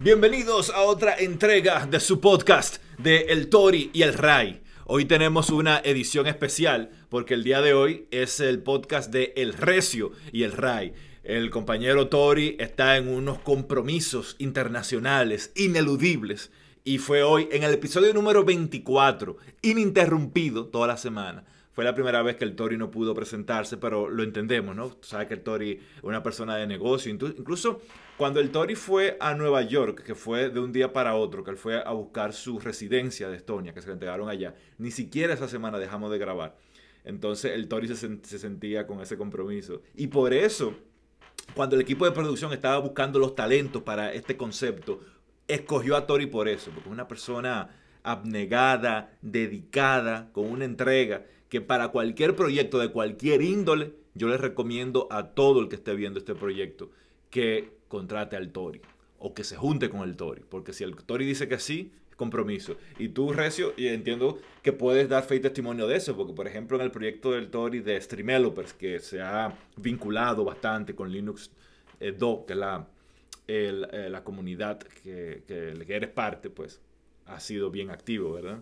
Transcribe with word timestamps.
Bienvenidos 0.00 0.70
a 0.70 0.82
otra 0.82 1.14
entrega 1.16 1.86
de 1.86 2.00
su 2.00 2.20
podcast 2.20 2.82
de 2.98 3.26
El 3.28 3.48
Tori 3.48 3.90
y 3.92 4.02
el 4.02 4.12
Ray. 4.12 4.60
Hoy 4.86 5.04
tenemos 5.04 5.50
una 5.50 5.78
edición 5.78 6.26
especial 6.26 6.90
porque 7.08 7.34
el 7.34 7.44
día 7.44 7.62
de 7.62 7.74
hoy 7.74 8.06
es 8.10 8.40
el 8.40 8.60
podcast 8.60 9.12
de 9.12 9.32
El 9.36 9.52
Recio 9.54 10.10
y 10.32 10.42
el 10.42 10.52
Ray. 10.52 10.94
El 11.22 11.48
compañero 11.50 12.08
Tori 12.08 12.56
está 12.58 12.96
en 12.96 13.08
unos 13.08 13.38
compromisos 13.38 14.34
internacionales 14.40 15.52
ineludibles 15.54 16.50
y 16.82 16.98
fue 16.98 17.22
hoy 17.22 17.48
en 17.52 17.62
el 17.62 17.72
episodio 17.72 18.12
número 18.12 18.44
24, 18.44 19.36
ininterrumpido 19.62 20.66
toda 20.66 20.88
la 20.88 20.96
semana. 20.96 21.44
Fue 21.74 21.84
la 21.84 21.92
primera 21.92 22.22
vez 22.22 22.36
que 22.36 22.44
el 22.44 22.54
Tori 22.54 22.78
no 22.78 22.88
pudo 22.88 23.14
presentarse, 23.14 23.76
pero 23.76 24.08
lo 24.08 24.22
entendemos, 24.22 24.76
¿no? 24.76 24.90
Tú 24.90 25.08
sabes 25.08 25.26
que 25.26 25.34
el 25.34 25.42
Tori 25.42 25.72
es 25.72 26.04
una 26.04 26.22
persona 26.22 26.54
de 26.54 26.68
negocio. 26.68 27.10
Incluso 27.10 27.80
cuando 28.16 28.38
el 28.38 28.50
Tori 28.50 28.76
fue 28.76 29.16
a 29.18 29.34
Nueva 29.34 29.62
York, 29.62 30.04
que 30.04 30.14
fue 30.14 30.50
de 30.50 30.60
un 30.60 30.72
día 30.72 30.92
para 30.92 31.16
otro, 31.16 31.42
que 31.42 31.50
él 31.50 31.56
fue 31.56 31.82
a 31.82 31.90
buscar 31.90 32.32
su 32.32 32.60
residencia 32.60 33.28
de 33.28 33.36
Estonia, 33.36 33.74
que 33.74 33.80
se 33.80 33.88
le 33.88 33.94
entregaron 33.94 34.28
allá, 34.28 34.54
ni 34.78 34.92
siquiera 34.92 35.34
esa 35.34 35.48
semana 35.48 35.80
dejamos 35.80 36.12
de 36.12 36.18
grabar. 36.18 36.56
Entonces 37.02 37.50
el 37.50 37.66
Tori 37.66 37.88
se, 37.88 37.96
se 38.22 38.38
sentía 38.38 38.86
con 38.86 39.00
ese 39.00 39.18
compromiso. 39.18 39.82
Y 39.96 40.06
por 40.06 40.32
eso, 40.32 40.76
cuando 41.56 41.74
el 41.74 41.82
equipo 41.82 42.04
de 42.04 42.12
producción 42.12 42.52
estaba 42.52 42.78
buscando 42.78 43.18
los 43.18 43.34
talentos 43.34 43.82
para 43.82 44.12
este 44.12 44.36
concepto, 44.36 45.00
escogió 45.48 45.96
a 45.96 46.06
Tori 46.06 46.26
por 46.26 46.46
eso, 46.46 46.70
porque 46.70 46.88
es 46.88 46.92
una 46.92 47.08
persona 47.08 47.68
abnegada, 48.04 49.18
dedicada, 49.22 50.30
con 50.32 50.46
una 50.46 50.66
entrega 50.66 51.24
que 51.54 51.60
para 51.60 51.90
cualquier 51.90 52.34
proyecto 52.34 52.80
de 52.80 52.90
cualquier 52.90 53.40
índole, 53.40 53.92
yo 54.14 54.26
les 54.26 54.40
recomiendo 54.40 55.06
a 55.12 55.28
todo 55.28 55.60
el 55.60 55.68
que 55.68 55.76
esté 55.76 55.94
viendo 55.94 56.18
este 56.18 56.34
proyecto 56.34 56.90
que 57.30 57.70
contrate 57.86 58.34
al 58.34 58.50
Tori 58.50 58.80
o 59.20 59.34
que 59.34 59.44
se 59.44 59.54
junte 59.54 59.88
con 59.88 60.00
el 60.00 60.16
Tori, 60.16 60.42
porque 60.48 60.72
si 60.72 60.82
el 60.82 60.96
Tori 60.96 61.24
dice 61.24 61.46
que 61.46 61.60
sí, 61.60 61.92
es 62.10 62.16
compromiso. 62.16 62.76
Y 62.98 63.10
tú, 63.10 63.32
Recio, 63.32 63.72
y 63.76 63.86
entiendo 63.86 64.40
que 64.62 64.72
puedes 64.72 65.08
dar 65.08 65.22
fe 65.22 65.36
y 65.36 65.40
testimonio 65.40 65.86
de 65.86 65.94
eso, 65.94 66.16
porque 66.16 66.32
por 66.32 66.48
ejemplo 66.48 66.76
en 66.76 66.82
el 66.82 66.90
proyecto 66.90 67.30
del 67.30 67.48
Tori 67.50 67.78
de 67.78 68.00
Streamelopers, 68.00 68.72
que 68.72 68.98
se 68.98 69.22
ha 69.22 69.56
vinculado 69.76 70.44
bastante 70.44 70.96
con 70.96 71.12
Linux 71.12 71.52
2, 72.00 72.00
eh, 72.00 72.44
que 72.48 72.52
es 72.52 72.58
la, 72.58 72.88
eh, 73.46 74.08
la 74.10 74.24
comunidad 74.24 74.80
que, 74.80 75.44
que, 75.46 75.84
que 75.86 75.94
eres 75.94 76.10
parte, 76.10 76.50
pues 76.50 76.80
ha 77.26 77.38
sido 77.38 77.70
bien 77.70 77.90
activo, 77.90 78.32
¿verdad? 78.32 78.58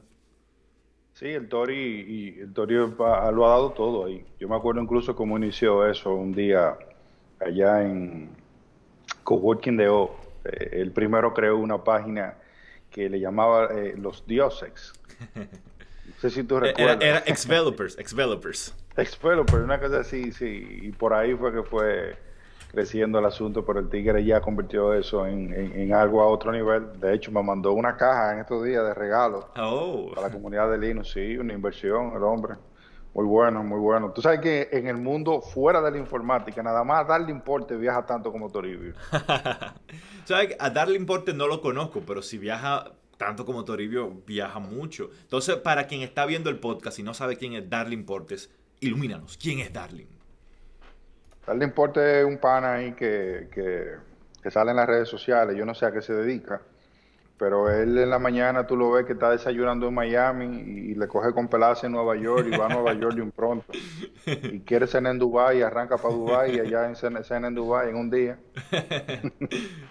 Sí, 1.14 1.28
el 1.28 1.48
Tori, 1.48 1.74
y 1.76 2.40
el 2.40 2.52
Tori 2.52 2.74
lo 2.74 3.06
ha 3.06 3.30
dado 3.30 3.70
todo 3.72 4.06
ahí. 4.06 4.24
Yo 4.40 4.48
me 4.48 4.56
acuerdo 4.56 4.80
incluso 4.80 5.14
cómo 5.14 5.36
inició 5.36 5.86
eso 5.86 6.14
un 6.14 6.32
día 6.32 6.76
allá 7.38 7.82
en 7.82 8.30
Coworking 9.22 9.76
de 9.76 9.88
O. 9.88 10.16
Eh, 10.44 10.70
él 10.72 10.90
primero 10.92 11.34
creó 11.34 11.58
una 11.58 11.84
página 11.84 12.34
que 12.90 13.08
le 13.08 13.20
llamaba 13.20 13.68
eh, 13.72 13.94
Los 13.96 14.26
Dioses. 14.26 14.92
No 16.04 16.28
sé 16.28 16.36
si 16.36 16.44
tú 16.44 16.60
recuerdas. 16.60 16.98
Era, 17.00 17.18
era 17.18 17.22
ex-developers, 17.26 17.98
ex-developers. 17.98 18.74
Ex-developers, 18.96 19.64
una 19.64 19.80
cosa 19.80 20.00
así, 20.00 20.30
sí. 20.30 20.78
Y 20.82 20.92
por 20.92 21.14
ahí 21.14 21.34
fue 21.34 21.52
que 21.52 21.64
fue 21.64 22.16
creciendo 22.72 23.18
el 23.18 23.26
asunto, 23.26 23.64
pero 23.64 23.80
el 23.80 23.88
Tigre 23.88 24.24
ya 24.24 24.40
convirtió 24.40 24.94
eso 24.94 25.26
en, 25.26 25.92
algo 25.92 26.22
a 26.22 26.26
otro 26.26 26.50
nivel. 26.50 26.98
De 26.98 27.14
hecho, 27.14 27.30
me 27.30 27.42
mandó 27.42 27.72
una 27.72 27.96
caja 27.96 28.32
en 28.32 28.40
estos 28.40 28.64
días 28.64 28.82
de 28.82 28.94
regalo 28.94 29.50
oh. 29.56 30.10
para 30.14 30.28
la 30.28 30.32
comunidad 30.32 30.70
de 30.70 30.78
Linux. 30.78 31.10
Sí, 31.12 31.36
una 31.36 31.52
inversión, 31.52 32.12
el 32.16 32.22
hombre. 32.22 32.54
Muy 33.14 33.26
bueno, 33.26 33.62
muy 33.62 33.78
bueno. 33.78 34.10
Tú 34.12 34.22
sabes 34.22 34.40
que 34.40 34.70
en 34.72 34.86
el 34.86 34.96
mundo 34.96 35.42
fuera 35.42 35.82
de 35.82 35.90
la 35.90 35.98
informática, 35.98 36.62
nada 36.62 36.82
más 36.82 37.04
a 37.04 37.08
darle 37.08 37.30
importe 37.30 37.76
viaja 37.76 38.06
tanto 38.06 38.32
como 38.32 38.48
Toribio. 38.50 38.94
¿Sabes? 40.24 40.56
A 40.58 40.70
darle 40.70 40.96
importe 40.96 41.34
no 41.34 41.46
lo 41.46 41.60
conozco, 41.60 42.00
pero 42.06 42.22
si 42.22 42.38
viaja 42.38 42.90
tanto 43.18 43.44
como 43.44 43.66
Toribio, 43.66 44.22
viaja 44.26 44.58
mucho. 44.60 45.10
Entonces, 45.20 45.56
para 45.56 45.86
quien 45.86 46.00
está 46.00 46.24
viendo 46.24 46.48
el 46.48 46.58
podcast 46.58 46.98
y 46.98 47.02
no 47.02 47.12
sabe 47.12 47.36
quién 47.36 47.52
es 47.52 47.68
Darling 47.68 48.04
Portes, 48.04 48.50
ilumínanos. 48.80 49.36
¿Quién 49.36 49.58
es 49.58 49.70
Darling? 49.74 50.06
Darle 51.46 51.64
importe 51.64 52.24
un 52.24 52.38
pana 52.38 52.74
ahí 52.74 52.92
que, 52.92 53.48
que, 53.52 54.50
sale 54.50 54.70
en 54.70 54.76
las 54.76 54.86
redes 54.86 55.08
sociales, 55.08 55.56
yo 55.56 55.64
no 55.64 55.74
sé 55.74 55.86
a 55.86 55.92
qué 55.92 56.00
se 56.00 56.14
dedica, 56.14 56.62
pero 57.36 57.68
él 57.68 57.98
en 57.98 58.10
la 58.10 58.20
mañana 58.20 58.66
tú 58.66 58.76
lo 58.76 58.92
ves 58.92 59.06
que 59.06 59.14
está 59.14 59.30
desayunando 59.30 59.88
en 59.88 59.94
Miami 59.94 60.46
y, 60.46 60.94
le 60.94 61.08
coge 61.08 61.32
con 61.32 61.48
pelaza 61.48 61.86
en 61.86 61.92
Nueva 61.94 62.14
York 62.16 62.46
y 62.48 62.56
va 62.56 62.66
a 62.66 62.68
Nueva 62.68 62.94
York 62.94 63.16
de 63.16 63.22
un 63.22 63.32
pronto. 63.32 63.66
Y 64.26 64.60
quiere 64.60 64.86
cenar 64.86 65.12
en 65.12 65.18
Dubai 65.18 65.58
y 65.58 65.62
arranca 65.62 65.96
para 65.96 66.14
Dubai 66.14 66.54
y 66.54 66.60
allá 66.60 66.86
en 66.86 66.94
cena, 66.94 67.48
en 67.48 67.54
Dubai 67.54 67.88
en 67.88 67.96
un 67.96 68.10
día. 68.10 68.38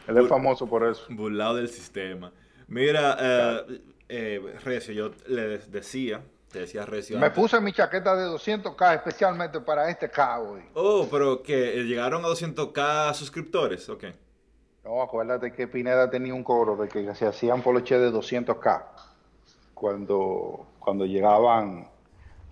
él 0.08 0.18
es 0.18 0.28
famoso 0.30 0.68
por 0.68 0.88
eso. 0.88 1.06
Burlado 1.10 1.56
del 1.56 1.68
sistema. 1.68 2.32
Mira, 2.68 3.18
eh, 3.20 3.82
eh, 4.08 4.56
Recio, 4.64 4.94
yo 4.94 5.12
le 5.28 5.58
decía 5.58 6.22
decía 6.60 6.86
Me 7.18 7.32
puse 7.32 7.60
mi 7.62 7.74
chaqueta 7.74 8.16
de 8.16 8.28
200k 8.28 8.96
especialmente 8.96 9.62
para 9.62 9.90
este 9.90 10.12
hoy. 10.40 10.62
Oh, 10.74 11.08
pero 11.10 11.42
que 11.42 11.80
eh, 11.80 11.84
llegaron 11.84 12.24
a 12.26 12.28
200k 12.28 13.14
suscriptores, 13.14 13.88
ok. 13.90 14.06
No, 14.84 15.02
acuérdate 15.02 15.52
que 15.54 15.68
Pineda 15.68 16.10
tenía 16.10 16.34
un 16.34 16.44
coro 16.44 16.76
de 16.76 16.88
que 16.88 17.14
se 17.14 17.28
hacían 17.28 17.62
poloche 17.62 18.00
de 18.00 18.12
200k 18.12 18.84
cuando, 19.76 20.66
cuando 20.80 21.06
llegaban 21.06 21.91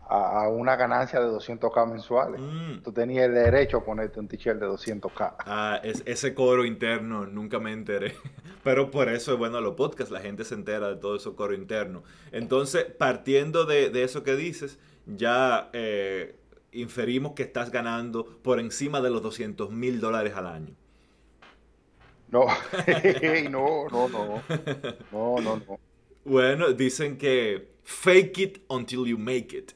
a, 0.09 0.47
una 0.49 0.75
ganancia 0.75 1.19
de 1.19 1.27
200k 1.27 1.89
mensuales. 1.89 2.41
Mm. 2.41 2.81
Tú 2.83 2.91
tenías 2.91 3.25
el 3.25 3.35
derecho 3.35 3.77
a 3.77 3.85
ponerte 3.85 4.19
un 4.19 4.27
t-shirt 4.27 4.59
de 4.59 4.67
200k. 4.67 5.35
Ah, 5.39 5.79
es, 5.83 6.01
ese 6.05 6.33
coro 6.33 6.65
interno 6.65 7.27
nunca 7.27 7.59
me 7.59 7.71
enteré. 7.71 8.15
Pero 8.63 8.89
por 8.89 9.07
eso 9.09 9.33
es 9.33 9.37
bueno 9.37 9.61
los 9.61 9.75
podcasts, 9.75 10.11
la 10.11 10.19
gente 10.19 10.43
se 10.43 10.55
entera 10.55 10.89
de 10.89 10.95
todo 10.95 11.15
ese 11.15 11.31
coro 11.33 11.53
interno. 11.53 12.03
Entonces, 12.31 12.85
partiendo 12.85 13.65
de, 13.65 13.91
eso 14.03 14.23
que 14.23 14.35
dices, 14.35 14.79
ya 15.05 15.69
eh, 15.73 16.35
inferimos 16.71 17.33
que 17.33 17.43
estás 17.43 17.71
ganando 17.71 18.25
por 18.25 18.59
encima 18.59 19.01
de 19.01 19.11
los 19.11 19.21
200 19.21 19.69
mil 19.69 19.99
dólares 20.01 20.33
al 20.35 20.47
año. 20.47 20.73
No, 22.31 22.45
no, 23.49 23.87
no, 23.89 24.07
no. 24.09 24.41
No, 25.11 25.41
no, 25.41 25.61
no. 25.67 25.79
Bueno, 26.25 26.73
dicen 26.73 27.17
que 27.17 27.78
fake 27.89 28.37
it 28.37 28.61
until 28.69 29.07
you 29.07 29.17
make 29.17 29.57
it. 29.57 29.73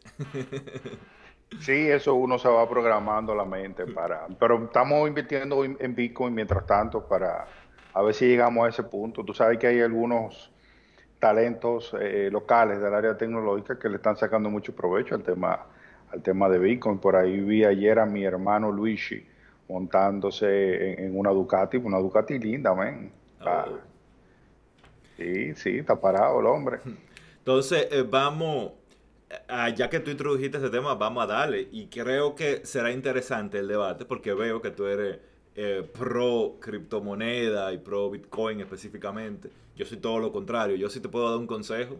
sí, 1.59 1.89
eso 1.89 2.13
uno 2.13 2.37
se 2.37 2.47
va 2.47 2.69
programando 2.69 3.33
la 3.33 3.43
mente 3.43 3.87
para. 3.87 4.27
Pero 4.39 4.65
estamos 4.65 5.07
invirtiendo 5.07 5.65
en 5.65 5.95
Bitcoin 5.95 6.33
mientras 6.33 6.65
tanto 6.65 7.07
para 7.07 7.47
a 7.93 8.01
ver 8.01 8.13
si 8.13 8.27
llegamos 8.27 8.65
a 8.65 8.69
ese 8.69 8.83
punto. 8.83 9.23
Tú 9.23 9.33
sabes 9.33 9.57
que 9.57 9.67
hay 9.67 9.81
algunos 9.81 10.51
talentos 11.19 11.95
eh, 11.99 12.29
locales 12.31 12.81
del 12.81 12.93
área 12.93 13.17
tecnológica 13.17 13.79
que 13.79 13.89
le 13.89 13.95
están 13.95 14.17
sacando 14.17 14.49
mucho 14.49 14.75
provecho 14.75 15.15
al 15.15 15.23
tema 15.23 15.65
al 16.11 16.21
tema 16.21 16.49
de 16.49 16.59
Bitcoin. 16.59 16.99
Por 16.99 17.15
ahí 17.15 17.39
vi 17.39 17.65
ayer 17.65 17.97
a 17.97 18.05
mi 18.05 18.23
hermano 18.23 18.71
Luigi 18.71 19.25
montándose 19.67 21.03
en, 21.03 21.17
una 21.17 21.31
Ducati, 21.31 21.77
una 21.77 21.97
Ducati 21.97 22.37
linda, 22.37 22.75
men. 22.75 23.11
Oh. 23.41 23.77
Sí, 25.17 25.55
sí, 25.55 25.77
está 25.79 25.99
parado 25.99 26.39
el 26.39 26.45
hombre. 26.45 26.79
Entonces, 27.43 27.89
eh, 27.91 28.05
vamos, 28.09 28.71
ya 29.75 29.89
que 29.89 29.99
tú 29.99 30.11
introdujiste 30.11 30.59
ese 30.59 30.69
tema, 30.69 30.95
vamos 30.95 31.25
a 31.25 31.27
darle. 31.27 31.67
Y 31.73 31.87
creo 31.87 32.35
que 32.35 32.65
será 32.65 32.89
interesante 32.89 33.59
el 33.59 33.67
debate 33.67 34.05
porque 34.05 34.33
veo 34.33 34.61
que 34.61 34.71
tú 34.71 34.85
eres 34.85 35.19
eh, 35.53 35.85
pro 35.99 36.55
criptomoneda 36.61 37.73
y 37.73 37.79
pro 37.79 38.09
Bitcoin 38.09 38.61
específicamente. 38.61 39.49
Yo 39.75 39.85
soy 39.85 39.97
todo 39.97 40.19
lo 40.19 40.31
contrario. 40.31 40.77
Yo 40.77 40.89
sí 40.89 41.01
te 41.01 41.09
puedo 41.09 41.29
dar 41.29 41.37
un 41.37 41.45
consejo. 41.45 41.97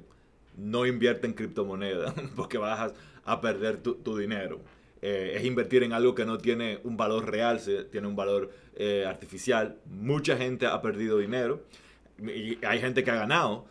No 0.55 0.85
invierte 0.85 1.27
en 1.27 1.33
criptomoneda 1.33 2.13
porque 2.37 2.57
vas 2.57 2.93
a 3.25 3.41
perder 3.41 3.79
tu, 3.83 4.17
dinero. 4.17 4.61
Eh, 5.01 5.33
es 5.35 5.43
invertir 5.43 5.83
en 5.83 5.91
algo 5.91 6.15
que 6.15 6.23
no 6.23 6.37
tiene 6.37 6.79
un 6.85 6.95
valor 6.95 7.29
real, 7.29 7.59
tiene 7.91 8.07
un 8.07 8.15
valor 8.15 8.49
artificial. 9.05 9.77
Mucha 9.87 10.37
gente 10.37 10.67
ha 10.67 10.81
perdido 10.81 11.17
dinero 11.17 11.63
y 12.17 12.63
hay 12.65 12.79
gente 12.79 13.03
que 13.03 13.11
ha 13.11 13.15
ganado, 13.15 13.65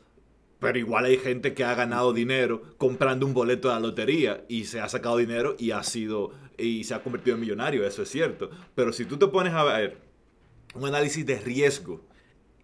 pero 0.63 0.79
igual 0.79 1.07
hay 1.07 1.19
gente 1.19 1.55
que 1.55 1.65
ha 1.65 1.75
ganado 1.75 2.13
dinero 2.13 2.63
comprando 2.79 3.27
un 3.27 3.35
boleto 3.35 3.67
de 3.67 3.75
la 3.75 3.81
lotería 3.81 4.45
y 4.49 4.67
se 4.67 4.79
ha 4.79 4.89
sacado 4.89 5.17
dinero 5.17 5.57
y 5.59 5.73
ha 5.73 5.83
sido 5.83 6.31
y 6.57 6.85
se 6.85 6.95
ha 6.95 7.03
convertido 7.03 7.35
en 7.35 7.41
millonario, 7.41 7.85
eso 7.85 8.03
es 8.03 8.09
cierto. 8.09 8.49
Pero 8.77 8.93
si 8.93 9.05
tú 9.05 9.17
te 9.17 9.27
pones 9.27 9.55
a 9.55 9.65
ver 9.65 9.99
un 10.77 10.87
análisis 10.87 11.27
de 11.27 11.41
riesgo 11.41 12.01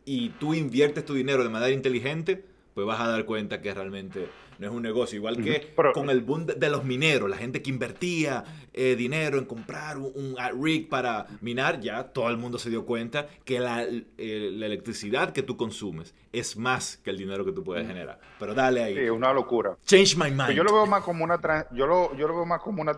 y 0.04 0.28
tú 0.28 0.54
inviertes 0.54 1.04
tu 1.04 1.14
dinero 1.14 1.42
de 1.42 1.48
manera 1.48 1.72
inteligente, 1.72 2.44
pues 2.72 2.86
vas 2.86 3.00
a 3.00 3.08
dar 3.08 3.24
cuenta 3.24 3.60
que 3.60 3.74
realmente 3.74 4.28
no 4.58 4.66
es 4.66 4.72
un 4.72 4.82
negocio. 4.82 5.16
Igual 5.16 5.43
que 5.43 5.75
con 5.94 6.10
el 6.10 6.20
boom 6.20 6.46
de, 6.46 6.70
los 6.70 6.84
mineros, 6.84 7.31
la 7.31 7.37
gente 7.37 7.62
que 7.62 7.70
invertía 7.70 8.44
eh, 8.72 8.96
dinero 8.96 9.38
en 9.38 9.44
comprar 9.44 9.99
un, 9.99 10.37
rig 10.60 10.88
para 10.88 11.26
minar, 11.40 11.81
ya 11.81 12.05
todo 12.05 12.28
el 12.28 12.37
mundo 12.37 12.58
se 12.58 12.70
dio 12.70 12.84
cuenta 12.84 13.26
que 13.44 13.60
la, 13.60 13.84
eh, 13.84 14.50
la, 14.52 14.66
electricidad 14.66 15.32
que 15.32 15.43
tú 15.43 15.56
consumes 15.56 16.14
es 16.32 16.56
más 16.56 16.99
que 16.99 17.10
el 17.10 17.19
dinero 17.19 17.44
que 17.44 17.52
tú 17.52 17.62
puedes 17.62 17.87
generar. 17.87 18.20
Pero 18.38 18.55
dale 18.55 18.82
ahí. 18.82 18.94
Sí, 18.94 19.08
una 19.08 19.32
locura. 19.32 19.76
Change 19.84 20.16
my 20.16 20.31
mind. 20.31 20.50
yo 20.50 20.64
lo 20.64 20.72
veo 20.72 20.87
más 20.87 21.02
como 21.02 21.25
una, 21.25 21.38
yo 21.72 21.87
lo, 21.87 22.16
yo 22.16 22.28
lo 22.28 22.34
veo 22.34 22.46
más 22.46 22.60
como 22.60 22.82
una, 22.82 22.96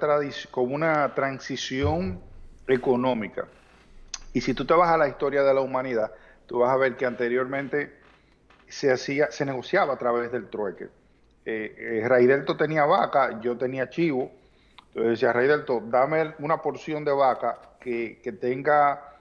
como 0.50 0.74
una 0.74 1.14
transición 1.14 2.20
económica. 2.66 3.46
Y 4.32 4.40
si 4.40 4.54
tú 4.54 4.64
te 4.64 4.74
vas 4.74 4.90
a 4.90 4.96
la 4.96 5.08
historia 5.08 5.42
de 5.42 5.52
la 5.52 5.60
humanidad, 5.60 6.12
tú 6.46 6.60
vas 6.60 6.70
a 6.70 6.76
ver 6.76 6.96
que 6.96 7.06
anteriormente 7.06 7.98
se 8.68 8.92
hacía, 8.92 9.30
se 9.30 9.44
negociaba 9.44 9.94
a 9.94 9.98
través 9.98 10.30
del 10.32 10.48
trueque. 10.48 10.88
Eh, 11.50 12.02
eh 12.04 12.54
tenía 12.58 12.84
vaca, 12.84 13.40
yo 13.40 13.56
tenía 13.56 13.88
chivo, 13.88 14.30
entonces 14.88 15.10
decía 15.12 15.32
Rey 15.32 15.46
Delto, 15.46 15.82
dame 15.84 16.34
una 16.38 16.60
porción 16.60 17.04
de 17.04 17.12
vaca 17.12 17.58
que, 17.80 18.20
tenga, 18.40 19.16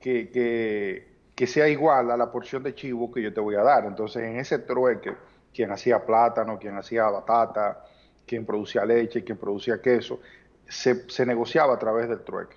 que, 0.00 1.06
sea 1.46 1.68
igual 1.68 2.10
a 2.10 2.16
la 2.16 2.30
porción 2.30 2.62
de 2.62 2.74
chivo 2.74 3.10
que 3.10 3.22
yo 3.22 3.32
te 3.32 3.40
voy 3.40 3.56
a 3.56 3.62
dar. 3.62 3.84
Entonces 3.86 4.22
en 4.22 4.38
ese 4.38 4.60
trueque, 4.60 5.14
quien 5.52 5.70
hacía 5.70 6.04
plátano, 6.04 6.58
quien 6.58 6.76
hacía 6.76 7.04
batata, 7.04 7.84
quien 8.26 8.46
producía 8.46 8.84
leche, 8.84 9.24
quien 9.24 9.38
producía 9.38 9.80
queso, 9.80 10.20
se, 10.68 11.26
negociaba 11.26 11.74
a 11.74 11.78
través 11.78 12.08
del 12.08 12.22
trueque. 12.22 12.56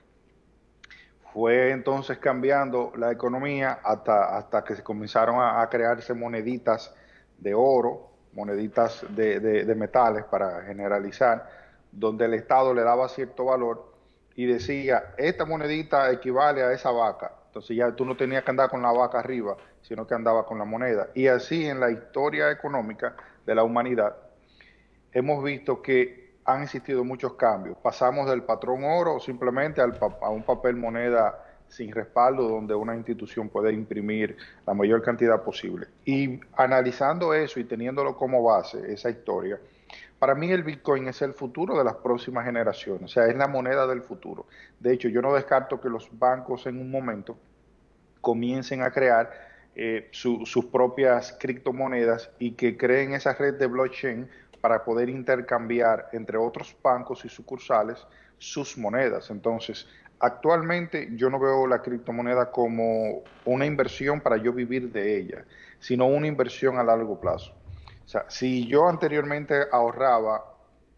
Fue 1.34 1.72
entonces 1.72 2.18
cambiando 2.18 2.92
la 2.98 3.12
economía 3.12 3.80
hasta, 3.84 4.38
hasta 4.38 4.64
que 4.66 4.76
se 4.76 4.84
comenzaron 4.84 5.38
a, 5.40 5.66
crearse 5.70 6.14
moneditas 6.14 6.94
de 7.38 7.54
oro, 7.54 8.11
moneditas 8.34 9.06
de, 9.10 9.40
de, 9.40 9.76
metales 9.76 10.24
para 10.26 10.62
generalizar, 10.62 11.50
donde 11.92 12.26
el 12.26 12.34
Estado 12.34 12.74
le 12.74 12.84
daba 12.84 13.10
cierto 13.10 13.46
valor 13.46 13.92
y 14.36 14.46
decía, 14.46 15.14
esta 15.18 15.46
monedita 15.46 16.12
equivale 16.12 16.64
a 16.64 16.72
esa 16.72 16.92
vaca. 16.92 17.34
Entonces 17.48 17.76
ya 17.76 17.92
tú 17.94 18.06
no 18.06 18.16
tenías 18.16 18.44
que 18.44 18.52
andar 18.52 18.70
con 18.70 18.82
la 18.82 18.92
vaca 18.92 19.20
arriba, 19.20 19.58
sino 19.82 20.08
que 20.08 20.14
andaba 20.14 20.46
con 20.46 20.58
la 20.58 20.66
moneda. 20.66 21.10
Y 21.14 21.28
así 21.28 21.66
en 21.66 21.80
la 21.80 21.92
historia 21.92 22.50
económica 22.50 23.16
de 23.46 23.56
la 23.56 23.64
humanidad 23.64 24.16
hemos 25.12 25.44
visto 25.44 25.82
que 25.82 26.22
han 26.46 26.64
existido 26.64 27.04
muchos 27.04 27.34
cambios. 27.34 27.78
Pasamos 27.78 28.30
del 28.30 28.44
patrón 28.44 28.84
oro 28.84 29.20
simplemente 29.20 29.82
al, 29.82 29.98
a 30.22 30.30
un 30.30 30.44
papel 30.44 30.76
moneda 30.76 31.51
sin 31.72 31.92
respaldo 31.92 32.50
donde 32.50 32.76
una 32.76 32.96
institución 32.96 33.48
puede 33.48 33.72
imprimir 33.72 34.36
la 34.68 34.74
mayor 34.74 35.02
cantidad 35.02 35.42
posible. 35.42 35.88
Y 36.06 36.40
analizando 36.58 37.34
eso 37.34 37.60
y 37.60 37.64
teniéndolo 37.64 38.16
como 38.18 38.44
base, 38.44 38.92
esa 38.92 39.10
historia, 39.10 39.58
para 40.20 40.36
mí 40.36 40.52
el 40.52 40.64
Bitcoin 40.64 41.08
es 41.08 41.22
el 41.22 41.34
futuro 41.34 41.78
de 41.78 41.84
las 41.84 41.96
próximas 41.96 42.46
generaciones, 42.46 43.04
o 43.04 43.08
sea, 43.08 43.26
es 43.26 43.36
la 43.36 43.48
moneda 43.48 43.88
del 43.88 44.02
futuro. 44.02 44.46
De 44.80 44.94
hecho, 44.94 45.08
yo 45.08 45.22
no 45.22 45.34
descarto 45.34 45.80
que 45.80 45.90
los 45.90 46.10
bancos 46.20 46.68
en 46.68 46.78
un 46.78 46.92
momento 46.92 47.38
comiencen 48.20 48.84
a 48.84 48.92
crear 48.92 49.32
eh, 49.74 50.10
sus 50.12 50.66
propias 50.66 51.38
criptomonedas 51.40 52.30
y 52.38 52.52
que 52.52 52.78
creen 52.78 53.14
esa 53.14 53.34
red 53.34 53.56
de 53.56 53.68
blockchain 53.68 54.30
para 54.60 54.84
poder 54.84 55.10
intercambiar 55.10 56.10
entre 56.12 56.38
otros 56.38 56.76
bancos 56.84 57.24
y 57.26 57.30
sucursales 57.30 58.06
sus 58.38 58.78
monedas. 58.78 59.30
Entonces, 59.30 59.88
actualmente 60.22 61.10
yo 61.16 61.30
no 61.30 61.40
veo 61.40 61.68
la 61.68 61.82
criptomoneda 61.82 62.52
como 62.52 63.24
una 63.46 63.66
inversión 63.66 64.22
para 64.22 64.38
yo 64.38 64.54
vivir 64.54 64.92
de 64.92 65.18
ella, 65.18 65.46
sino 65.80 66.06
una 66.06 66.28
inversión 66.28 66.78
a 66.78 66.84
largo 66.84 67.20
plazo. 67.20 67.54
O 68.06 68.08
sea, 68.08 68.26
si 68.30 68.68
yo 68.68 68.88
anteriormente 68.88 69.56
ahorraba 69.72 70.44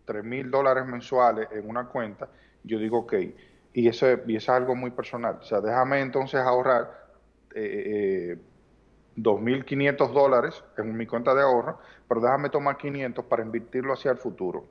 3 0.05 0.23
mil 0.23 0.51
dólares 0.51 0.85
mensuales 0.85 1.47
en 1.51 1.69
una 1.69 1.85
cuenta, 1.87 2.27
yo 2.63 2.77
digo, 2.79 2.99
ok, 2.99 3.13
y 3.73 3.87
eso, 3.87 4.07
y 4.27 4.35
es 4.35 4.49
algo 4.49 4.75
muy 4.75 4.91
personal. 4.91 5.37
O 5.41 5.43
sea, 5.43 5.61
déjame 5.61 6.01
entonces 6.01 6.41
ahorrar 6.41 7.07
eh, 7.55 8.35
eh 8.35 8.37
2.500 9.15 10.11
dólares 10.11 10.63
en 10.77 10.97
mi 10.97 11.05
cuenta 11.05 11.35
de 11.35 11.43
ahorro, 11.43 11.79
pero 12.07 12.21
déjame 12.21 12.49
tomar 12.49 12.77
500 12.77 13.25
para 13.25 13.43
invertirlo 13.43 13.93
hacia 13.93 14.11
el 14.11 14.17
futuro. 14.17 14.65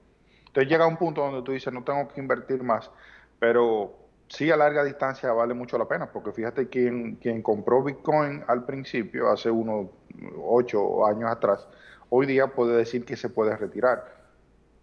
Entonces 0.47 0.71
llega 0.71 0.87
un 0.87 0.97
punto 0.97 1.23
donde 1.23 1.43
tú 1.43 1.53
dices, 1.53 1.73
no 1.73 1.85
tengo 1.85 2.09
que 2.09 2.21
invertir 2.21 2.63
más, 2.63 2.91
pero 3.39 4.02
sí 4.33 4.51
a 4.51 4.57
larga 4.57 4.83
distancia 4.83 5.31
vale 5.33 5.53
mucho 5.53 5.77
la 5.77 5.87
pena, 5.87 6.11
porque 6.11 6.33
fíjate 6.33 6.69
quien, 6.69 7.17
quien 7.17 7.43
compró 7.43 7.83
Bitcoin 7.83 8.43
al 8.49 8.65
principio, 8.65 9.31
hace 9.31 9.51
unos 9.51 9.89
8 10.43 11.07
años 11.07 11.31
atrás, 11.31 11.69
hoy 12.09 12.27
día 12.27 12.47
puede 12.47 12.77
decir 12.77 13.05
que 13.05 13.17
se 13.17 13.29
puede 13.29 13.57
retirar, 13.57 14.23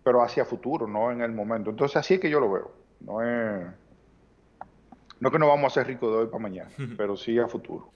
pero 0.04 0.22
hacia 0.22 0.46
futuro, 0.46 0.88
no 0.88 1.12
en 1.12 1.22
el 1.22 1.32
momento. 1.32 1.72
Entonces 1.72 1.98
así 1.98 2.16
es 2.16 2.20
que 2.20 2.30
yo 2.30 2.40
lo 2.40 2.52
veo. 2.52 2.72
No 3.00 3.24
es, 3.24 3.66
no 5.20 5.32
que 5.32 5.40
no 5.40 5.48
vamos 5.48 5.72
a 5.72 5.76
ser 5.76 5.88
ricos 5.88 6.12
de 6.12 6.18
hoy 6.18 6.26
para 6.28 6.40
mañana, 6.40 6.70
pero 6.96 7.18
sí 7.18 7.40
a 7.40 7.48
futuro. 7.48 7.92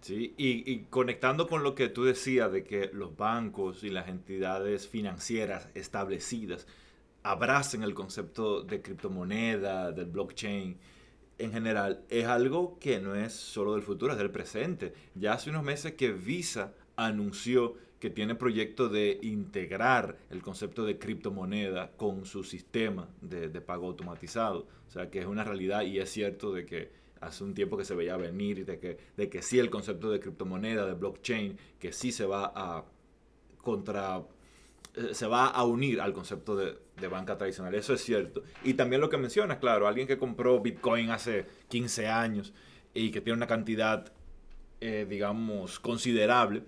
Sí, 0.00 0.34
y, 0.36 0.84
conectando 0.84 1.48
con 1.48 1.62
lo 1.62 1.74
que 1.74 1.88
tú 1.88 2.04
decías 2.04 2.50
de 2.52 2.64
que 2.64 2.90
los 2.92 3.16
bancos 3.16 3.84
y 3.84 3.90
las 3.90 4.08
entidades 4.08 4.88
financieras 4.88 5.68
establecidas 5.74 6.66
abracen 7.26 7.82
el 7.82 7.92
concepto 7.92 8.62
de 8.62 8.80
criptomoneda, 8.80 9.90
del 9.90 10.06
blockchain, 10.06 10.78
en 11.38 11.52
general, 11.52 12.04
es 12.08 12.24
algo 12.26 12.78
que 12.78 13.00
no 13.00 13.14
es 13.14 13.32
solo 13.32 13.74
del 13.74 13.82
futuro, 13.82 14.12
es 14.12 14.18
del 14.18 14.30
presente. 14.30 14.94
Ya 15.14 15.32
hace 15.32 15.50
unos 15.50 15.64
meses 15.64 15.94
que 15.94 16.12
Visa 16.12 16.72
anunció 16.94 17.74
que 17.98 18.10
tiene 18.10 18.36
proyecto 18.36 18.88
de 18.88 19.18
integrar 19.22 20.16
el 20.30 20.40
concepto 20.40 20.84
de 20.84 20.98
criptomoneda 20.98 21.90
con 21.96 22.24
su 22.26 22.44
sistema 22.44 23.08
de, 23.20 23.48
de 23.48 23.60
pago 23.60 23.88
automatizado. 23.88 24.68
O 24.86 24.90
sea, 24.90 25.10
que 25.10 25.18
es 25.18 25.26
una 25.26 25.42
realidad 25.44 25.82
y 25.82 25.98
es 25.98 26.10
cierto 26.10 26.52
de 26.52 26.64
que 26.64 26.92
hace 27.20 27.42
un 27.42 27.54
tiempo 27.54 27.76
que 27.76 27.84
se 27.84 27.96
veía 27.96 28.16
venir 28.16 28.64
de 28.64 28.78
que, 28.78 28.98
de 29.16 29.28
que 29.28 29.42
sí 29.42 29.58
el 29.58 29.68
concepto 29.68 30.10
de 30.10 30.20
criptomoneda, 30.20 30.86
de 30.86 30.94
blockchain, 30.94 31.58
que 31.80 31.92
sí 31.92 32.12
se 32.12 32.24
va 32.24 32.52
a 32.54 32.84
contra 33.60 34.24
se 35.12 35.26
va 35.26 35.46
a 35.46 35.64
unir 35.64 36.00
al 36.00 36.12
concepto 36.12 36.56
de, 36.56 36.76
banca 37.08 37.36
tradicional. 37.36 37.74
Eso 37.74 37.92
es 37.92 38.02
cierto. 38.02 38.42
Y 38.64 38.74
también 38.74 39.00
lo 39.00 39.10
que 39.10 39.18
mencionas, 39.18 39.58
claro, 39.58 39.86
alguien 39.86 40.06
que 40.06 40.18
compró 40.18 40.60
Bitcoin 40.60 41.10
hace 41.10 41.46
15 41.68 42.08
años 42.08 42.54
y 42.94 43.10
que 43.10 43.20
tiene 43.20 43.36
una 43.36 43.46
cantidad, 43.46 44.12
eh, 44.80 45.06
digamos, 45.08 45.78
considerable, 45.78 46.62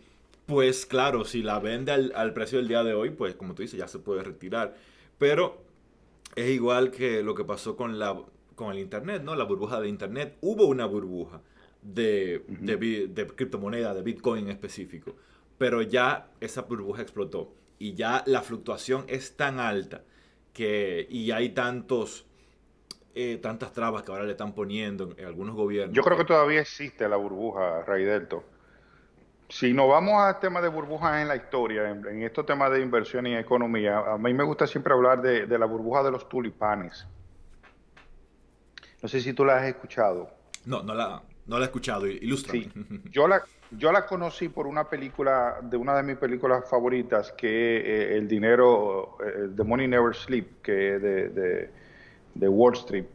pues 0.47 0.87
claro, 0.87 1.25
si 1.25 1.43
la 1.43 1.59
vende 1.59 1.93
al, 1.93 2.13
al, 2.15 2.35
precio 2.35 2.59
del 2.59 2.69
día 2.69 2.85
de 2.85 2.95
hoy, 2.95 3.11
pues 3.11 3.35
como 3.35 3.55
tú 3.55 3.63
dices, 3.63 3.79
ya 3.79 3.89
se 3.89 3.99
puede 3.99 4.23
retirar. 4.23 4.77
Pero 5.19 5.63
es 6.37 6.51
igual 6.51 6.91
que 6.91 7.23
lo 7.23 7.35
que 7.35 7.45
pasó 7.45 7.77
con 7.77 7.99
la 7.99 8.17
con 8.59 8.73
el 8.73 8.81
Internet, 8.81 9.23
¿no? 9.23 9.37
La 9.37 9.45
burbuja 9.45 9.81
de 9.81 9.89
Internet. 9.89 10.37
Hubo 10.41 10.67
una 10.67 10.85
burbuja 10.85 11.41
de, 11.81 12.45
de, 12.49 13.27
criptomoneda, 13.29 13.95
de 13.95 14.03
Bitcoin 14.03 14.47
en 14.47 14.51
específico, 14.51 15.15
pero 15.57 15.81
ya 15.81 16.29
esa 16.41 16.63
burbuja 16.63 17.01
explotó 17.01 17.55
y 17.79 17.95
ya 17.95 18.23
la 18.27 18.43
fluctuación 18.43 19.05
es 19.09 19.37
tan 19.37 19.61
alta 19.61 20.03
que, 20.53 21.07
y 21.09 21.31
hay 21.31 21.51
tantos, 21.51 22.27
eh, 23.15 23.39
tantas 23.41 23.73
trabas 23.73 24.03
que 24.03 24.11
ahora 24.11 24.25
le 24.25 24.33
están 24.33 24.55
poniendo 24.55 25.15
en, 25.17 25.25
algunos 25.25 25.55
gobiernos. 25.55 25.95
Yo 25.95 26.03
creo 26.03 26.17
que 26.17 26.25
todavía 26.25 26.61
existe 26.61 27.09
la 27.09 27.17
burbuja, 27.17 27.83
Ray 27.85 28.05
Delto. 28.05 28.45
Si 29.49 29.73
nos 29.73 29.89
vamos 29.89 30.21
al 30.21 30.39
tema 30.41 30.61
de 30.61 30.69
burbujas 30.69 31.23
en 31.23 31.29
la 31.29 31.37
historia, 31.37 31.89
en, 31.91 32.23
estos 32.23 32.45
temas 32.45 32.71
de 32.71 32.81
inversión 32.83 33.27
y 33.27 33.37
economía, 33.37 33.99
a 33.99 34.19
mí 34.19 34.35
me 34.35 34.45
gusta 34.45 34.67
siempre 34.67 34.93
hablar 34.93 35.23
de, 35.23 35.47
de 35.47 35.59
la 35.59 35.67
burbuja 35.67 36.03
de 36.03 36.11
los 36.11 36.29
tulipanes. 36.29 37.07
No 39.01 39.09
sé 39.09 39.21
si 39.21 39.33
tú 39.33 39.45
la 39.45 39.59
has 39.59 39.65
escuchado. 39.65 40.31
No, 40.65 40.83
no 40.83 40.95
la, 40.95 41.23
no 41.47 41.59
la 41.59 41.65
he 41.65 41.67
escuchado. 41.67 42.07
Ilustra. 42.07 42.53
Sí. 42.53 42.71
Yo 43.11 43.29
la, 43.29 43.43
yo 43.71 43.93
la 43.93 44.07
conocí 44.07 44.49
por 44.49 44.67
una 44.67 44.89
película, 44.89 45.59
de 45.63 45.77
una 45.77 45.97
de 45.97 46.03
mis 46.03 46.17
películas 46.17 46.69
favoritas, 46.69 47.33
que 47.33 47.79
eh, 47.79 48.17
El 48.17 48.27
dinero, 48.27 49.19
eh, 49.25 49.51
The 49.55 49.65
Money 49.65 49.89
Never 49.89 50.15
Sleep, 50.15 50.63
que 50.63 50.73
de, 50.73 51.71
de, 52.35 52.49
Wall 52.49 52.75
Street. 52.75 53.07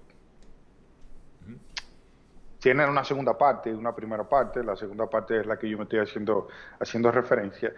Tiene 2.60 2.88
una 2.88 3.04
segunda 3.04 3.38
parte 3.38 3.74
una 3.74 3.94
primera 3.94 4.24
parte. 4.24 4.64
La 4.64 4.76
segunda 4.76 5.10
parte 5.10 5.40
es 5.40 5.46
la 5.46 5.58
que 5.58 5.68
yo 5.70 5.78
me 5.78 5.84
estoy 5.84 6.00
haciendo, 6.00 6.48
haciendo 6.80 7.12
referencia. 7.12 7.74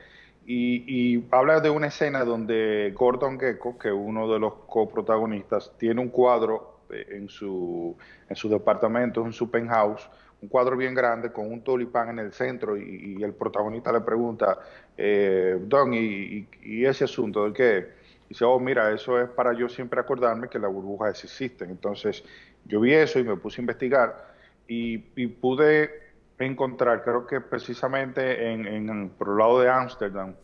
Y, 0.46 0.84
y, 1.16 1.28
habla 1.32 1.60
de 1.60 1.72
una 1.72 1.88
escena 1.88 2.24
donde 2.24 2.94
Gordon 2.96 3.40
Gecko, 3.40 3.80
que 3.80 3.88
es 3.88 3.96
uno 3.96 4.32
de 4.32 4.38
los 4.38 4.54
coprotagonistas, 4.68 5.72
tiene 5.78 6.02
un 6.02 6.10
cuadro 6.10 6.76
en 6.90 7.30
su, 7.30 7.98
en 8.30 8.36
su 8.36 8.50
departamento, 8.50 9.26
en 9.26 9.34
su 9.34 9.50
penthouse, 9.50 10.08
un 10.46 10.50
cuadro 10.50 10.78
bien 10.78 10.94
grande 10.94 11.32
con 11.32 11.52
un 11.52 11.62
tulipán 11.64 12.10
en 12.10 12.20
el 12.20 12.32
centro 12.32 12.78
y, 12.78 13.22
el 13.24 13.34
protagonista 13.34 13.92
le 13.92 14.02
pregunta, 14.02 14.60
eh, 14.96 15.58
Don, 15.60 15.94
¿y, 15.94 16.48
ese 16.86 17.06
asunto 17.06 17.46
de 17.46 17.54
qué? 17.54 18.06
dice, 18.30 18.46
oh, 18.46 18.60
mira, 18.60 18.92
eso 18.92 19.20
es 19.20 19.30
para 19.30 19.54
yo 19.54 19.68
siempre 19.68 20.00
acordarme 20.00 20.48
que 20.48 20.60
las 20.60 20.72
burbujas 20.72 21.24
existen. 21.24 21.70
Entonces, 21.70 22.24
yo 22.66 22.80
vi 22.80 22.94
eso 22.94 23.20
y 23.20 23.24
me 23.24 23.36
puse 23.38 23.60
a 23.60 23.64
investigar 23.64 24.36
y, 24.68 24.98
pude 25.28 25.90
encontrar, 26.38 27.04
creo 27.04 27.26
que 27.26 27.42
precisamente 27.42 28.52
en, 28.52 28.68
en, 28.68 29.10
por 29.10 29.30
el 29.30 29.38
lado 29.38 29.62
de 29.62 29.70
Ámsterdam, 29.70 30.36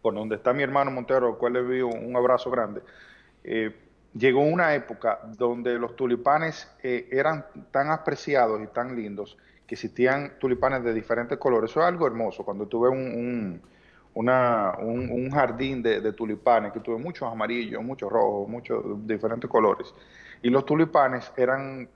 por 0.00 0.14
donde 0.14 0.36
está 0.36 0.52
mi 0.52 0.62
hermano 0.62 0.90
Montero, 0.90 1.28
al 1.28 1.36
cual 1.36 1.54
le 1.54 1.62
vi 1.62 1.80
un, 1.82 2.16
abrazo 2.16 2.50
grande, 2.50 2.80
eh, 3.44 3.74
llegó 4.14 4.40
una 4.40 4.74
época 4.74 5.20
donde 5.36 5.78
los 5.78 5.96
tulipanes 5.96 6.70
eh, 6.82 7.08
eran 7.10 7.46
tan 7.70 7.90
apreciados 7.90 8.62
y 8.62 8.66
tan 8.68 8.96
lindos 8.96 9.36
que 9.66 9.74
existían 9.74 10.38
tulipanes 10.38 10.82
de 10.82 10.92
diferentes 10.92 11.38
colores. 11.38 11.70
Eso 11.70 11.80
es 11.80 11.86
algo 11.86 12.06
hermoso. 12.06 12.44
Cuando 12.44 12.66
tuve 12.66 12.88
un, 12.88 13.60
un, 14.14 15.30
jardín 15.30 15.82
de, 15.82 16.12
tulipanes, 16.12 16.72
que 16.72 16.80
tuve 16.80 16.98
muchos 16.98 17.30
amarillos, 17.30 17.82
muchos 17.82 18.10
rojos, 18.10 18.48
muchos 18.48 19.06
diferentes 19.06 19.48
colores. 19.48 19.94
Y 20.42 20.50
los 20.50 20.64
tulipanes 20.66 21.32
eran, 21.36 21.88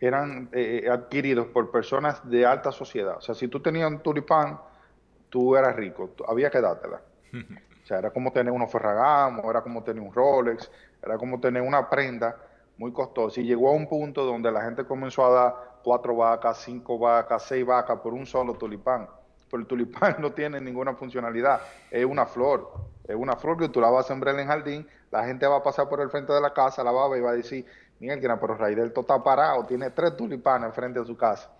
eran 0.00 0.48
eh, 0.52 0.88
adquiridos 0.90 1.48
por 1.48 1.70
personas 1.70 2.26
de 2.28 2.46
alta 2.46 2.72
sociedad. 2.72 3.18
O 3.18 3.20
sea, 3.20 3.34
si 3.34 3.48
tú 3.48 3.60
tenías 3.60 3.90
un 3.90 3.98
tulipán, 3.98 4.58
tú 5.28 5.54
eras 5.54 5.76
rico, 5.76 6.14
había 6.26 6.50
que 6.50 6.60
dártela. 6.60 7.02
O 7.82 7.86
sea, 7.86 7.98
era 7.98 8.10
como 8.10 8.32
tener 8.32 8.52
unos 8.52 8.70
Ferragamo, 8.70 9.50
era 9.50 9.60
como 9.62 9.82
tener 9.82 10.02
un 10.02 10.12
Rolex, 10.12 10.70
era 11.02 11.18
como 11.18 11.40
tener 11.40 11.62
una 11.62 11.88
prenda 11.88 12.36
muy 12.78 12.92
costosa. 12.92 13.40
Y 13.40 13.44
llegó 13.44 13.70
a 13.70 13.72
un 13.72 13.88
punto 13.88 14.24
donde 14.24 14.50
la 14.50 14.62
gente 14.62 14.84
comenzó 14.84 15.24
a 15.26 15.30
dar 15.30 15.54
cuatro 15.82 16.16
vacas, 16.16 16.58
cinco 16.58 16.98
vacas, 16.98 17.42
seis 17.44 17.66
vacas 17.66 18.00
por 18.00 18.14
un 18.14 18.26
solo 18.26 18.54
tulipán. 18.54 19.08
Pero 19.50 19.60
el 19.60 19.66
tulipán 19.66 20.16
no 20.20 20.32
tiene 20.32 20.60
ninguna 20.60 20.94
funcionalidad, 20.94 21.60
es 21.90 22.04
una 22.04 22.26
flor. 22.26 22.70
Es 23.06 23.16
una 23.16 23.36
flor 23.36 23.58
que 23.58 23.68
tú 23.68 23.80
la 23.80 23.90
vas 23.90 24.06
a 24.06 24.08
sembrar 24.08 24.38
en 24.38 24.46
jardín, 24.46 24.88
la 25.10 25.24
gente 25.24 25.46
va 25.46 25.56
a 25.56 25.62
pasar 25.62 25.88
por 25.88 26.00
el 26.00 26.08
frente 26.08 26.32
de 26.32 26.40
la 26.40 26.52
casa, 26.52 26.84
la 26.84 26.92
va 26.92 27.04
a 27.04 27.08
ver 27.08 27.18
y 27.18 27.22
va 27.22 27.30
a 27.30 27.34
decir, 27.34 27.66
Miguel, 27.98 28.20
pero 28.40 28.56
Raidelto 28.56 29.00
está 29.00 29.22
parado, 29.22 29.64
tiene 29.64 29.90
tres 29.90 30.16
tulipanes 30.16 30.72
frente 30.74 31.00
a 31.00 31.04
su 31.04 31.16
casa. 31.16 31.50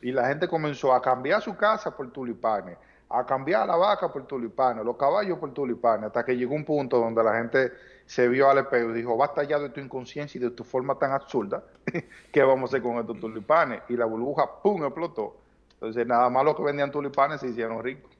Y 0.00 0.12
la 0.12 0.28
gente 0.28 0.48
comenzó 0.48 0.92
a 0.92 1.02
cambiar 1.02 1.42
su 1.42 1.56
casa 1.56 1.94
por 1.94 2.10
tulipanes, 2.10 2.78
a 3.10 3.24
cambiar 3.24 3.66
la 3.66 3.76
vaca 3.76 4.12
por 4.12 4.26
tulipanes, 4.26 4.84
los 4.84 4.96
caballos 4.96 5.38
por 5.38 5.52
tulipanes, 5.54 6.06
hasta 6.06 6.24
que 6.24 6.36
llegó 6.36 6.54
un 6.54 6.64
punto 6.64 6.98
donde 6.98 7.22
la 7.22 7.34
gente 7.34 7.72
se 8.04 8.28
vio 8.28 8.50
al 8.50 8.58
espejo 8.58 8.90
y 8.90 8.94
dijo, 8.94 9.16
basta 9.16 9.42
ya 9.44 9.58
de 9.58 9.70
tu 9.70 9.80
inconsciencia 9.80 10.38
y 10.38 10.42
de 10.42 10.50
tu 10.50 10.64
forma 10.64 10.98
tan 10.98 11.12
absurda, 11.12 11.62
¿qué 12.32 12.42
vamos 12.42 12.68
a 12.68 12.76
hacer 12.76 12.82
con 12.82 12.98
estos 12.98 13.18
tulipanes? 13.20 13.82
Y 13.88 13.96
la 13.96 14.04
burbuja, 14.04 14.62
¡pum!, 14.62 14.84
explotó. 14.84 15.36
Entonces, 15.74 16.06
nada 16.06 16.28
más 16.28 16.44
los 16.44 16.56
que 16.56 16.62
vendían 16.62 16.90
tulipanes 16.90 17.40
se 17.40 17.48
hicieron 17.48 17.82
ricos. 17.82 18.10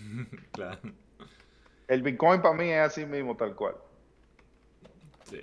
claro. 0.52 0.80
El 1.88 2.02
Bitcoin 2.02 2.40
para 2.40 2.54
mí 2.54 2.70
es 2.70 2.80
así 2.80 3.04
mismo, 3.04 3.36
tal 3.36 3.54
cual. 3.54 3.74
Sí. 5.24 5.42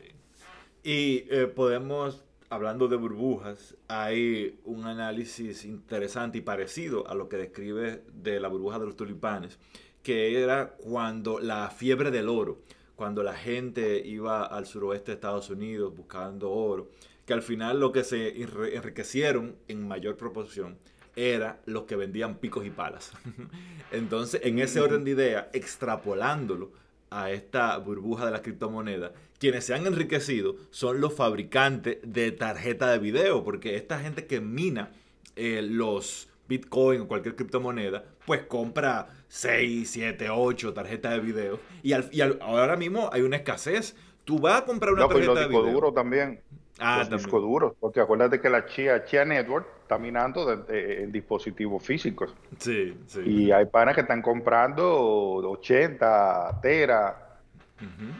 Y 0.83 1.27
eh, 1.29 1.47
podemos, 1.47 2.25
hablando 2.49 2.87
de 2.87 2.95
burbujas, 2.95 3.75
hay 3.87 4.59
un 4.65 4.85
análisis 4.85 5.65
interesante 5.65 6.39
y 6.39 6.41
parecido 6.41 7.07
a 7.07 7.13
lo 7.13 7.29
que 7.29 7.37
describe 7.37 8.03
de 8.11 8.39
la 8.39 8.47
burbuja 8.47 8.79
de 8.79 8.87
los 8.87 8.95
tulipanes, 8.95 9.59
que 10.01 10.41
era 10.41 10.75
cuando 10.77 11.39
la 11.39 11.69
fiebre 11.69 12.09
del 12.11 12.27
oro, 12.27 12.59
cuando 12.95 13.23
la 13.23 13.33
gente 13.33 14.05
iba 14.05 14.43
al 14.43 14.65
suroeste 14.65 15.11
de 15.11 15.15
Estados 15.15 15.49
Unidos 15.49 15.95
buscando 15.95 16.51
oro, 16.51 16.89
que 17.25 17.33
al 17.33 17.43
final 17.43 17.79
lo 17.79 17.91
que 17.91 18.03
se 18.03 18.41
enriquecieron 18.41 19.55
en 19.67 19.87
mayor 19.87 20.17
proporción 20.17 20.77
era 21.15 21.59
los 21.65 21.83
que 21.83 21.95
vendían 21.95 22.37
picos 22.37 22.65
y 22.65 22.71
palas. 22.71 23.11
Entonces, 23.91 24.41
en 24.43 24.59
ese 24.59 24.79
orden 24.79 25.03
de 25.03 25.11
idea, 25.11 25.49
extrapolándolo 25.53 26.71
a 27.09 27.31
esta 27.31 27.77
burbuja 27.77 28.25
de 28.25 28.31
la 28.31 28.41
criptomoneda, 28.41 29.13
quienes 29.39 29.65
se 29.65 29.73
han 29.73 29.87
enriquecido 29.87 30.55
son 30.69 31.01
los 31.01 31.13
fabricantes 31.13 31.97
de 32.03 32.31
tarjeta 32.31 32.91
de 32.91 32.99
video, 32.99 33.43
porque 33.43 33.75
esta 33.75 33.99
gente 33.99 34.25
que 34.25 34.41
mina 34.41 34.91
eh, 35.35 35.61
los 35.61 36.29
Bitcoin 36.49 37.01
o 37.01 37.07
cualquier 37.07 37.35
criptomoneda, 37.35 38.03
pues 38.25 38.41
compra 38.41 39.07
6, 39.27 39.89
7, 39.89 40.29
8 40.31 40.73
tarjetas 40.73 41.13
de 41.13 41.19
video. 41.19 41.59
Y, 41.83 41.93
ahora 42.41 42.75
mismo 42.75 43.09
hay 43.13 43.21
una 43.21 43.37
escasez. 43.37 43.95
Tú 44.25 44.39
vas 44.39 44.61
a 44.61 44.65
comprar 44.65 44.93
una 44.93 45.07
pues 45.07 45.25
tarjeta 45.25 45.41
de 45.41 45.47
video. 45.47 45.71
duro 45.71 45.93
también. 45.93 46.41
Ah, 46.79 46.99
los 46.99 47.09
discos 47.09 47.41
duros. 47.41 47.73
Porque 47.79 47.99
acuérdate 47.99 48.39
que 48.39 48.49
la 48.49 48.65
Chia, 48.65 49.03
Chia 49.05 49.25
Network 49.25 49.67
está 49.81 49.97
minando 49.97 50.65
en 50.69 51.11
dispositivos 51.11 51.83
físicos. 51.83 52.33
Sí, 52.57 52.97
sí. 53.07 53.21
Y 53.25 53.51
hay 53.51 53.65
panas 53.65 53.95
que 53.95 54.01
están 54.01 54.21
comprando 54.21 55.35
80 55.49 56.59
teras. 56.61 57.15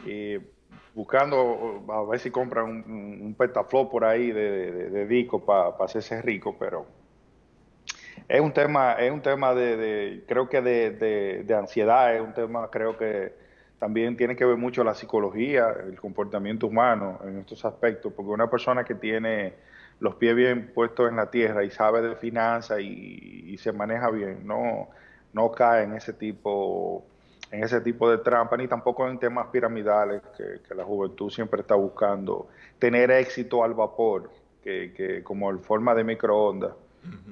y 0.06 0.36
buscando 0.94 1.84
a 1.88 2.02
ver 2.04 2.18
si 2.18 2.30
compran 2.30 2.64
un, 2.64 3.18
un 3.22 3.34
petaflop 3.34 3.90
por 3.90 4.04
ahí 4.04 4.32
de, 4.32 5.06
disco 5.06 5.44
para 5.44 5.70
hacerse 5.84 6.20
rico, 6.20 6.56
pero 6.58 6.86
es 8.28 8.40
un 8.40 8.52
tema, 8.52 8.92
es 8.92 9.10
un 9.10 9.20
tema 9.20 9.54
de, 9.54 10.24
creo 10.28 10.48
que 10.48 10.60
de, 10.60 11.54
ansiedad, 11.56 12.14
es 12.14 12.20
un 12.20 12.32
tema, 12.32 12.68
creo 12.70 12.96
que 12.96 13.34
también 13.80 14.16
tiene 14.16 14.36
que 14.36 14.44
ver 14.44 14.58
mucho 14.58 14.84
la 14.84 14.94
psicología, 14.94 15.74
el 15.84 15.98
comportamiento 15.98 16.66
humano 16.66 17.18
en 17.24 17.38
estos 17.38 17.64
aspectos, 17.64 18.12
porque 18.14 18.30
una 18.30 18.48
persona 18.48 18.84
que 18.84 18.94
tiene 18.94 19.54
los 20.00 20.14
pies 20.16 20.36
bien 20.36 20.70
puestos 20.72 21.08
en 21.08 21.16
la 21.16 21.30
tierra 21.30 21.64
y 21.64 21.70
sabe 21.70 22.02
de 22.02 22.14
finanzas 22.14 22.78
y, 22.80 23.56
se 23.58 23.72
maneja 23.72 24.10
bien, 24.10 24.46
no, 24.46 24.88
no 25.32 25.50
cae 25.50 25.84
en 25.84 25.94
ese 25.94 26.12
tipo 26.12 27.04
en 27.50 27.64
ese 27.64 27.80
tipo 27.80 28.08
de 28.08 28.18
trampa, 28.18 28.56
ni 28.56 28.68
tampoco 28.68 29.08
en 29.08 29.18
temas 29.18 29.48
piramidales, 29.48 30.22
que, 30.36 30.74
la 30.74 30.84
juventud 30.84 31.30
siempre 31.30 31.62
está 31.62 31.74
buscando 31.74 32.48
tener 32.78 33.10
éxito 33.10 33.64
al 33.64 33.74
vapor, 33.74 34.30
que, 34.62 34.92
que 34.96 35.24
como 35.24 35.50
en 35.50 35.58
forma 35.60 35.94
de 35.94 36.04
microondas, 36.04 36.72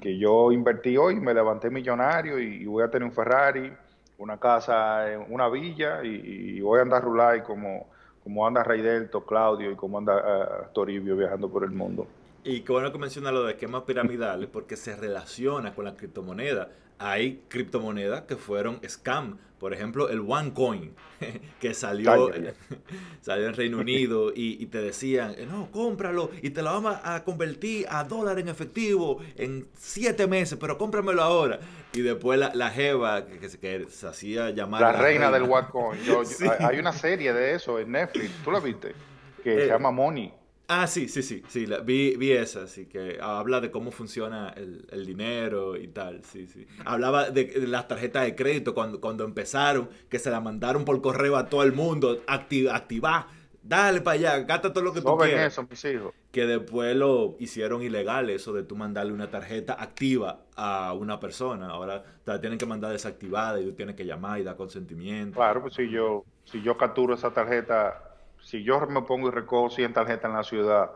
que 0.00 0.19
yo 0.19 0.50
invertí 0.50 0.97
hoy, 0.97 1.21
me 1.21 1.35
levanté 1.35 1.71
millonario 1.71 2.38
y, 2.38 2.64
voy 2.64 2.83
a 2.83 2.90
tener 2.90 3.07
un 3.07 3.12
Ferrari, 3.12 3.73
una 4.18 4.38
casa 4.38 5.12
en 5.12 5.25
una 5.32 5.48
villa 5.48 6.02
y, 6.04 6.60
voy 6.60 6.80
a 6.80 6.82
andar 6.82 7.02
rulay 7.02 7.42
como, 7.42 7.88
como 8.22 8.46
anda 8.46 8.62
Delto, 8.62 9.25
Claudio 9.25 9.70
y 9.70 9.76
como 9.76 9.98
anda 9.98 10.16
uh, 10.16 10.72
Toribio 10.75 11.16
viajando 11.16 11.48
por 11.48 11.64
el 11.64 11.70
mundo. 11.70 12.06
Y 12.44 12.60
qué 12.60 12.72
bueno 12.72 12.92
que 12.92 12.98
menciona 12.98 13.32
lo 13.32 13.44
de 13.44 13.52
esquemas 13.52 13.82
piramidales 13.82 14.48
porque 14.48 14.76
se 14.76 14.96
relaciona 14.96 15.75
con 15.75 15.84
la 15.84 15.94
criptomoneda. 15.94 16.68
Hay 16.98 17.42
criptomonedas 17.48 18.22
que 18.22 18.37
fueron 18.37 18.80
scam. 18.87 19.38
Por 19.59 19.75
ejemplo, 19.75 20.09
el 20.09 20.21
OneCoin, 20.21 20.95
que 21.61 21.75
salió, 21.75 22.31
salió 23.21 23.49
en 23.49 23.55
Reino 23.55 23.79
Unido 23.79 24.33
y, 24.35 24.67
te 24.67 24.81
decían, 24.81 25.35
no, 25.50 25.71
cómpralo 25.71 26.31
y 26.43 26.50
te 26.50 26.62
lo 26.62 26.73
vamos 26.73 26.97
a 27.03 27.25
convertir 27.25 27.87
a 27.88 28.05
dólar 28.05 28.38
en 28.38 28.49
efectivo 28.49 29.19
en 29.37 29.67
siete 29.77 30.27
meses, 30.27 30.59
pero 30.61 30.79
cómpramelo 30.79 31.23
ahora. 31.23 31.59
Y 31.93 32.03
después 32.03 32.38
la, 32.38 32.55
la 32.55 32.71
Jeva, 32.71 33.27
que, 33.27 33.49
se 33.88 34.07
hacía 34.07 34.50
llamar... 34.50 34.81
La, 34.81 34.93
reina, 34.93 35.31
del 35.31 35.43
OneCoin. 35.43 36.00
Hay 36.61 36.79
una 36.79 36.93
serie 36.93 37.33
de 37.33 37.55
eso 37.55 37.79
en 37.79 37.93
Netflix, 37.93 38.31
¿tú 38.45 38.50
la 38.53 38.61
viste? 38.61 38.95
Que 39.43 39.55
se 39.55 39.65
eh, 39.65 39.69
llama 39.69 39.91
Money. 39.91 40.33
Ah, 40.68 40.87
sí, 40.87 41.08
sí, 41.08 41.22
sí, 41.22 41.42
sí, 41.48 41.66
vi, 41.84 42.16
vi, 42.16 42.32
esa, 42.32 42.64
así 42.64 42.84
que 42.87 43.18
habla 43.22 43.60
de 43.60 43.70
cómo 43.70 43.90
funciona 43.90 44.52
el, 44.54 45.06
dinero 45.06 45.76
y 45.76 45.88
tal, 45.88 46.22
sí, 46.25 46.46
sí. 46.46 46.66
Hablaba 46.84 47.30
de, 47.30 47.66
las 47.66 47.88
tarjetas 47.88 48.25
de 48.25 48.34
crédito 48.34 48.75
cuando, 48.75 49.00
cuando 49.00 49.25
empezaron, 49.25 49.88
que 50.10 50.18
se 50.18 50.30
la 50.30 50.40
mandaron 50.40 50.84
por 50.84 51.00
correo 51.00 51.37
a 51.37 51.48
todo 51.48 51.62
el 51.62 51.72
mundo, 51.72 52.22
activa, 52.26 52.76
activa 52.76 53.28
dale 53.68 54.00
para 54.00 54.14
allá, 54.14 54.38
gasta 54.40 54.72
todo 54.72 54.82
lo 54.84 54.92
que 54.92 55.02
tú 55.02 55.16
quieras. 55.16 55.52
eso, 55.52 55.66
mis 55.68 55.84
hijos. 55.84 56.14
Que 56.32 56.46
después 56.46 56.96
lo 56.96 57.37
hicieron 57.38 57.82
ilegal, 57.82 58.30
eso 58.30 58.52
de 58.52 58.62
tú 58.62 58.76
mandarle 58.76 59.12
una 59.12 59.30
tarjeta 59.30 59.75
activa 59.75 60.40
a 60.56 60.92
una 60.94 61.20
persona. 61.20 61.68
Ahora 61.68 62.02
te 62.25 62.32
la 62.32 62.40
tienen 62.40 62.58
que 62.58 62.66
mandar 62.66 62.92
desactivada 62.92 63.60
y 63.60 63.64
tú 63.64 63.72
tienes 63.72 63.94
que 63.94 64.04
llamar 64.04 64.40
y 64.40 64.42
dar 64.42 64.56
consentimiento. 64.56 65.37
Claro, 65.37 65.62
pues 65.62 65.75
si 65.75 65.88
yo, 65.90 66.25
si 66.44 66.62
yo 66.62 66.76
capturo 66.76 67.14
esa 67.14 67.30
tarjeta 67.30 68.08
si 68.49 68.62
yo 68.62 68.81
me 68.87 69.02
pongo 69.02 69.28
y 69.28 69.31
recojo 69.31 69.69
100 69.69 69.93
tarjetas 69.93 70.25
en 70.25 70.33
la 70.35 70.43
ciudad 70.43 70.90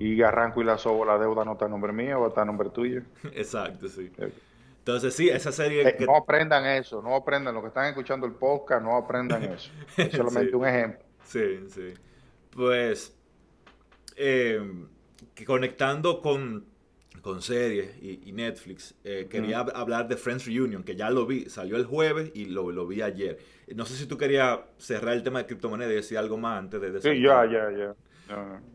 y 0.00 0.20
arranco 0.20 0.60
y 0.62 0.64
la 0.64 0.78
sobo, 0.78 1.04
la 1.04 1.16
deuda 1.16 1.44
no 1.44 1.52
está 1.52 1.66
a 1.66 1.68
nombre 1.68 1.92
mío, 1.92 2.18
va 2.18 2.26
a 2.26 2.28
estar 2.30 2.42
a 2.42 2.44
nombre 2.44 2.70
tuyo. 2.70 3.02
Exacto, 3.34 3.88
sí. 3.88 4.10
Entonces, 4.78 5.14
sí, 5.14 5.28
esa 5.28 5.52
serie... 5.52 5.88
Eh, 5.88 5.96
no 6.04 6.16
aprendan 6.16 6.66
eso, 6.66 7.00
no 7.00 7.14
aprendan, 7.14 7.54
los 7.54 7.62
que 7.62 7.68
están 7.68 7.86
escuchando 7.86 8.26
el 8.26 8.32
podcast, 8.32 8.82
no 8.82 8.96
aprendan 8.96 9.44
eso. 9.44 9.70
Es 9.96 10.10
solamente 10.10 10.56
un 10.56 10.66
ejemplo. 10.66 10.98
Sí, 11.22 11.68
sí. 11.68 11.94
Pues, 12.50 13.16
eh, 14.16 14.60
conectando 15.46 16.20
con, 16.20 16.66
con 17.22 17.42
series 17.42 17.90
y, 18.02 18.32
Netflix, 18.32 18.94
eh, 19.04 19.26
quería 19.28 19.60
hablar 19.60 20.08
de 20.08 20.16
Friends 20.16 20.46
Reunion, 20.46 20.82
que 20.84 20.94
ya 20.94 21.10
lo 21.10 21.26
vi, 21.26 21.46
salió 21.46 21.76
el 21.76 21.84
jueves 21.84 22.30
y 22.34 22.46
lo, 22.46 22.70
lo 22.70 22.86
vi 22.86 23.02
ayer. 23.02 23.38
No 23.74 23.84
sé 23.84 23.94
si 23.96 24.06
tú 24.06 24.16
querías 24.16 24.60
cerrar 24.78 25.14
el 25.14 25.22
tema 25.22 25.40
de 25.40 25.46
criptomonedas 25.46 25.92
y 25.92 25.96
decir 25.96 26.18
algo 26.18 26.36
más 26.36 26.58
antes 26.58 26.80
de... 26.80 27.00
sí, 27.00 27.20
ya, 27.20 27.44
ya, 27.46 27.70
ya. 27.70 27.94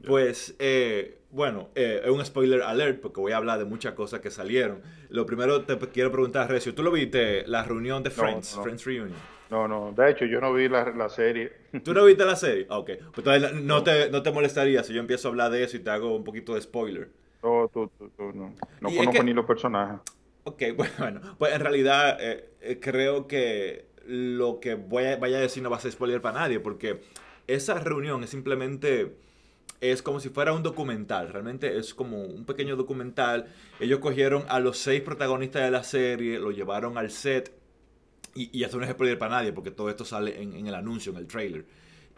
Pues, 0.06 0.56
eh, 0.60 1.20
bueno, 1.30 1.70
eh, 1.76 2.02
es 2.04 2.10
un 2.10 2.24
spoiler 2.26 2.62
alert 2.62 3.02
porque 3.02 3.22
voy 3.22 3.32
a 3.32 3.38
hablar 3.38 3.60
de 3.60 3.66
muchas 3.66 3.94
cosas 3.94 4.20
que 4.20 4.32
salieron. 4.32 4.82
Lo 5.10 5.26
primero 5.26 5.64
te 5.64 5.78
quiero 5.90 6.12
preguntar, 6.12 6.50
Recio, 6.50 6.74
¿tú 6.74 6.84
lo 6.84 6.92
viste, 6.92 7.44
la 7.48 7.64
reunión 7.64 8.04
de 8.04 8.10
Friends, 8.10 8.60
Friends 8.62 8.86
Reunion? 8.86 9.18
No, 9.50 9.68
no, 9.68 9.94
de 9.96 10.10
hecho 10.10 10.26
yo 10.26 10.42
no 10.42 10.54
vi 10.54 10.68
la, 10.68 11.10
serie. 11.10 11.52
¿Tú 11.84 11.94
no 11.94 12.06
viste 12.06 12.26
la 12.26 12.36
serie? 12.36 12.66
Ok, 12.70 12.92
pues 13.14 13.28
entonces 13.28 13.54
no 13.62 13.84
te, 13.84 14.10
no 14.10 14.24
te 14.24 14.32
molestaría 14.32 14.84
si 14.84 14.94
yo 14.94 15.00
empiezo 15.00 15.28
a 15.28 15.32
hablar 15.32 15.52
de 15.52 15.64
eso 15.64 15.78
y 15.78 15.82
te 15.82 15.92
hago 15.92 16.16
un 16.16 16.24
poquito 16.24 16.56
de 16.56 16.62
spoiler. 16.62 17.10
No, 17.44 17.70
tú, 17.72 17.88
tú, 17.98 18.34
no. 18.34 18.56
No 18.80 18.96
conozco 18.96 19.24
ni 19.24 19.34
los 19.34 19.46
personajes. 19.46 20.00
Ok, 20.44 20.64
bueno, 21.00 21.22
pues 21.38 21.54
en 21.54 21.62
realidad 21.62 22.18
eh, 22.20 22.80
creo 22.82 23.28
que 23.28 23.88
lo 24.06 24.60
que 24.60 24.76
voy 24.76 25.06
a, 25.06 25.18
vaya 25.18 25.38
a 25.38 25.42
decir 25.42 25.64
no 25.64 25.70
va 25.70 25.78
a 25.78 25.80
ser 25.80 25.92
spoiler 25.92 26.22
para 26.22 26.40
nadie, 26.40 26.60
porque 26.60 27.02
esa 27.48 27.80
reunión 27.80 28.24
es 28.24 28.30
simplemente, 28.30 29.16
es 29.82 30.02
como 30.02 30.20
si 30.20 30.30
fuera 30.30 30.54
un 30.54 30.64
documental, 30.64 31.30
realmente 31.30 31.78
es 31.78 31.94
como 31.94 32.24
un 32.24 32.46
pequeño 32.46 32.76
documental. 32.76 33.48
Ellos 33.80 34.00
cogieron 34.00 34.46
a 34.50 34.60
los 34.60 34.78
seis 34.78 35.02
protagonistas 35.02 35.64
de 35.64 35.72
la 35.72 35.84
serie, 35.84 36.40
lo 36.40 36.52
llevaron 36.52 36.98
al 36.98 37.12
set, 37.12 37.54
y, 38.36 38.50
y 38.58 38.64
esto 38.64 38.78
no 38.78 38.86
es 38.86 38.92
spoiler 38.92 39.18
para 39.18 39.38
nadie, 39.38 39.54
porque 39.54 39.72
todo 39.72 39.90
esto 39.90 40.06
sale 40.06 40.42
en, 40.42 40.56
en 40.56 40.68
el 40.68 40.76
anuncio, 40.76 41.12
en 41.12 41.20
el 41.20 41.28
trailer. 41.28 41.66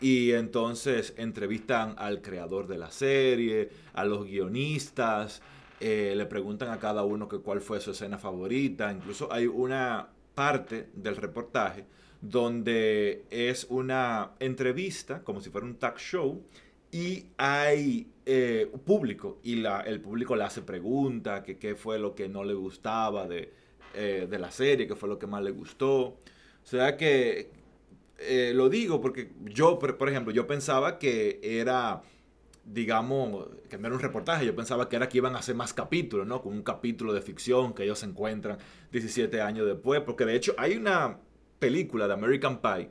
Y 0.02 0.34
entonces 0.34 1.14
entrevistan 1.18 1.96
al 1.98 2.22
creador 2.22 2.68
de 2.68 2.78
la 2.78 2.92
serie, 2.92 3.70
a 3.94 4.04
los 4.04 4.26
guionistas, 4.26 5.42
eh, 5.80 6.14
le 6.16 6.26
preguntan 6.26 6.70
a 6.70 6.80
cada 6.80 7.04
uno 7.04 7.28
que 7.28 7.40
cuál 7.40 7.62
fue 7.62 7.80
su 7.80 7.92
escena 7.92 8.18
favorita. 8.18 8.92
Incluso 8.92 9.32
hay 9.32 9.48
una 9.48 10.10
parte 10.34 10.90
del 10.94 11.16
reportaje 11.16 11.86
donde 12.22 13.26
es 13.30 13.68
una 13.70 14.32
entrevista, 14.40 15.24
como 15.24 15.42
si 15.42 15.50
fuera 15.50 15.68
un 15.68 15.76
talk 15.76 15.98
show, 15.98 16.42
y 16.92 17.26
hay 17.38 18.08
eh, 18.26 18.72
público, 18.86 19.40
y 19.44 19.56
la, 19.58 19.82
el 19.82 20.02
público 20.02 20.36
le 20.36 20.44
hace 20.44 20.62
preguntas, 20.62 21.44
que 21.44 21.58
qué 21.58 21.76
fue 21.76 22.00
lo 22.00 22.16
que 22.16 22.30
no 22.30 22.44
le 22.44 22.54
gustaba 22.54 23.28
de, 23.28 23.52
eh, 23.94 24.28
de 24.30 24.40
la 24.40 24.52
serie, 24.52 24.88
qué 24.88 24.96
fue 24.96 25.10
lo 25.10 25.20
que 25.20 25.28
más 25.28 25.44
le 25.44 25.52
gustó. 25.52 26.00
O 26.02 26.68
sea 26.68 26.98
que 26.98 27.52
eh, 28.20 28.52
lo 28.56 28.70
digo 28.70 29.02
porque 29.02 29.32
yo, 29.44 29.80
por 29.80 30.10
ejemplo, 30.10 30.34
yo 30.34 30.48
pensaba 30.48 31.00
que 31.00 31.40
era 31.44 32.02
digamos, 32.66 33.48
que 33.70 33.78
no 33.78 33.88
era 33.88 33.96
un 33.96 34.02
reportaje, 34.02 34.46
yo 34.46 34.56
pensaba 34.56 34.90
que 34.90 34.96
era 34.96 35.08
que 35.08 35.20
iban 35.20 35.36
a 35.36 35.40
hacer 35.40 35.56
más 35.56 35.74
capítulos, 35.74 36.26
¿no? 36.26 36.42
Con 36.42 36.54
un 36.54 36.64
capítulo 36.64 37.14
de 37.14 37.22
ficción 37.22 37.74
que 37.74 37.84
ellos 37.84 38.00
se 38.00 38.08
encuentran 38.08 38.58
17 38.92 39.40
años 39.42 39.68
después, 39.68 40.02
porque 40.02 40.26
de 40.26 40.36
hecho 40.36 40.56
hay 40.58 40.76
una 40.76 41.20
película 41.60 42.08
de 42.08 42.14
American 42.14 42.62
Pie 42.62 42.90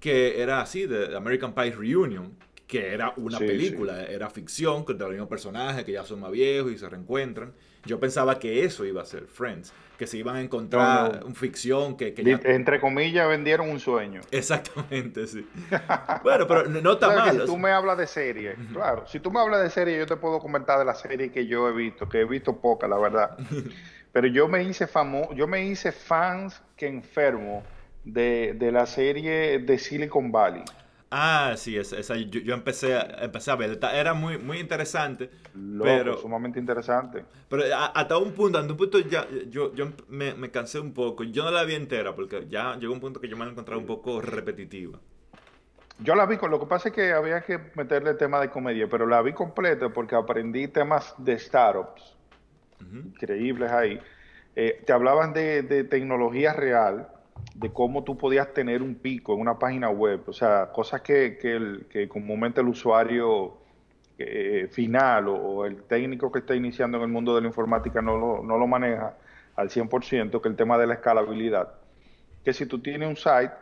que 0.00 0.40
era 0.40 0.62
así, 0.62 0.86
de 0.86 1.14
American 1.14 1.54
Pie 1.54 1.72
Reunion, 1.72 2.34
que 2.66 2.94
era 2.94 3.12
una 3.16 3.38
película, 3.38 4.04
era 4.04 4.30
ficción, 4.30 4.84
con 4.84 4.96
los 4.96 5.10
mismos 5.10 5.28
personajes 5.28 5.84
que 5.84 5.92
ya 5.92 6.04
son 6.04 6.20
más 6.20 6.30
viejos 6.30 6.72
y 6.72 6.78
se 6.78 6.88
reencuentran. 6.88 7.52
Yo 7.84 7.98
pensaba 7.98 8.38
que 8.38 8.64
eso 8.64 8.84
iba 8.84 9.02
a 9.02 9.04
ser 9.04 9.26
Friends, 9.26 9.72
que 9.98 10.06
se 10.06 10.16
iban 10.16 10.36
a 10.36 10.40
encontrar 10.40 11.24
un 11.24 11.34
ficción 11.34 11.96
que, 11.96 12.14
Entre 12.16 12.80
comillas, 12.80 13.28
vendieron 13.28 13.68
un 13.68 13.80
sueño. 13.80 14.20
Exactamente, 14.30 15.26
sí. 15.26 15.46
bueno, 16.22 16.46
pero 16.46 16.64
no 16.66 16.92
está 16.92 17.08
mal. 17.08 17.40
Si 17.40 17.46
tú 17.46 17.56
me 17.56 17.70
hablas 17.70 17.98
de 17.98 18.06
serie, 18.06 18.56
claro, 18.72 19.06
si 19.06 19.20
tú 19.20 19.30
me 19.30 19.40
hablas 19.40 19.62
de 19.62 19.70
serie, 19.70 19.98
yo 19.98 20.06
te 20.06 20.16
puedo 20.16 20.38
comentar 20.38 20.78
de 20.78 20.84
la 20.84 20.94
serie 20.94 21.30
que 21.30 21.46
yo 21.46 21.68
he 21.68 21.72
visto, 21.72 22.08
que 22.08 22.20
he 22.20 22.24
visto 22.24 22.56
poca, 22.60 22.86
la 22.88 22.98
verdad. 22.98 23.36
pero 24.12 24.26
yo 24.26 24.48
me 24.48 24.62
hice 24.62 24.86
famoso, 24.86 25.32
yo 25.34 25.46
me 25.46 25.64
hice 25.64 25.92
fans 25.92 26.62
que 26.76 26.86
enfermo 26.86 27.62
de, 28.04 28.54
de 28.58 28.72
la 28.72 28.86
serie 28.86 29.58
de 29.58 29.78
Silicon 29.78 30.32
Valley. 30.32 30.64
Ah, 31.12 31.54
sí, 31.56 31.76
esa, 31.76 32.14
yo, 32.14 32.54
empecé, 32.54 32.94
a, 32.94 33.24
empecé 33.24 33.50
a 33.50 33.56
ver. 33.56 33.80
Era 33.92 34.14
muy, 34.14 34.38
muy 34.38 34.58
interesante. 34.58 35.28
pero, 35.82 36.16
sumamente 36.18 36.60
interesante. 36.60 37.24
Pero 37.48 37.64
hasta 37.74 38.16
un 38.16 38.32
punto, 38.32 38.58
hasta 38.58 38.70
un 38.70 38.76
punto 38.76 39.00
ya, 39.00 39.26
yo, 39.48 39.74
yo 39.74 39.90
me, 40.08 40.50
cansé 40.52 40.78
un 40.78 40.94
poco. 40.94 41.24
Yo 41.24 41.42
no 41.42 41.50
la 41.50 41.64
vi 41.64 41.74
entera 41.74 42.14
porque 42.14 42.46
ya 42.48 42.76
llegó 42.76 42.92
un 42.92 43.00
punto 43.00 43.20
que 43.20 43.26
yo 43.26 43.36
me 43.36 43.44
la 43.44 43.50
encontré 43.50 43.76
un 43.76 43.86
poco 43.86 44.20
repetitiva. 44.20 45.00
Yo 45.98 46.14
la 46.14 46.26
vi, 46.26 46.36
con 46.36 46.50
lo 46.50 46.60
que 46.60 46.66
pasa 46.66 46.90
es 46.90 46.94
que 46.94 47.12
había 47.12 47.40
que 47.40 47.58
meterle 47.74 48.14
tema 48.14 48.40
de 48.40 48.48
comedia, 48.48 48.88
pero 48.88 49.04
la 49.04 49.20
vi 49.20 49.32
completa 49.32 49.88
porque 49.88 50.14
aprendí 50.14 50.68
temas 50.68 51.12
de 51.18 51.38
startups 51.38 52.16
increíbles 52.80 53.70
ahí. 53.70 54.00
Eh, 54.54 54.82
te 54.86 54.92
hablaban 54.92 55.32
de, 55.32 55.62
de 55.62 55.84
tecnología 55.84 56.52
real 56.52 57.08
de 57.60 57.70
cómo 57.70 58.04
tú 58.04 58.16
podías 58.16 58.54
tener 58.54 58.80
un 58.80 58.94
pico 58.94 59.34
en 59.34 59.40
una 59.40 59.58
página 59.58 59.90
web, 59.90 60.22
o 60.26 60.32
sea, 60.32 60.70
cosas 60.72 61.02
que, 61.02 61.36
que, 61.90 62.08
comúnmente 62.08 62.62
el 62.62 62.68
usuario 62.68 63.58
eh, 64.18 64.66
final 64.70 65.28
o, 65.28 65.66
el 65.66 65.82
técnico 65.82 66.32
que 66.32 66.38
está 66.38 66.54
iniciando 66.54 66.96
en 66.96 67.04
el 67.04 67.10
mundo 67.10 67.34
de 67.34 67.42
la 67.42 67.48
informática 67.48 68.00
no 68.00 68.16
lo, 68.16 68.42
no 68.42 68.56
lo 68.56 68.66
maneja 68.66 69.14
al 69.56 69.68
100%, 69.68 70.40
que 70.40 70.48
el 70.48 70.56
tema 70.56 70.78
de 70.78 70.86
la 70.86 70.94
escalabilidad. 70.94 71.74
Que 72.42 72.54
si 72.54 72.64
tú 72.64 72.78
tienes 72.78 73.06
un 73.06 73.16
site 73.16 73.52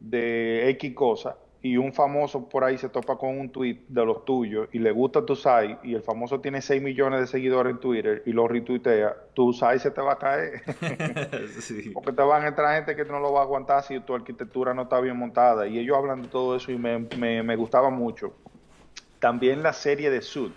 de 0.00 0.70
X 0.70 0.94
cosa 0.94 1.36
y 1.60 1.76
un 1.76 1.92
famoso 1.92 2.48
por 2.48 2.62
ahí 2.62 2.78
se 2.78 2.88
topa 2.88 3.16
con 3.16 3.36
un 3.36 3.50
tweet 3.50 3.80
de 3.88 4.04
los 4.04 4.24
tuyos 4.24 4.68
y 4.72 4.78
le 4.78 4.92
gusta 4.92 5.26
tu 5.26 5.34
site 5.34 5.78
y 5.82 5.94
el 5.94 6.02
famoso 6.02 6.40
tiene 6.40 6.62
6 6.62 6.80
millones 6.80 7.20
de 7.20 7.26
seguidores 7.26 7.72
en 7.72 7.80
Twitter 7.80 8.22
y 8.26 8.32
lo 8.32 8.46
retuitea, 8.46 9.16
tu 9.34 9.52
site 9.52 9.80
se 9.80 9.90
te 9.90 10.00
va 10.00 10.12
a 10.12 10.18
caer. 10.18 10.62
Porque 11.94 12.12
te 12.12 12.22
van 12.22 12.44
a 12.44 12.48
entrar 12.48 12.76
gente 12.76 12.94
que 12.94 13.04
no 13.04 13.18
lo 13.18 13.32
va 13.32 13.40
a 13.40 13.42
aguantar 13.42 13.82
si 13.82 13.98
tu 14.00 14.14
arquitectura 14.14 14.72
no 14.72 14.82
está 14.82 15.00
bien 15.00 15.16
montada. 15.16 15.66
Y 15.66 15.78
ellos 15.78 15.96
hablan 15.96 16.22
de 16.22 16.28
todo 16.28 16.54
eso 16.54 16.70
y 16.70 16.78
me, 16.78 16.98
me, 16.98 17.56
gustaba 17.56 17.90
mucho. 17.90 18.34
También 19.18 19.62
la 19.62 19.72
serie 19.72 20.10
de 20.10 20.22
Suit. 20.22 20.54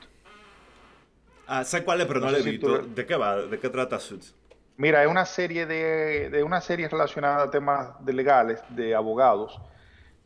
Ah, 1.47 1.63
sé 1.63 1.84
cuál 1.84 2.02
es, 2.02 2.08
pero 2.08 2.19
no, 2.19 2.30
le 2.30 2.39
he 2.39 2.43
visto. 2.43 2.78
¿De 2.78 3.06
qué 3.08 3.15
va? 3.15 3.38
¿De 3.38 3.60
qué 3.60 3.69
trata 3.69 3.99
Suit? 3.99 4.23
Mira, 4.78 5.04
es 5.04 5.10
una 5.10 5.26
serie 5.26 5.65
de, 5.65 6.30
de 6.30 6.43
una 6.43 6.62
serie 6.62 6.88
relacionada 6.88 7.43
a 7.43 7.52
temas 7.52 8.06
de 8.06 8.13
legales, 8.13 8.62
de 8.69 8.93
abogados. 8.93 9.60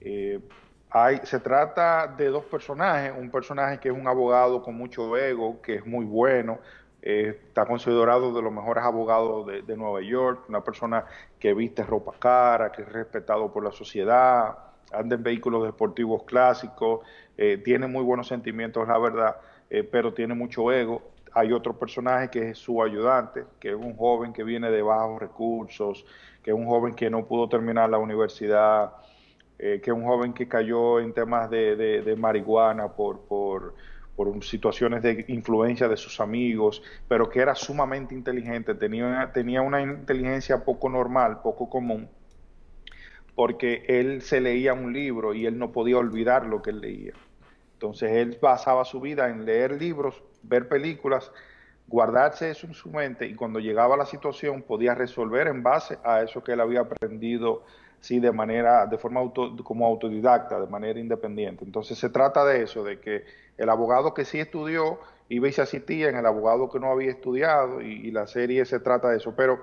Eh, 0.01 0.39
se 1.23 1.39
trata 1.41 2.07
de 2.07 2.29
dos 2.29 2.45
personajes, 2.45 3.13
un 3.17 3.29
personaje 3.29 3.79
que 3.79 3.89
es 3.89 3.95
un 3.95 4.07
abogado 4.07 4.61
con 4.61 4.75
mucho 4.75 5.17
ego, 5.17 5.61
que 5.61 5.75
es 5.75 5.85
muy 5.85 6.05
bueno, 6.05 6.59
eh, 7.01 7.37
está 7.47 7.65
considerado 7.65 8.33
de 8.33 8.41
los 8.41 8.53
mejores 8.53 8.83
abogados 8.83 9.45
de, 9.45 9.75
Nueva 9.75 10.01
York, 10.01 10.45
una 10.47 10.63
persona 10.63 11.05
que 11.37 11.53
viste 11.53 11.83
ropa 11.83 12.13
cara, 12.17 12.71
que 12.71 12.83
es 12.83 12.91
respetado 12.91 13.51
por 13.51 13.63
la 13.63 13.73
sociedad, 13.73 14.57
anda 14.93 15.15
en 15.15 15.23
vehículos 15.23 15.65
deportivos 15.65 16.23
clásicos, 16.23 17.01
eh, 17.37 17.57
tiene 17.57 17.87
muy 17.87 18.03
buenos 18.03 18.29
sentimientos, 18.29 18.87
la 18.87 18.97
verdad, 18.97 19.35
eh, 19.69 19.83
pero 19.83 20.13
tiene 20.13 20.33
mucho 20.33 20.71
ego. 20.71 21.01
Hay 21.33 21.51
otro 21.51 21.77
personaje 21.77 22.29
que 22.29 22.51
es 22.51 22.57
su 22.57 22.81
ayudante, 22.81 23.43
que 23.59 23.71
es 23.71 23.75
un 23.75 23.97
joven 23.97 24.31
que 24.31 24.45
viene 24.45 24.71
de 24.71 24.81
bajos 24.81 25.19
recursos, 25.19 26.05
que 26.41 26.51
es 26.51 26.57
un 26.57 26.65
joven 26.65 26.95
que 26.95 27.09
no 27.09 27.25
pudo 27.25 27.49
terminar 27.49 27.89
la 27.89 27.97
universidad 27.97 28.93
eh, 29.57 29.79
que 29.81 29.91
un 29.91 30.03
joven 30.03 30.33
que 30.33 30.47
cayó 30.47 30.99
en 30.99 31.13
temas 31.13 31.49
de, 31.49 32.15
marihuana 32.17 32.89
por, 32.89 33.21
por, 33.21 33.73
situaciones 34.41 35.01
de 35.01 35.25
influencia 35.27 35.87
de 35.87 35.97
sus 35.97 36.19
amigos, 36.19 36.81
pero 37.07 37.29
que 37.29 37.39
era 37.39 37.55
sumamente 37.55 38.13
inteligente, 38.13 38.75
tenía, 38.75 39.31
tenía 39.33 39.61
una 39.61 39.81
inteligencia 39.81 40.63
poco 40.63 40.89
normal, 40.89 41.41
poco 41.41 41.69
común, 41.69 42.09
porque 43.35 43.83
él 43.87 44.21
se 44.21 44.39
leía 44.41 44.73
un 44.73 44.93
libro 44.93 45.33
y 45.33 45.45
él 45.45 45.57
no 45.57 45.71
podía 45.71 45.97
olvidar 45.97 46.45
lo 46.45 46.61
que 46.61 46.71
leía. 46.71 47.13
Entonces 47.73 48.11
él 48.11 48.37
basaba 48.41 48.85
su 48.85 49.01
vida 49.01 49.29
en 49.29 49.45
leer 49.45 49.79
libros, 49.79 50.23
ver 50.43 50.69
películas, 50.69 51.31
guardarse 51.87 52.49
eso 52.49 52.67
en 52.67 52.73
su 52.73 52.89
mente 52.89 53.27
y 53.27 53.35
cuando 53.35 53.59
llegaba 53.59 53.95
la 53.97 54.05
situación 54.05 54.63
podía 54.63 54.95
resolver 54.95 55.47
en 55.47 55.61
base 55.61 55.97
a 56.03 56.21
eso 56.21 56.43
que 56.43 56.53
él 56.53 56.61
había 56.61 56.81
aprendido 56.81 57.63
sí, 58.05 58.19
de 58.19 58.31
manera, 58.31 58.85
de 58.85 58.99
forma 58.99 59.19
auto, 59.19 59.55
como 59.63 59.87
autodidacta, 59.87 60.59
de 60.59 60.67
manera 60.67 60.99
independiente. 60.99 61.65
Entonces 61.65 61.97
se 61.97 62.09
trata 62.09 62.45
de 62.45 62.61
eso, 62.61 62.83
de 62.83 62.99
que 62.99 63.25
el 63.57 63.67
abogado 63.67 64.13
que 64.13 64.25
sí 64.25 64.39
estudió 64.39 64.99
iba 65.27 65.47
y 65.47 65.51
se 65.51 65.63
asistía 65.63 66.09
en 66.09 66.15
el 66.15 66.25
abogado 66.27 66.69
que 66.69 66.79
no 66.79 66.91
había 66.91 67.09
estudiado 67.09 67.81
y, 67.81 68.11
la 68.11 68.27
serie 68.27 68.63
se 68.65 68.79
trata 68.79 69.09
de 69.09 69.17
eso, 69.17 69.33
pero 69.35 69.59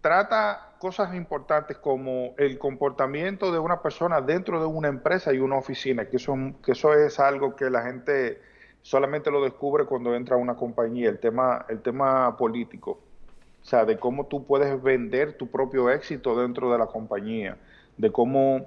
trata 0.00 0.74
cosas 0.78 1.14
importantes 1.16 1.78
como 1.78 2.34
el 2.38 2.58
comportamiento 2.60 3.50
de 3.50 3.58
una 3.58 3.82
persona 3.82 4.20
dentro 4.20 4.60
de 4.60 4.66
una 4.66 4.86
empresa 4.86 5.32
y 5.32 5.38
una 5.38 5.56
oficina, 5.56 6.08
que 6.08 6.18
eso, 6.18 6.36
que 6.64 6.72
eso 6.72 6.94
es 6.94 7.18
algo 7.18 7.56
que 7.56 7.70
la 7.70 7.82
gente 7.82 8.40
solamente 8.82 9.32
lo 9.32 9.42
descubre 9.42 9.84
cuando 9.84 10.14
entra 10.14 10.36
a 10.36 10.38
una 10.38 10.54
compañía, 10.54 11.08
el 11.08 11.18
tema, 11.18 11.66
el 11.68 11.82
tema 11.82 12.36
político 12.36 13.00
o 13.62 13.64
sea, 13.64 13.84
de 13.84 13.98
cómo 13.98 14.26
tú 14.26 14.44
puedes 14.44 14.82
vender 14.82 15.34
tu 15.34 15.48
propio 15.48 15.88
éxito 15.90 16.38
dentro 16.40 16.72
de 16.72 16.78
la 16.78 16.86
compañía, 16.86 17.56
de 17.96 18.10
cómo 18.10 18.66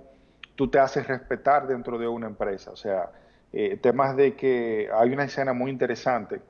tú 0.56 0.70
te 0.70 0.80
haces 0.80 1.08
respetar 1.08 1.68
dentro 1.68 1.98
de 1.98 2.08
una 2.08 2.28
empresa. 2.28 2.72
O 2.72 2.78
sea, 2.78 3.12
eh, 3.52 3.78
temas 3.78 4.16
de 4.16 4.36
que 4.36 4.90
hay 4.94 5.12
una 5.12 5.26
escena 5.26 5.54
muy 5.54 5.70
interesante 5.70 6.42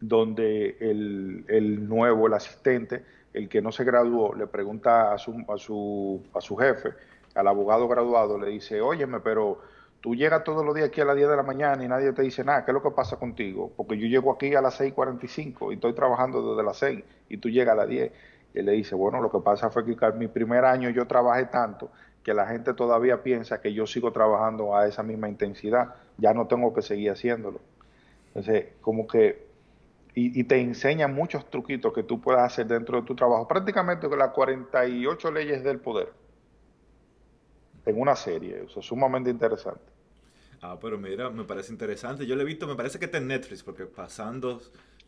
donde 0.00 0.76
el, 0.80 1.86
nuevo, 1.86 2.26
el 2.26 2.32
asistente, 2.32 3.04
el 3.34 3.48
que 3.48 3.60
no 3.60 3.70
se 3.70 3.84
graduó, 3.84 4.34
le 4.34 4.46
pregunta 4.46 5.12
a 5.12 5.18
su, 5.18 5.44
a 5.48 5.58
su, 5.58 6.22
a 6.34 6.40
su 6.40 6.56
jefe, 6.56 6.94
al 7.34 7.46
abogado 7.46 7.86
graduado, 7.86 8.38
le 8.38 8.48
dice, 8.48 8.80
óyeme, 8.80 9.20
pero 9.20 9.60
tú 10.00 10.14
llegas 10.14 10.44
todos 10.44 10.64
los 10.64 10.74
días 10.74 10.88
aquí 10.88 11.00
a 11.00 11.04
las 11.04 11.16
10 11.16 11.28
de 11.28 11.36
la 11.36 11.42
mañana 11.42 11.84
y 11.84 11.88
nadie 11.88 12.12
te 12.12 12.22
dice 12.22 12.42
nada, 12.44 12.64
¿qué 12.64 12.70
es 12.70 12.74
lo 12.74 12.82
que 12.82 12.90
pasa 12.90 13.16
contigo? 13.16 13.70
Porque 13.76 13.98
yo 13.98 14.06
llego 14.06 14.32
aquí 14.32 14.54
a 14.54 14.60
las 14.60 14.80
6.45 14.80 15.70
y 15.70 15.74
estoy 15.74 15.92
trabajando 15.94 16.50
desde 16.50 16.62
las 16.64 16.78
6 16.78 17.04
y 17.28 17.36
tú 17.36 17.48
llegas 17.48 17.74
a 17.74 17.76
las 17.76 17.88
10. 17.88 18.12
Y 18.54 18.58
él 18.58 18.66
le 18.66 18.72
dice, 18.72 18.94
bueno, 18.94 19.20
lo 19.20 19.30
que 19.30 19.38
pasa 19.40 19.70
fue 19.70 19.84
que 19.84 19.96
en 20.04 20.18
mi 20.18 20.28
primer 20.28 20.64
año 20.64 20.90
yo 20.90 21.06
trabajé 21.06 21.46
tanto 21.46 21.90
que 22.24 22.34
la 22.34 22.46
gente 22.46 22.74
todavía 22.74 23.22
piensa 23.22 23.60
que 23.60 23.72
yo 23.72 23.86
sigo 23.86 24.12
trabajando 24.12 24.76
a 24.76 24.86
esa 24.86 25.02
misma 25.02 25.28
intensidad, 25.28 25.94
ya 26.18 26.34
no 26.34 26.46
tengo 26.46 26.74
que 26.74 26.82
seguir 26.82 27.10
haciéndolo. 27.10 27.60
Entonces, 28.28 28.66
como 28.80 29.06
que, 29.06 29.48
y, 30.14 30.44
te 30.44 30.60
enseña 30.60 31.08
muchos 31.08 31.48
truquitos 31.48 31.92
que 31.94 32.02
tú 32.02 32.20
puedas 32.20 32.42
hacer 32.42 32.66
dentro 32.66 33.00
de 33.00 33.06
tu 33.06 33.14
trabajo, 33.14 33.48
prácticamente 33.48 34.08
con 34.08 34.18
las 34.18 34.30
48 34.30 35.30
leyes 35.30 35.64
del 35.64 35.78
poder 35.78 36.12
en 37.86 38.00
una 38.00 38.16
serie, 38.16 38.64
eso 38.66 38.80
es 38.80 38.86
sumamente 38.86 39.30
interesante. 39.30 39.84
Ah, 40.62 40.78
pero 40.80 40.98
mira, 40.98 41.30
me 41.30 41.44
parece 41.44 41.72
interesante. 41.72 42.26
Yo 42.26 42.36
le 42.36 42.42
he 42.42 42.44
visto, 42.46 42.66
me 42.66 42.74
parece 42.74 42.98
que 42.98 43.06
está 43.06 43.18
en 43.18 43.28
Netflix, 43.28 43.62
porque 43.62 43.86
pasando 43.86 44.60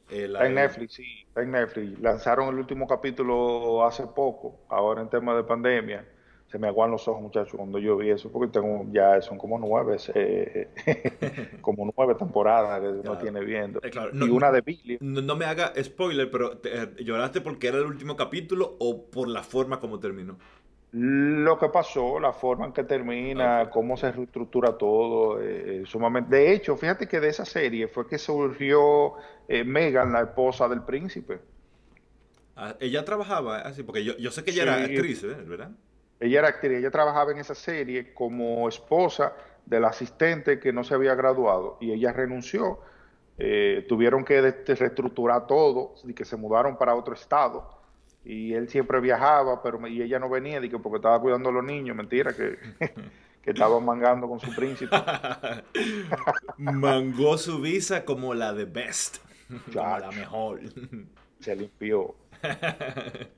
Está 0.09 0.47
en 0.47 0.55
Netflix, 0.55 0.95
sí, 0.95 1.07
está 1.27 1.43
en 1.43 1.53
Netflix. 1.53 1.99
Lanzaron 2.01 2.49
el 2.49 2.57
último 2.59 2.87
capítulo 2.87 3.85
hace 3.85 4.07
poco, 4.07 4.61
ahora 4.69 5.01
en 5.01 5.09
tema 5.09 5.35
de 5.35 5.45
pandemia. 5.45 6.07
Se 6.49 6.59
me 6.59 6.69
aguan 6.69 6.91
los 6.91 7.09
ojos, 7.09 7.23
muchachos, 7.23 7.55
cuando 7.57 7.79
yo 7.79 7.97
vi 7.97 8.11
eso, 8.11 8.31
porque 8.31 8.53
tengo 8.53 8.85
ya 8.93 9.23
son 9.23 9.39
como 9.39 9.59
nueve, 9.59 9.97
eh, 10.15 10.69
como 11.63 11.91
nueve 11.97 12.15
temporadas 12.15 12.79
que 12.79 12.89
uno 12.89 13.17
tiene 13.17 13.41
viendo. 13.43 13.81
Eh, 13.83 13.89
claro, 13.89 14.11
y 14.13 14.29
una 14.29 14.53
de 14.53 14.61
Billy. 14.61 14.99
No, 15.01 15.23
no 15.23 15.35
me 15.35 15.47
haga 15.47 15.73
spoiler, 15.83 16.31
pero 16.31 16.59
te- 16.59 16.77
eh, 16.83 16.89
¿lloraste 16.99 17.41
porque 17.41 17.69
era 17.69 17.79
el 17.79 17.87
último 17.87 18.17
capítulo 18.17 18.77
o 18.81 19.07
por 19.07 19.29
la 19.29 19.43
forma 19.43 19.81
como 19.81 19.99
terminó? 19.99 20.37
Lo 20.93 21.59
que 21.59 21.71
pasó, 21.71 22.21
la 22.21 22.35
forma 22.35 22.67
en 22.67 22.73
que 22.73 22.85
termina, 22.85 23.71
cómo 23.71 23.97
se 23.97 24.13
reestructura 24.13 24.77
todo, 24.77 25.41
eh, 25.41 25.85
sumamente. 25.87 26.37
De 26.37 26.53
hecho, 26.53 26.77
fíjate 26.77 27.09
que 27.09 27.19
de 27.19 27.29
esa 27.29 27.47
serie 27.47 27.89
fue 27.89 28.07
que 28.07 28.19
surgió 28.19 29.15
eh, 29.49 29.65
Megan, 29.65 30.13
la 30.13 30.21
esposa 30.21 30.69
del 30.69 30.83
príncipe. 30.83 31.41
Ah, 32.57 32.77
ella 32.79 33.05
trabajaba 33.05 33.61
así, 33.61 33.83
porque 33.83 34.05
yo, 34.05 34.17
yo 34.19 34.31
sé 34.31 34.45
que 34.45 34.51
ella 34.51 34.65
era 34.65 34.75
actriz, 34.85 35.25
¿eh? 35.25 35.35
¿verdad? 35.47 35.71
Ella 36.21 36.41
era 36.41 36.49
actriz, 36.49 36.79
ella 36.79 36.91
trabajaba 36.91 37.33
en 37.33 37.39
esa 37.39 37.55
serie 37.55 38.13
como 38.13 38.69
esposa 38.69 39.33
del 39.65 39.85
asistente 39.85 40.61
que 40.61 40.73
no 40.73 40.85
se 40.85 40.95
había 40.95 41.15
graduado 41.15 41.79
y 41.81 41.93
ella 41.93 42.13
renunció. 42.13 42.81
Eh, 43.39 43.87
tuvieron 43.89 44.25
que 44.25 44.41
reestructurar 44.41 45.47
todo 45.47 45.95
y 46.05 46.13
que 46.13 46.25
se 46.25 46.37
mudaron 46.37 46.77
para 46.77 46.95
otro 46.95 47.15
estado. 47.15 47.82
Y 48.25 48.55
él 48.55 48.69
siempre 48.69 49.01
viajaba, 49.01 49.63
pero 49.63 49.79
me- 49.81 49.91
y 49.91 50.01
ella 50.03 50.19
no 50.19 50.29
venía 50.29 50.61
di 50.61 50.69
que 50.69 50.79
porque 50.79 50.97
estaba 50.97 51.21
cuidando 51.21 51.49
a 51.49 51.53
los 51.53 51.65
niños, 51.65 51.97
mentira, 51.97 52.33
que, 52.33 52.57
que 53.43 53.51
estaba 53.51 53.81
mangando 53.81 54.29
con 54.29 54.39
su 54.39 54.55
príncipe. 54.55 54.95
Mangó 56.59 57.37
su 57.39 57.61
visa 57.61 58.05
como 58.05 58.35
la 58.35 58.53
de 58.53 58.65
Best, 58.65 59.19
como 59.73 59.99
la 59.99 60.11
mejor. 60.13 60.61
Se 61.41 61.57
limpió. 61.57 62.15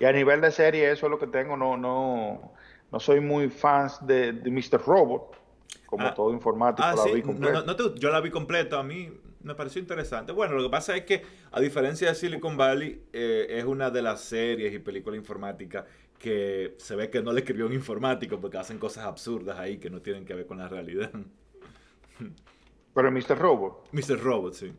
Y 0.00 0.04
a 0.06 0.12
nivel 0.12 0.40
de 0.40 0.50
serie, 0.50 0.90
eso 0.90 1.04
es 1.04 1.10
lo 1.10 1.18
que 1.18 1.26
tengo. 1.26 1.54
No, 1.54 1.76
no, 1.76 2.52
no 2.90 3.00
soy 3.00 3.20
muy 3.20 3.50
fans 3.50 3.98
de, 4.06 4.32
de 4.32 4.50
Mr. 4.50 4.80
Robot, 4.86 5.36
como 5.84 6.06
Ah, 6.06 6.14
todo 6.14 6.32
informático, 6.32 6.88
Ah, 6.88 6.94
la 6.96 7.02
sí, 7.02 7.12
vi 7.12 7.20
no, 7.20 7.26
completa. 7.26 7.60
no- 7.60 7.66
no 7.66 7.76
te- 7.76 8.00
yo 8.00 8.08
la 8.10 8.22
vi 8.22 8.30
completa, 8.30 8.78
a 8.78 8.82
mí 8.82 9.10
me 9.42 9.54
pareció 9.54 9.80
interesante. 9.80 10.32
Bueno, 10.32 10.54
lo 10.54 10.62
que 10.64 10.70
pasa 10.70 10.96
es 10.96 11.04
que, 11.04 11.22
a 11.50 11.60
diferencia 11.60 12.08
de 12.08 12.14
Silicon 12.14 12.56
Valley, 12.56 13.02
eh, 13.12 13.46
es 13.50 13.64
una 13.64 13.90
de 13.90 14.02
las 14.02 14.20
series 14.20 14.74
y 14.74 14.78
películas 14.78 15.18
informáticas 15.18 15.84
que 16.18 16.74
se 16.78 16.96
ve 16.96 17.10
que 17.10 17.22
no 17.22 17.32
le 17.32 17.40
escribió 17.40 17.66
un 17.66 17.72
informático 17.72 18.40
porque 18.40 18.58
hacen 18.58 18.78
cosas 18.78 19.04
absurdas 19.04 19.58
ahí 19.58 19.78
que 19.78 19.88
no 19.88 20.02
tienen 20.02 20.24
que 20.24 20.34
ver 20.34 20.46
con 20.46 20.58
la 20.58 20.68
realidad. 20.68 21.10
Pero 22.94 23.12
Mr. 23.12 23.38
Robot, 23.38 23.88
Mr. 23.92 24.20
Robot, 24.20 24.54
sí. 24.54 24.74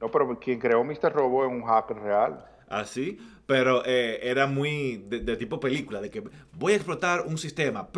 no, 0.00 0.10
pero 0.10 0.36
quien 0.40 0.58
creó 0.58 0.82
Mr. 0.82 1.12
Robot 1.12 1.46
es 1.48 1.52
un 1.52 1.62
hacker 1.62 1.96
real. 1.98 2.44
Así, 2.70 3.18
pero 3.46 3.82
eh, 3.84 4.20
era 4.22 4.46
muy 4.46 5.04
de, 5.08 5.36
tipo 5.36 5.60
película, 5.60 6.00
de 6.00 6.08
que 6.10 6.22
voy 6.52 6.72
a 6.72 6.76
explotar 6.76 7.26
un 7.26 7.36
sistema, 7.36 7.88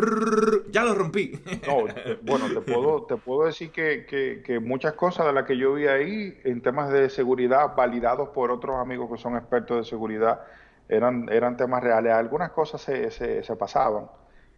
ya 0.70 0.82
lo 0.84 0.94
rompí. 0.94 1.32
No, 1.64 1.94
bueno, 2.22 2.50
te 2.52 2.60
puedo, 2.60 3.04
te 3.06 3.16
puedo 3.16 3.46
decir 3.46 3.70
que, 3.70 4.04
que- 4.06 4.42
que 4.44 4.58
muchas 4.58 4.94
cosas 4.94 5.26
de 5.26 5.32
las 5.32 5.44
que 5.46 5.56
yo 5.56 5.74
vi 5.74 5.86
ahí 5.86 6.36
en 6.44 6.60
temas 6.60 6.90
de 6.90 7.08
seguridad, 7.08 7.76
validados 7.76 8.30
por 8.30 8.50
otros 8.50 8.76
amigos 8.76 9.08
que 9.12 9.16
son 9.18 9.36
expertos 9.36 9.76
de 9.76 9.84
seguridad, 9.84 10.40
eran, 10.88 11.28
eran 11.30 11.56
temas 11.56 11.82
reales. 11.82 12.12
Algunas 12.14 12.50
cosas 12.50 12.80
se, 12.80 13.10
se, 13.12 13.44
se 13.44 13.56
pasaban, 13.56 14.06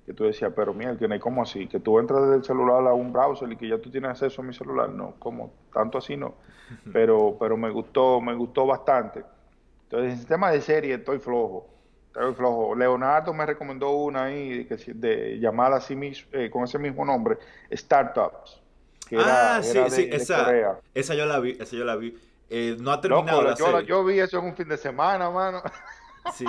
que 0.07 0.15
tú 0.15 0.25
decías, 0.25 0.53
pero 0.57 0.73
mira, 0.73 0.97
hay 1.11 1.19
como 1.21 1.43
así, 1.43 1.69
que 1.69 1.81
tú 1.81 1.99
entras 1.99 2.23
desde 2.23 2.37
el 2.37 2.45
celular 2.45 2.87
a 2.87 2.95
un 2.95 3.13
browser 3.13 3.51
y 3.53 3.57
que 3.57 3.69
ya 3.69 3.79
tú 3.79 3.91
tienes 3.91 4.11
acceso 4.13 4.41
a 4.43 4.45
mi 4.45 4.55
celular, 4.55 4.89
no, 4.91 5.17
como 5.19 5.53
tanto 5.75 5.99
así 5.99 6.17
no. 6.17 6.37
Pero, 6.93 7.37
pero 7.41 7.57
me 7.57 7.71
gustó, 7.71 8.21
me 8.21 8.35
gustó 8.35 8.67
bastante. 8.67 9.25
Entonces, 9.97 10.21
en 10.21 10.27
tema 10.27 10.51
de 10.51 10.61
serie 10.61 10.95
estoy 10.95 11.19
flojo. 11.19 11.69
Estoy 12.07 12.35
flojo. 12.35 12.75
Leonardo 12.75 13.33
me 13.33 13.45
recomendó 13.47 13.91
una 13.91 14.25
ahí 14.25 14.67
que, 14.67 14.77
de 14.95 15.39
llamada 15.39 15.77
así 15.77 15.97
mis- 15.97 16.27
eh, 16.33 16.49
con 16.51 16.65
ese 16.65 16.79
mismo 16.79 17.05
nombre, 17.05 17.39
Startups. 17.73 18.61
Que 19.09 19.17
era, 19.17 19.57
ah, 19.57 19.63
sí, 19.63 19.77
era 19.77 19.85
de, 19.85 19.91
sí, 19.91 20.07
de 20.07 20.17
esa, 20.17 20.45
Corea. 20.45 20.79
esa 20.95 21.15
yo 21.15 21.27
la 21.27 21.39
vi, 21.41 21.57
esa 21.61 21.77
yo 21.77 21.85
la 21.85 21.97
vi. 21.97 22.17
Eh, 22.51 22.77
no 22.81 22.91
ha 22.93 23.01
terminado 23.01 23.39
Loco, 23.43 23.51
la 23.51 23.57
yo, 23.57 23.67
serie. 23.67 23.87
yo 23.87 24.05
vi 24.05 24.19
eso 24.21 24.39
en 24.39 24.45
un 24.47 24.55
fin 24.57 24.69
de 24.69 24.77
semana, 24.77 25.29
mano. 25.31 25.63
Sí, 26.33 26.47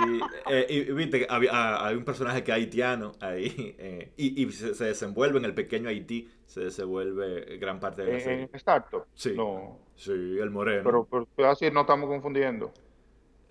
eh, 0.48 0.66
y, 0.70 0.76
y 0.78 0.92
viste 0.92 1.18
que 1.20 1.26
había, 1.28 1.50
ah, 1.52 1.86
hay 1.88 1.96
un 1.96 2.04
personaje 2.04 2.42
que 2.42 2.50
es 2.50 2.56
haitiano 2.56 3.12
ahí, 3.20 3.74
eh, 3.78 4.10
y, 4.16 4.42
y 4.42 4.50
se, 4.52 4.74
se 4.74 4.84
desenvuelve 4.84 5.38
en 5.38 5.44
el 5.44 5.52
pequeño 5.52 5.90
Haití, 5.90 6.30
se 6.46 6.60
desenvuelve 6.60 7.58
gran 7.58 7.78
parte 7.78 8.02
de 8.02 8.12
la 8.14 8.20
serie. 8.20 8.42
en 8.44 8.50
Startup. 8.54 9.04
Sí. 9.14 9.34
No. 9.36 9.78
Sí, 9.94 10.12
el 10.12 10.48
moreno. 10.50 10.82
Pero, 10.84 11.28
pero 11.36 11.50
así 11.50 11.70
no 11.70 11.82
estamos 11.82 12.08
confundiendo. 12.08 12.72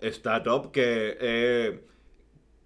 Startup 0.00 0.70
que, 0.70 1.16
eh, 1.20 1.80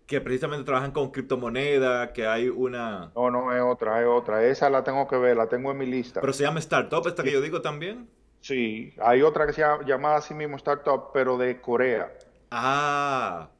que 0.07 0.21
precisamente 0.21 0.64
trabajan 0.64 0.93
con 0.93 1.11
criptomonedas, 1.11 2.11
que 2.11 2.27
hay 2.27 2.49
una... 2.49 3.12
No, 3.14 3.31
no, 3.31 3.55
es 3.55 3.62
otra, 3.62 4.01
es 4.01 4.07
otra. 4.07 4.45
Esa 4.45 4.69
la 4.71 4.83
tengo 4.83 5.07
que 5.07 5.16
ver, 5.16 5.37
la 5.37 5.49
tengo 5.49 5.71
en 5.71 5.79
mi 5.79 5.87
lista. 5.87 6.21
Pero 6.21 6.33
se 6.33 6.43
llama 6.43 6.59
Startup, 6.59 7.07
esta 7.07 7.23
que 7.23 7.33
yo 7.33 7.40
digo 7.40 7.61
también. 7.62 8.09
Sí, 8.40 8.95
hay 9.03 9.23
otra 9.23 9.47
que 9.47 9.53
se 9.53 9.61
llama 9.61 9.85
llamada 9.85 10.16
así 10.16 10.35
mismo 10.35 10.57
Startup, 10.57 11.11
pero 11.12 11.37
de 11.37 11.61
Corea. 11.61 12.11
Ah, 12.51 13.51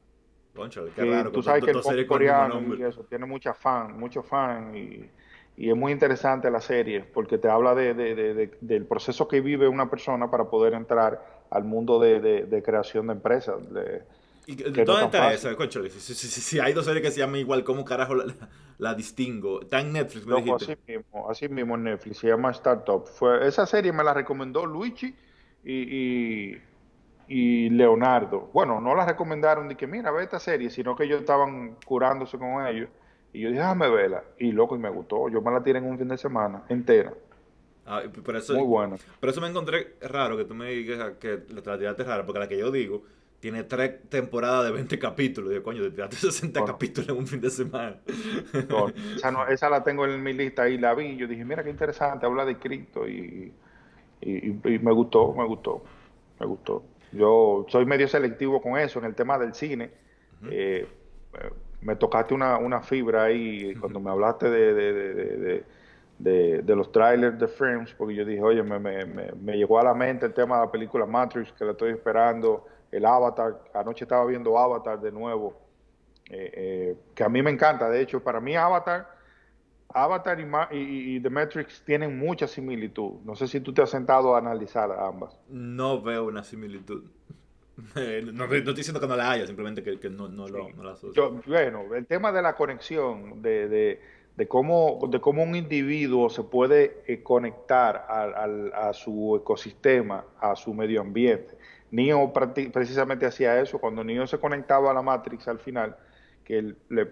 concho, 0.55 0.85
qué 0.95 1.01
que 1.01 1.11
raro. 1.11 1.31
tú 1.31 1.41
sabes 1.41 1.63
que 1.63 1.71
el 1.71 1.79
pop 1.79 1.93
coreano 2.07 2.61
y 2.75 2.83
eso 2.83 3.03
tiene 3.03 3.25
mucha 3.25 3.53
fan, 3.53 3.97
mucho 3.97 4.23
fan 4.23 4.75
y, 4.75 5.09
y 5.55 5.69
es 5.69 5.75
muy 5.77 5.91
interesante 5.91 6.49
la 6.49 6.59
serie 6.61 7.01
porque 7.13 7.37
te 7.37 7.47
habla 7.49 7.75
de- 7.75 7.93
de- 7.93 8.57
del 8.59 8.85
proceso 8.85 9.27
que 9.27 9.39
vive 9.41 9.67
una 9.67 9.89
persona 9.89 10.29
para 10.29 10.45
poder 10.49 10.73
entrar 10.73 11.40
al 11.51 11.63
mundo 11.63 11.99
de, 11.99 12.19
de- 12.19 12.43
de 12.45 12.63
creación 12.63 13.07
de 13.07 13.13
empresas. 13.13 13.55
de- 13.73 14.03
¿Y 14.47 14.55
que 14.55 14.63
¿Dónde 14.63 14.85
no 14.85 14.99
está 15.01 15.31
esa? 15.33 15.55
Concho, 15.55 15.83
si, 15.83 15.99
si- 15.99 16.15
si- 16.15 16.41
si 16.41 16.59
hay 16.59 16.73
dos 16.73 16.85
series 16.85 17.03
que 17.03 17.11
se 17.11 17.19
llaman 17.19 17.39
igual, 17.39 17.63
¿cómo 17.63 17.85
carajo 17.85 18.15
la, 18.79 18.95
distingo? 18.95 19.61
Está 19.61 19.79
en 19.81 19.93
Netflix, 19.93 20.25
me 20.25 20.31
Loco, 20.31 20.57
dijiste. 20.57 20.73
así 20.73 20.81
mismo, 20.97 21.29
así 21.29 21.47
mismo 21.49 21.75
en 21.75 21.83
Netflix, 21.83 22.17
se 22.17 22.27
llama 22.27 22.49
Startup. 22.51 23.05
Fue, 23.05 23.47
esa 23.47 23.65
serie 23.67 23.93
me 23.93 24.03
la 24.03 24.13
recomendó 24.15 24.65
Luigi 24.65 25.15
y, 25.63 25.73
y, 26.53 26.61
y 27.27 27.69
Leonardo. 27.69 28.49
Bueno, 28.51 28.81
no 28.81 28.95
la 28.95 29.05
recomendaron 29.05 29.67
de 29.69 29.75
que 29.77 29.85
mira, 29.87 30.09
ve 30.11 30.23
esta 30.23 30.39
serie, 30.39 30.69
sino 30.71 30.95
que 30.95 31.03
ellos 31.03 31.19
estaban 31.21 31.75
curándose 31.85 32.37
con 32.39 32.65
ellos. 32.65 32.89
Y 33.33 33.41
yo 33.41 33.49
dije, 33.49 33.61
déjame 33.61 33.89
verla. 33.89 34.23
Y 34.39 34.51
loco, 34.51 34.75
y 34.75 34.79
me 34.79 34.89
gustó. 34.89 35.29
Yo 35.29 35.41
me 35.41 35.51
la 35.51 35.63
tiré 35.63 35.79
en 35.79 35.85
un 35.85 35.97
fin 35.97 36.07
de 36.07 36.17
semana 36.17 36.63
entera. 36.67 37.13
Ah, 37.85 38.03
y 38.05 38.09
por 38.09 38.35
eso, 38.35 38.53
Muy 38.53 38.63
buena. 38.67 38.97
Por 39.19 39.29
eso 39.29 39.41
me 39.41 39.47
encontré 39.47 39.95
raro 40.01 40.37
que 40.37 40.45
tú 40.45 40.53
me 40.53 40.69
digas 40.69 41.13
que 41.19 41.39
la 41.49 41.61
te 41.61 41.69
la 41.69 41.77
tiraste 41.77 42.03
rara, 42.03 42.25
porque 42.25 42.39
la 42.39 42.47
que 42.47 42.57
yo 42.57 42.71
digo 42.71 43.03
tiene 43.39 43.63
tres 43.63 44.07
temporadas 44.09 44.65
de 44.65 44.71
20 44.71 44.99
capítulos. 44.99 45.49
Digo, 45.49 45.63
coño, 45.63 45.81
te 45.81 45.91
tiraste 45.91 46.15
60 46.17 46.59
Bueno. 46.59 46.73
capítulos 46.73 47.09
en 47.09 47.17
un 47.17 47.27
fin 47.27 47.41
de 47.41 47.49
semana. 47.49 47.97
No, 48.69 48.93
esa, 49.15 49.31
no- 49.31 49.47
esa 49.47 49.69
la 49.69 49.83
tengo 49.83 50.05
en 50.05 50.21
mi 50.21 50.33
lista 50.33 50.69
y 50.69 50.77
la 50.77 50.93
vi. 50.93 51.17
Yo 51.17 51.27
dije, 51.27 51.43
mira 51.43 51.63
qué 51.63 51.71
interesante, 51.71 52.25
habla 52.27 52.45
de 52.45 52.57
cripto 52.59 53.07
y, 53.07 53.53
y, 54.21 54.29
y- 54.31 54.59
y 54.75 54.79
me 54.79 54.91
gustó, 54.91 55.33
me 55.33 55.45
gustó, 55.45 55.83
me 56.39 56.45
gustó. 56.45 56.83
Yo 57.11 57.65
soy 57.69 57.85
medio 57.85 58.07
selectivo 58.07 58.61
con 58.61 58.77
eso 58.77 58.99
en 58.99 59.05
el 59.05 59.15
tema 59.15 59.37
del 59.39 59.53
cine. 59.53 59.91
Eh, 60.49 60.87
eh, 61.33 61.49
me 61.81 61.95
tocaste 61.95 62.33
una, 62.33 62.57
una 62.57 62.81
fibra 62.81 63.23
ahí 63.23 63.75
cuando 63.75 63.99
me 63.99 64.11
hablaste 64.11 64.49
de, 64.49 64.73
de, 64.73 64.93
de, 64.93 65.13
de- 65.37 65.63
de- 66.23 66.61
de- 66.61 66.75
los 66.75 66.91
trailers 66.91 67.37
de 67.39 67.47
Frames, 67.47 67.93
porque 67.97 68.15
yo 68.15 68.25
dije, 68.25 68.41
oye, 68.41 68.63
me, 68.63 68.79
me, 68.79 69.05
me, 69.05 69.31
me 69.33 69.57
llegó 69.57 69.79
a 69.79 69.83
la 69.83 69.93
mente 69.93 70.25
el 70.25 70.33
tema 70.33 70.59
de 70.59 70.65
la 70.65 70.71
película 70.71 71.05
Matrix, 71.05 71.51
que 71.53 71.65
la 71.65 71.71
estoy 71.71 71.91
esperando, 71.91 72.65
el 72.91 73.05
Avatar, 73.05 73.61
anoche 73.73 74.05
estaba 74.05 74.25
viendo 74.25 74.57
Avatar 74.57 74.99
de 74.99 75.11
nuevo, 75.11 75.59
eh, 76.29 76.51
eh, 76.53 76.95
que 77.15 77.23
a 77.23 77.29
mí 77.29 77.41
me 77.41 77.51
encanta, 77.51 77.89
de 77.89 78.01
hecho, 78.01 78.21
para 78.23 78.39
mí 78.39 78.55
Avatar, 78.55 79.07
Avatar 79.93 80.39
y, 80.39 80.45
Ma- 80.45 80.69
y- 80.71 81.15
y- 81.17 81.19
The 81.19 81.29
Matrix 81.29 81.83
tienen 81.83 82.17
mucha 82.17 82.47
similitud. 82.47 83.19
No 83.25 83.35
sé 83.35 83.47
si 83.47 83.59
tú 83.59 83.73
te 83.73 83.81
has 83.81 83.89
sentado 83.89 84.35
a 84.35 84.37
analizar 84.37 84.89
ambas. 84.91 85.37
No 85.49 86.01
veo 86.01 86.25
una 86.25 86.43
similitud. 86.43 87.03
Eh, 87.95 88.21
No, 88.23 88.45
no 88.47 88.53
estoy 88.53 88.75
diciendo 88.75 88.99
que 88.99 89.07
no 89.07 89.15
la 89.15 89.31
haya, 89.31 89.47
simplemente 89.47 89.81
que, 89.81 89.99
que 89.99 90.09
no, 90.09 90.27
no, 90.27 90.47
lo, 90.47 90.69
no 90.69 90.83
la 90.83 90.91
asocio. 90.91 91.13
Yo, 91.13 91.41
bueno, 91.47 91.95
el 91.95 92.05
tema 92.05 92.31
de 92.31 92.41
la 92.41 92.53
conexión, 92.53 93.41
de, 93.41 93.67
de, 93.67 94.01
de 94.41 94.47
cómo, 94.47 94.99
de 95.07 95.21
cómo 95.21 95.43
un 95.43 95.55
individuo 95.55 96.27
se 96.31 96.41
puede 96.41 97.03
eh, 97.05 97.21
conectar 97.21 98.07
al- 98.09 98.33
al- 98.33 98.73
a 98.73 98.91
su 98.91 99.35
ecosistema, 99.35 100.25
a 100.39 100.55
su 100.55 100.73
medio 100.73 101.01
ambiente. 101.01 101.55
Neo 101.91 102.33
precisamente 102.33 103.27
hacía 103.27 103.61
eso, 103.61 103.77
cuando 103.77 104.03
Neo 104.03 104.25
se 104.25 104.39
conectaba 104.39 104.89
a 104.89 104.95
la 104.95 105.03
Matrix 105.03 105.47
al 105.47 105.59
final, 105.59 105.95
que 106.43 106.57
él 106.57 106.75
le- 106.89 107.11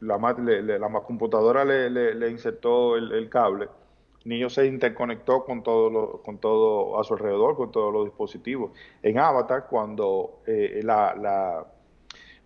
la, 0.00 0.18
le- 0.36 0.62
computadora 1.04 1.64
le, 1.64 1.90
insertó 2.28 2.96
el, 2.96 3.12
cable, 3.28 3.68
Neo 4.24 4.50
se 4.50 4.66
interconectó 4.66 5.44
con 5.44 5.62
todo, 5.62 5.90
lo- 5.90 6.22
con 6.22 6.38
todo 6.38 6.98
a 6.98 7.04
su 7.04 7.14
alrededor, 7.14 7.54
con 7.54 7.70
todos 7.70 7.92
los 7.92 8.06
dispositivos. 8.06 8.72
En 9.00 9.20
Avatar, 9.20 9.68
cuando 9.70 10.40
eh, 10.44 10.80
la- 10.82 11.66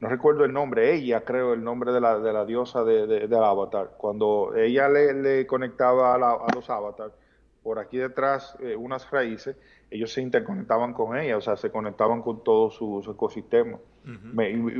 no 0.00 0.08
recuerdo 0.08 0.44
el 0.44 0.52
nombre, 0.52 0.94
ella 0.94 1.24
creo 1.24 1.52
el 1.54 1.62
nombre 1.64 1.92
de 1.92 2.00
la, 2.00 2.18
de 2.18 2.32
la 2.32 2.44
diosa 2.44 2.84
de, 2.84 3.06
de- 3.06 3.28
del 3.28 3.42
avatar, 3.44 3.94
cuando 3.98 4.54
ella 4.56 4.88
le, 4.88 5.12
le 5.14 5.46
conectaba 5.46 6.14
a, 6.14 6.18
la- 6.18 6.32
a 6.32 6.52
los 6.54 6.68
avatars, 6.70 7.14
por 7.62 7.78
aquí 7.78 7.98
detrás 7.98 8.56
eh, 8.60 8.76
unas 8.76 9.10
raíces, 9.10 9.56
ellos 9.90 10.12
se 10.12 10.22
interconectaban 10.22 10.92
con 10.92 11.16
ella, 11.18 11.36
o 11.36 11.40
sea, 11.40 11.56
se 11.56 11.70
conectaban 11.70 12.22
con 12.22 12.42
todo 12.44 12.70
su, 12.70 13.00
su 13.04 13.10
ecosistema. 13.10 13.78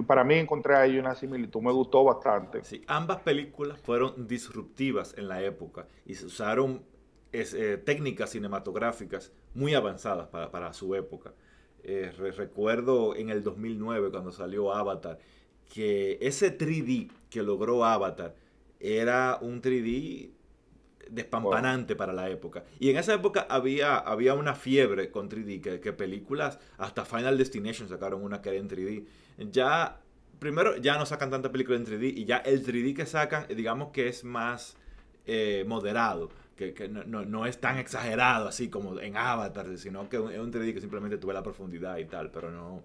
para 0.07 0.25
mí 0.25 0.35
encontré 0.35 0.77
ahí 0.77 0.99
una 0.99 1.15
similitud, 1.15 1.61
me 1.61 1.73
gustó 1.73 2.05
bastante. 2.05 2.63
Sí, 2.65 2.85
ambas 2.87 3.19
películas 3.21 3.79
fueron 3.81 4.27
disruptivas 4.27 5.15
en 5.19 5.29
la 5.29 5.43
época 5.43 5.87
y 6.07 6.15
se 6.15 6.27
usaron 6.27 6.83
eh, 7.33 7.83
técnicas 7.85 8.31
cinematográficas 8.31 9.33
muy 9.55 9.75
avanzadas 9.75 10.29
para, 10.29 10.73
su 10.73 10.95
época. 10.95 11.35
Eh, 11.85 12.13
recuerdo 12.37 13.15
en 13.15 13.31
el 13.31 13.43
2009 13.43 14.11
cuando 14.11 14.33
salió 14.33 14.75
Avatar 14.75 15.19
que 15.73 16.19
ese 16.21 16.57
3D 16.57 17.11
que 17.31 17.43
logró 17.43 17.85
Avatar 17.85 18.35
era 18.81 19.39
un 19.41 19.61
3D 19.61 20.31
despampanante 21.11 21.97
para 21.97 22.13
la 22.13 22.29
época. 22.29 22.65
Y 22.79 22.91
en 22.91 22.97
esa 22.99 23.15
época 23.15 23.47
había, 23.49 23.97
había 23.97 24.35
una 24.35 24.55
fiebre 24.55 25.11
con 25.11 25.29
3D, 25.29 25.81
que, 25.81 25.93
películas, 25.93 26.59
hasta 26.77 27.05
Final 27.05 27.39
Destination 27.39 27.89
sacaron 27.89 28.23
una 28.23 28.41
que 28.43 28.51
era 28.51 28.59
en 28.59 28.69
3D. 28.69 29.07
Ya, 29.51 30.01
primero, 30.39 30.77
ya 30.77 30.99
no 30.99 31.07
sacan 31.07 31.31
tanta 31.31 31.51
película 31.51 31.77
en 31.77 31.87
3D 31.87 32.13
y 32.17 32.25
ya 32.25 32.39
el 32.39 32.65
3D 32.65 32.95
que 32.95 33.07
sacan, 33.07 33.47
digamos 33.49 33.91
que 33.91 34.09
es 34.09 34.25
más 34.25 34.77
eh, 35.27 35.65
moderado. 35.67 36.31
Que, 36.59 36.89
no, 36.89 37.47
es 37.47 37.61
tan 37.61 37.79
exagerado 37.79 38.49
así 38.49 38.69
como 38.69 38.99
en 38.99 39.17
Avatar, 39.17 39.79
sino 39.79 40.09
que 40.09 40.17
es 40.17 40.39
un 40.41 40.53
3D 40.53 40.75
que 40.75 40.81
simplemente 40.81 41.17
tuve 41.17 41.33
la 41.33 41.43
profundidad 41.43 41.99
y 41.99 42.05
tal, 42.05 42.33
pero 42.33 42.51
no, 42.51 42.83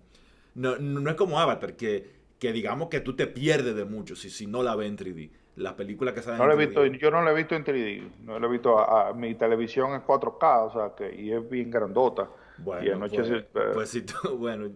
no, 0.54 0.78
no 0.78 1.10
es 1.10 1.16
como 1.16 1.40
Avatar, 1.40 1.76
que, 1.76 2.08
que 2.38 2.54
digamos 2.54 2.90
que 2.90 3.00
tú 3.00 3.16
te 3.16 3.26
pierdes 3.26 3.76
de 3.76 3.86
mucho 3.86 4.16
si, 4.16 4.30
si 4.30 4.46
no 4.46 4.62
la 4.62 4.76
ves 4.76 4.90
en 4.90 4.98
3D 4.98 5.30
la 5.56 5.76
película 5.76 6.14
que 6.14 6.22
sale 6.22 6.38
no 6.38 6.46
en 6.46 6.52
he 6.60 6.66
visto, 6.66 6.86
Yo 6.86 7.12
no 7.12 7.22
la 7.22 7.32
he 7.32 7.36
visto 7.36 7.56
en 7.56 7.64
3D, 7.64 8.10
no 8.24 8.40
la 8.40 8.48
he 8.48 8.50
visto, 8.50 8.80
a, 8.80 9.14
mi 9.14 9.36
televisión 9.36 9.94
es 9.94 10.02
4K, 10.02 10.68
o 10.68 10.74
sea, 10.74 10.96
que 10.96 11.16
y 11.22 11.32
es 11.32 11.48
bien 11.48 11.70
grandota. 11.70 12.30
Bueno, 12.58 13.08
pues, 13.08 13.30
eh, 13.30 13.46
pues, 13.74 13.90
si 13.90 14.02
tú, 14.02 14.16
bueno, 14.38 14.70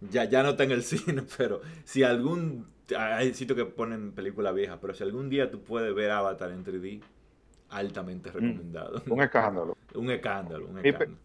ya, 0.00 0.24
ya 0.24 0.42
no 0.42 0.50
está 0.50 0.64
en 0.64 0.72
el 0.72 0.82
cine, 0.82 1.22
pero 1.36 1.60
si 1.84 2.02
algún, 2.02 2.66
hay 2.96 3.32
sitios 3.34 3.56
que 3.56 3.64
ponen 3.64 4.12
película 4.12 4.52
vieja, 4.52 4.80
pero 4.80 4.94
si 4.94 5.04
algún 5.04 5.28
día 5.28 5.50
tú 5.50 5.62
puedes 5.62 5.94
ver 5.94 6.10
Avatar 6.10 6.50
en 6.50 6.64
3D, 6.64 7.00
altamente 7.74 8.30
mm. 8.30 8.32
recomendado. 8.32 9.02
un 9.08 9.22
escándalo. 9.22 9.76
un 9.94 10.10
escándalo, 10.10 10.66
un 10.68 10.78
escándalo. 10.78 11.18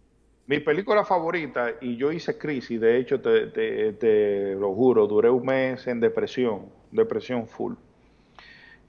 Mi, 0.48 0.60
película 0.60 1.06
favorita, 1.06 1.76
y 1.80 1.96
yo 1.96 2.12
hice 2.12 2.36
crisis, 2.38 2.82
de 2.82 2.98
hecho 2.98 3.22
te, 3.22 3.48
te, 3.48 3.94
te 3.94 4.56
lo 4.56 4.74
juro, 4.74 5.06
duré 5.06 5.30
un 5.30 5.46
mes 5.46 5.86
en 5.86 6.00
depresión, 6.00 6.66
depresión 6.92 7.48
full 7.48 7.76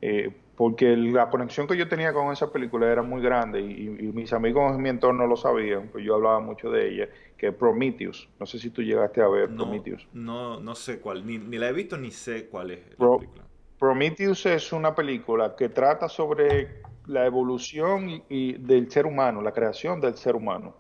eh, 0.02 0.34
porque 0.56 0.94
la 0.96 1.30
conexión 1.30 1.66
que 1.66 1.76
yo 1.76 1.88
tenía 1.88 2.12
con 2.12 2.32
esa 2.32 2.52
película 2.52 2.90
era 2.90 3.02
muy 3.02 3.22
grande 3.22 3.60
y, 3.60 3.88
mis 3.88 4.32
amigos 4.32 4.74
en 4.74 4.82
mi 4.82 4.90
entorno 4.90 5.26
lo 5.26 5.36
sabían, 5.36 5.88
pues 5.88 6.04
yo 6.04 6.14
hablaba 6.14 6.40
mucho 6.40 6.70
de 6.70 6.88
ella, 6.88 7.08
que 7.38 7.48
es 7.48 7.54
Prometheus. 7.54 8.28
No 8.38 8.44
sé 8.44 8.58
si 8.58 8.68
tú 8.68 8.82
llegaste 8.82 9.22
a 9.22 9.28
ver 9.28 9.54
Prometheus. 9.54 10.06
No, 10.12 10.60
no 10.60 10.74
sé 10.74 11.00
cuál, 11.00 11.26
ni, 11.26 11.38
la 11.38 11.68
he 11.68 11.72
visto 11.72 11.96
ni 11.96 12.10
sé 12.10 12.46
cuál 12.46 12.72
es 12.72 12.80
la 12.98 13.16
película. 13.16 13.44
Prometheus 13.78 14.44
es 14.44 14.72
una 14.74 14.94
película 14.94 15.56
que 15.56 15.70
trata 15.70 16.10
sobre 16.10 16.82
la 17.10 17.26
evolución 17.26 18.22
y, 18.28 18.54
del 18.54 18.90
ser 18.90 19.06
humano, 19.06 19.42
la 19.42 19.52
creación 19.52 20.00
del 20.00 20.16
ser 20.16 20.36
humano. 20.36 20.74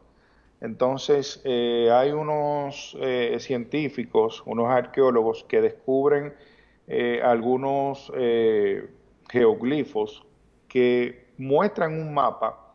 Entonces, 0.60 1.40
eh, 1.44 1.90
hay 1.92 2.12
unos 2.12 2.96
eh, 3.00 3.36
científicos, 3.40 4.42
unos 4.46 4.68
arqueólogos 4.68 5.44
que 5.44 5.60
descubren 5.60 6.34
algunos 7.22 8.10
geoglifos 9.30 10.26
que 10.66 11.28
muestran 11.38 11.92
un 11.92 12.12
mapa 12.12 12.74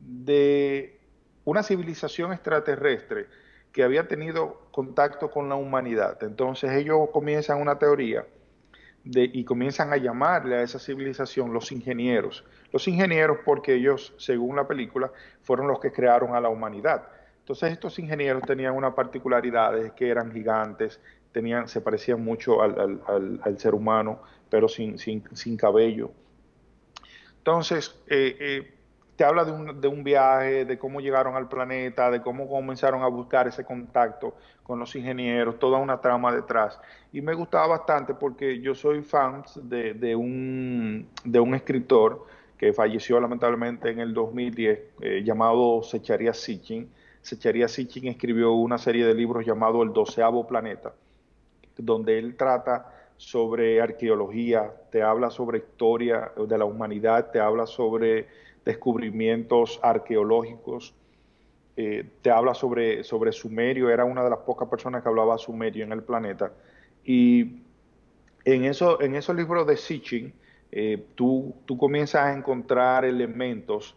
de 0.00 0.98
una 1.44 1.62
civilización 1.62 2.32
extraterrestre 2.32 3.26
que 3.72 3.82
había 3.82 4.08
tenido 4.08 4.62
contacto 4.72 5.30
con 5.30 5.48
la 5.48 5.54
humanidad. 5.54 6.22
Entonces 6.22 6.72
ellos 6.72 7.08
comienzan 7.12 7.60
una 7.60 7.78
teoría 7.78 8.26
y 9.04 9.44
comienzan 9.44 9.92
a 9.92 9.96
llamarle 9.96 10.56
a 10.56 10.62
esa 10.62 10.78
civilización 10.78 11.52
los 11.52 11.72
ingenieros. 11.72 12.44
Los 12.72 12.86
ingenieros 12.86 13.38
porque 13.44 13.74
ellos, 13.74 14.12
según 14.18 14.56
la 14.56 14.68
película, 14.68 15.10
fueron 15.42 15.68
los 15.68 15.80
que 15.80 15.90
crearon 15.90 16.34
a 16.34 16.40
la 16.40 16.48
humanidad. 16.48 17.08
Entonces 17.38 17.72
estos 17.72 17.98
ingenieros 17.98 18.42
tenían 18.42 18.74
una 18.74 18.94
particularidad, 18.94 19.76
es 19.78 19.92
que 19.92 20.08
eran 20.08 20.32
gigantes, 20.32 21.00
tenían, 21.32 21.66
se 21.68 21.80
parecían 21.80 22.22
mucho 22.22 22.62
al, 22.62 23.00
al 23.42 23.58
ser 23.58 23.74
humano, 23.74 24.20
pero 24.50 24.68
sin, 24.68 24.98
sin, 24.98 25.24
sin 25.34 25.56
cabello. 25.56 26.12
Entonces, 27.38 27.98
eh, 28.06 28.36
eh, 28.38 28.74
te 29.20 29.26
habla 29.26 29.44
de 29.44 29.52
un, 29.52 29.78
de 29.82 29.86
un, 29.86 30.02
viaje, 30.02 30.64
de 30.64 30.78
cómo 30.78 30.98
llegaron 30.98 31.36
al 31.36 31.46
planeta, 31.46 32.10
de 32.10 32.22
cómo 32.22 32.48
comenzaron 32.48 33.02
a 33.02 33.06
buscar 33.06 33.46
ese 33.46 33.66
contacto 33.66 34.34
con 34.62 34.78
los 34.78 34.96
ingenieros, 34.96 35.58
toda 35.58 35.78
una 35.78 36.00
trama 36.00 36.34
detrás. 36.34 36.80
Y 37.12 37.20
me 37.20 37.34
gustaba 37.34 37.66
bastante 37.66 38.14
porque 38.14 38.62
yo 38.62 38.74
soy 38.74 39.02
fan 39.02 39.44
de, 39.56 39.92
de, 39.92 40.16
un, 40.16 41.06
de 41.22 41.38
un 41.38 41.54
escritor 41.54 42.24
que 42.56 42.72
falleció 42.72 43.20
lamentablemente 43.20 43.90
en 43.90 44.00
el 44.00 44.14
2010, 44.14 44.80
eh, 45.02 45.22
llamado 45.22 45.82
Secharia 45.82 46.32
Sitchin. 46.32 46.90
Secharia 47.20 47.68
Sitchin 47.68 48.08
escribió 48.08 48.52
una 48.52 48.78
serie 48.78 49.04
de 49.04 49.12
libros 49.12 49.44
llamado 49.44 49.82
El 49.82 49.92
doceavo 49.92 50.46
planeta, 50.46 50.94
donde 51.76 52.18
él 52.18 52.38
trata 52.38 52.90
sobre 53.18 53.82
arqueología, 53.82 54.72
te 54.90 55.02
habla 55.02 55.28
sobre 55.28 55.58
historia 55.58 56.32
de 56.38 56.56
la 56.56 56.64
humanidad, 56.64 57.30
te 57.30 57.38
habla 57.38 57.66
sobre 57.66 58.28
descubrimientos 58.64 59.80
arqueológicos, 59.82 60.94
eh, 61.76 62.04
te 62.22 62.30
habla 62.30 62.54
sobre, 62.54 63.04
sobre 63.04 63.32
Sumerio, 63.32 63.90
era 63.90 64.04
una 64.04 64.22
de 64.22 64.30
las 64.30 64.40
pocas 64.40 64.68
personas 64.68 65.02
que 65.02 65.08
hablaba 65.08 65.38
Sumerio 65.38 65.84
en 65.84 65.92
el 65.92 66.02
planeta. 66.02 66.52
Y 67.04 67.62
en, 68.44 68.64
eso, 68.64 69.00
en 69.00 69.14
esos 69.14 69.36
libros 69.36 69.66
de 69.66 69.76
Sitchin, 69.76 70.32
eh, 70.72 71.04
tú, 71.14 71.54
tú 71.66 71.78
comienzas 71.78 72.26
a 72.26 72.32
encontrar 72.34 73.04
elementos 73.04 73.96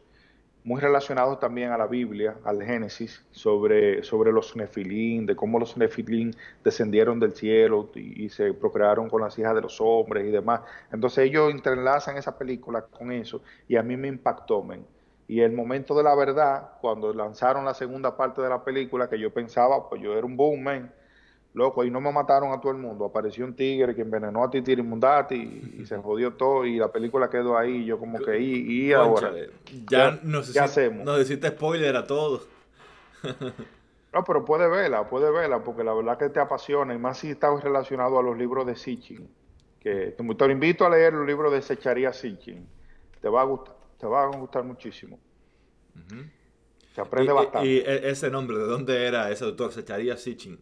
muy 0.63 0.79
relacionados 0.79 1.39
también 1.39 1.71
a 1.71 1.77
la 1.77 1.87
Biblia, 1.87 2.37
al 2.45 2.63
Génesis, 2.63 3.23
sobre, 3.31 4.01
sobre 4.03 4.31
los 4.31 4.55
nefilín, 4.55 5.25
de 5.25 5.35
cómo 5.35 5.59
los 5.59 5.75
nefilín 5.75 6.35
descendieron 6.63 7.19
del 7.19 7.33
cielo 7.33 7.89
y, 7.95 8.29
se 8.29 8.53
procrearon 8.53 9.09
con 9.09 9.21
las 9.21 9.37
hijas 9.37 9.55
de 9.55 9.61
los 9.61 9.79
hombres 9.81 10.25
y 10.25 10.31
demás. 10.31 10.61
Entonces 10.91 11.25
ellos 11.25 11.51
entrelazan 11.51 12.17
esa 12.17 12.37
película 12.37 12.83
con 12.83 13.11
eso 13.11 13.41
y 13.67 13.75
a 13.75 13.83
mí 13.83 13.97
me 13.97 14.07
impactó, 14.07 14.63
men. 14.63 14.85
Y 15.27 15.41
el 15.41 15.51
momento 15.51 15.95
de 15.95 16.03
la 16.03 16.15
verdad, 16.15 16.71
cuando 16.81 17.13
lanzaron 17.13 17.65
la 17.65 17.73
segunda 17.73 18.15
parte 18.15 18.41
de 18.41 18.49
la 18.49 18.63
película, 18.63 19.09
que 19.09 19.19
yo 19.19 19.33
pensaba, 19.33 19.89
pues 19.89 20.01
yo 20.01 20.13
era 20.17 20.25
un 20.25 20.37
boom, 20.37 20.63
man, 20.63 20.93
Loco, 21.53 21.83
y 21.83 21.91
no 21.91 22.01
me 22.01 22.11
mataron 22.11 22.51
a 22.51 22.59
todo 22.59 22.71
el 22.71 22.79
mundo. 22.79 23.05
Apareció 23.05 23.45
un 23.45 23.55
tigre 23.55 23.93
que 23.93 24.01
envenenó 24.01 24.43
a 24.43 24.49
Titi 24.49 24.75
Mundati 24.75 25.75
y, 25.79 25.85
se 25.85 25.97
jodió 26.01 26.33
todo 26.33 26.65
y 26.65 26.77
la 26.77 26.91
película 26.91 27.29
quedó 27.29 27.57
ahí. 27.57 27.83
Y 27.83 27.85
yo 27.85 27.99
como 27.99 28.19
que, 28.19 28.39
y, 28.39 28.87
y 28.87 28.93
ahora. 28.93 29.31
Ya, 29.87 30.19
nos, 30.23 30.55
hacemos? 30.57 31.05
nos 31.05 31.21
hiciste 31.21 31.49
spoiler 31.49 31.95
a 31.95 32.07
todos. 32.07 32.47
no, 34.13 34.23
pero 34.23 34.43
puede 34.43 34.67
verla, 34.67 35.07
puede 35.07 35.31
verla, 35.31 35.63
porque 35.63 35.83
la 35.83 35.93
verdad 35.93 36.17
que 36.17 36.29
te 36.29 36.39
apasiona, 36.39 36.95
y 36.95 36.97
más 36.97 37.19
si 37.19 37.29
estás 37.29 37.63
relacionado 37.63 38.17
a 38.17 38.23
los 38.23 38.35
libros 38.35 38.65
de 38.65 38.75
Sitchin. 38.75 39.29
Que 39.79 40.15
te, 40.17 40.23
te 40.23 40.51
invito 40.51 40.85
a 40.85 40.89
leer 40.89 41.13
los 41.13 41.27
libros 41.27 41.51
de 41.51 41.61
Secharía 41.61 42.13
Sitchin. 42.13 42.67
Te 43.21 43.29
va 43.29 43.41
a 43.41 43.43
gustar, 43.43 43.75
te 43.99 44.07
va 44.07 44.23
a 44.23 44.27
gustar 44.27 44.63
muchísimo. 44.63 45.19
Se 46.95 47.01
aprende 47.01 47.31
bastante. 47.31 47.67
¿Y 47.67 47.77
e, 47.77 48.09
ese 48.09 48.31
nombre, 48.31 48.57
de 48.57 48.65
dónde 48.65 49.05
era 49.05 49.29
ese 49.29 49.45
doctor 49.45 49.71
Secharía 49.71 50.17
Sitchin? 50.17 50.59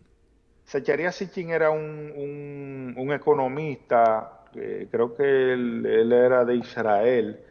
Secharia 0.72 1.12
Sitchin 1.12 1.50
era 1.50 1.70
un, 1.70 3.10
economista, 3.14 4.46
creo 4.54 5.14
que 5.14 5.52
él, 5.52 5.86
era 5.86 6.46
de 6.46 6.56
Israel, 6.56 7.42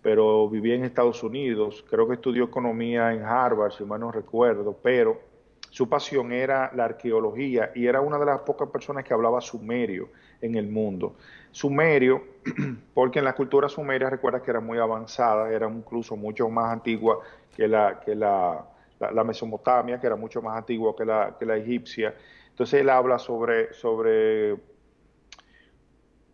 pero 0.00 0.48
vivía 0.48 0.76
en 0.76 0.84
Estados 0.84 1.20
Unidos, 1.24 1.84
creo 1.90 2.06
que 2.06 2.14
estudió 2.14 2.44
economía 2.44 3.12
en 3.12 3.24
Harvard, 3.24 3.72
si 3.72 3.84
mal 3.84 3.98
no 3.98 4.12
recuerdo, 4.12 4.78
pero 4.80 5.20
su 5.68 5.88
pasión 5.88 6.30
era 6.30 6.70
la 6.72 6.84
arqueología 6.84 7.72
y 7.74 7.88
era 7.88 8.00
una 8.02 8.20
de 8.20 8.26
las 8.26 8.38
pocas 8.42 8.68
personas 8.68 9.02
que 9.02 9.14
hablaba 9.14 9.40
sumerio 9.40 10.10
en 10.40 10.54
el 10.54 10.68
mundo. 10.68 11.16
Sumerio, 11.50 12.22
porque 12.94 13.18
en 13.18 13.24
la 13.24 13.32
cultura 13.32 13.68
sumeria 13.68 14.08
recuerda 14.08 14.44
que 14.44 14.50
era 14.52 14.60
muy 14.60 14.78
avanzada, 14.78 15.50
era 15.50 15.68
incluso 15.68 16.14
mucho 16.16 16.48
más 16.48 16.72
antigua 16.72 17.18
que 17.52 17.66
la, 17.66 17.98
que 17.98 18.14
la, 18.14 18.64
Mesopotamia, 19.24 19.98
que 19.98 20.06
era 20.06 20.14
mucho 20.14 20.40
más 20.40 20.56
antigua 20.56 20.94
que 20.96 21.04
la, 21.04 21.34
que 21.36 21.44
la 21.44 21.56
egipcia. 21.56 22.14
Entonces 22.60 22.82
él 22.82 22.90
habla 22.90 23.18
sobre, 23.18 23.72
sobre, 23.72 24.54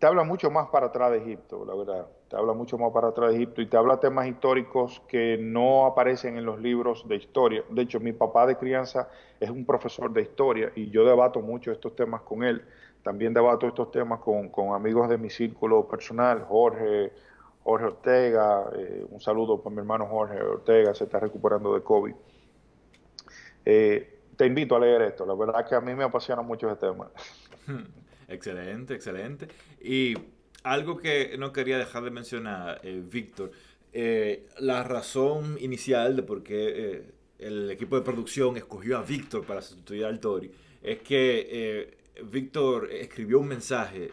te 0.01 0.07
habla 0.09 0.25
mucho 0.25 0.51
más 0.51 0.67
para 0.71 0.87
atrás 0.87 1.13
de 1.13 1.19
Egipto, 1.19 1.65
la 1.65 1.73
verdad, 1.73 2.09
te 2.29 2.35
habla 2.35 2.53
mucho 2.53 2.77
más 2.79 2.91
para 2.91 3.11
atrás 3.11 3.31
de 3.31 3.37
Egipto 3.37 3.63
y 3.63 3.67
te 3.69 3.77
habla 3.77 4.01
temas 4.01 4.27
históricos 4.27 5.01
que 5.07 5.39
no 5.41 5.87
aparecen 5.87 6.37
en 6.37 6.45
los 6.45 6.59
libros 6.59 7.07
de 7.07 7.15
historia. 7.15 7.63
De 7.71 7.83
hecho, 7.83 8.01
mi 8.01 8.13
papá 8.13 8.45
de 8.45 8.57
crianza 8.57 9.09
es 9.39 9.51
un 9.51 9.65
profesor 9.65 10.13
de 10.13 10.23
historia 10.23 10.73
y 10.75 10.91
yo 10.91 11.05
debato 11.05 11.41
mucho 11.43 11.71
estos 11.71 11.95
temas 11.95 12.23
con 12.23 12.43
él. 12.43 12.65
También 13.05 13.33
debato 13.33 13.69
estos 13.69 13.93
temas 13.93 14.19
con, 14.19 14.51
amigos 14.75 15.09
de 15.09 15.19
mi 15.19 15.31
círculo 15.31 15.87
personal, 15.87 16.43
Jorge, 16.43 17.13
Jorge 17.63 17.87
Ortega, 17.87 18.69
eh, 18.77 19.07
un 19.09 19.21
saludo 19.21 19.63
para 19.63 19.77
mi 19.77 19.79
hermano 19.79 20.07
Jorge 20.07 20.43
Ortega, 20.43 20.93
se 20.93 21.05
está 21.05 21.21
recuperando 21.21 21.73
de 21.73 21.83
COVID. 21.83 22.15
Eh, 23.65 24.16
te 24.37 24.47
invito 24.47 24.77
a 24.77 24.81
leer 24.81 25.03
esto. 25.03 25.27
La 25.27 25.35
verdad 25.35 25.67
que 25.67 25.75
a 25.75 25.81
mí 25.81 25.95
me 25.95 26.05
apasiona 26.05 26.43
mucho 26.43 26.71
este 26.71 26.87
tema. 26.87 27.11
Excelente, 28.29 28.95
excelente. 28.95 29.47
Y 29.81 30.15
algo 30.65 30.97
que 30.97 31.37
no 31.39 31.53
quería 31.53 31.79
dejar 31.79 32.03
de 32.03 32.11
mencionar, 32.11 32.81
eh, 32.83 33.01
Víctor, 33.09 33.53
eh, 33.93 34.49
la 34.59 34.83
razón 34.83 35.57
inicial 35.61 36.17
de 36.17 36.23
por 36.25 36.43
qué 36.43 36.73
eh, 36.75 37.03
el 37.39 37.71
equipo 37.71 37.95
de 37.95 38.03
producción 38.03 38.57
escogió 38.57 38.99
a 38.99 39.03
Víctor 39.03 39.47
para 39.47 39.63
sustituir 39.63 40.05
al 40.05 40.19
Tori 40.19 40.51
es 40.83 40.99
que 41.03 41.97
Víctor 42.25 42.91
escribió 42.91 43.39
un 43.39 43.49
mensaje 43.49 44.11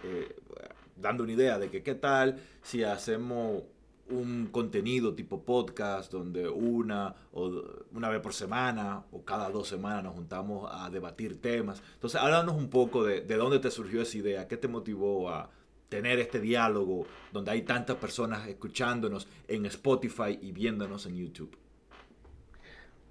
dando 0.96 1.24
una 1.24 1.34
idea 1.34 1.58
de 1.58 1.70
que 1.70 1.82
qué 1.84 1.96
tal 1.96 2.40
si 2.62 2.84
hacemos 2.84 3.64
un 4.10 4.48
contenido 4.52 5.14
tipo 5.16 5.44
podcast 5.44 6.12
donde 6.12 6.48
una 6.48 7.16
o 7.32 7.64
una 7.94 8.10
vez 8.10 8.22
por 8.22 8.34
semana 8.34 9.04
o 9.12 9.24
cada 9.24 9.50
dos 9.50 9.68
semanas 9.68 10.04
nos 10.04 10.14
juntamos 10.14 10.70
a 10.72 10.90
debatir 10.90 11.42
temas. 11.42 11.82
Entonces, 11.96 12.20
háblanos 12.22 12.56
un 12.56 12.70
poco 12.70 13.04
de, 13.04 13.22
de 13.22 13.36
dónde 13.36 13.60
te 13.60 13.72
surgió 13.72 14.02
esa 14.02 14.18
idea, 14.18 14.48
qué 14.48 14.58
te 14.58 14.68
motivó 14.68 15.30
a 15.30 15.50
tener 15.90 16.20
este 16.20 16.40
diálogo 16.40 17.06
donde 17.32 17.52
hay 17.52 17.62
tantas 17.62 17.98
personas 17.98 18.48
escuchándonos 18.48 19.28
en 19.48 19.66
Spotify 19.68 20.40
y 20.42 20.52
viéndonos 20.52 21.06
en 21.06 21.16
YouTube. 21.18 21.56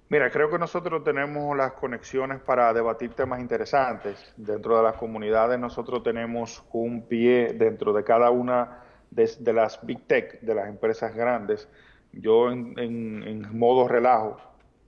Mira, 0.09 0.29
creo 0.29 0.51
que 0.51 0.59
nosotros 0.59 1.03
tenemos 1.03 1.57
las 1.57 1.71
conexiones 1.71 2.39
para 2.41 2.71
debatir 2.73 3.13
temas 3.13 3.39
interesantes. 3.39 4.33
Dentro 4.37 4.77
de 4.77 4.83
las 4.83 4.95
comunidades 4.95 5.57
nosotros 5.57 6.03
tenemos 6.03 6.63
un 6.71 7.07
pie 7.07 7.53
dentro 7.53 7.93
de 7.93 8.03
cada 8.03 8.29
una 8.29 8.82
de, 9.15 9.53
las 9.53 9.85
big 9.85 10.01
tech, 10.07 10.41
de 10.41 10.55
las 10.55 10.67
empresas 10.67 11.15
grandes, 11.15 11.67
yo 12.11 12.51
en, 12.51 13.57
modo 13.57 13.87
relajo, 13.87 14.37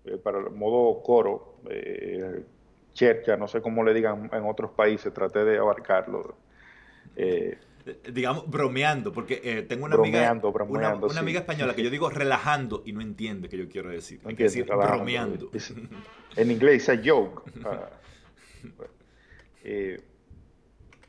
eh, 0.06 0.18
para 0.18 0.40
el 0.40 0.52
modo 0.52 1.02
coro, 1.02 1.58
eh, 1.70 2.44
chercha, 2.94 3.38
no 3.38 3.48
sé 3.48 3.62
cómo 3.62 3.84
le 3.84 3.94
digan 3.94 4.30
en 4.32 4.44
otros 4.46 4.72
países, 4.72 5.14
traté 5.14 5.44
de 5.44 5.58
abarcarlo. 5.58 6.36
Eh, 7.16 7.58
digamos, 8.12 8.50
bromeando, 8.50 9.14
porque 9.14 9.42
eh, 9.44 9.62
tengo 9.62 9.86
una 9.86 9.96
amiga, 9.96 10.34
bromeando, 10.34 11.08
una, 11.08 11.20
amiga 11.20 11.42
española 11.42 11.76
que 11.76 11.84
yo 11.84 11.90
digo 11.90 12.10
relajando 12.10 12.82
y 12.86 12.94
no 12.94 13.02
entiende 13.02 13.48
qué 13.48 13.58
yo 13.58 13.70
quiero 13.70 13.90
decir. 13.90 14.20
Hay 14.26 14.36
que 14.36 14.44
decir 14.44 14.66
bromeando. 14.66 15.52
En 16.36 16.52
inglés 16.52 16.90
es 16.90 17.00
joke. 17.06 17.44
Eh, 19.68 20.00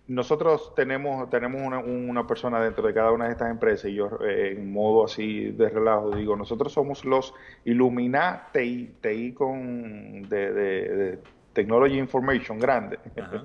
nosotros 0.08 0.72
tenemos, 0.74 1.28
tenemos 1.30 1.60
una, 1.60 1.78
una, 1.78 2.26
persona 2.26 2.60
dentro 2.60 2.86
de 2.86 2.94
cada 2.94 3.10
una 3.10 3.26
de 3.26 3.32
estas 3.32 3.50
empresas 3.50 3.90
y 3.90 3.94
yo 3.94 4.08
eh, 4.24 4.54
en 4.56 4.72
modo 4.72 5.04
así 5.04 5.50
de 5.50 5.68
relajo 5.68 6.10
digo, 6.12 6.36
nosotros 6.36 6.72
somos 6.72 7.04
los 7.04 7.34
Illuminati, 7.64 8.94
TI 9.00 9.32
con 9.32 10.28
de, 10.28 10.52
de, 10.52 11.18
Technology 11.52 11.98
Information 11.98 12.58
grande. 12.58 12.98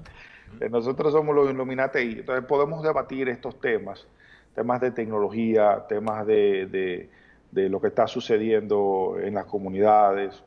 nosotros 0.70 1.14
somos 1.14 1.36
los 1.36 1.50
Illuminati, 1.50 2.20
entonces 2.20 2.46
podemos 2.46 2.84
debatir 2.84 3.30
estos 3.30 3.60
temas, 3.60 4.08
temas 4.54 4.82
de 4.82 4.92
tecnología, 4.92 5.86
temas 5.88 6.28
de, 6.28 7.10
de 7.52 7.70
lo 7.70 7.82
que 7.82 7.88
está 7.88 8.08
sucediendo 8.08 9.18
en 9.22 9.34
las 9.34 9.46
comunidades. 9.46 10.44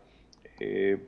Eh, 0.61 0.99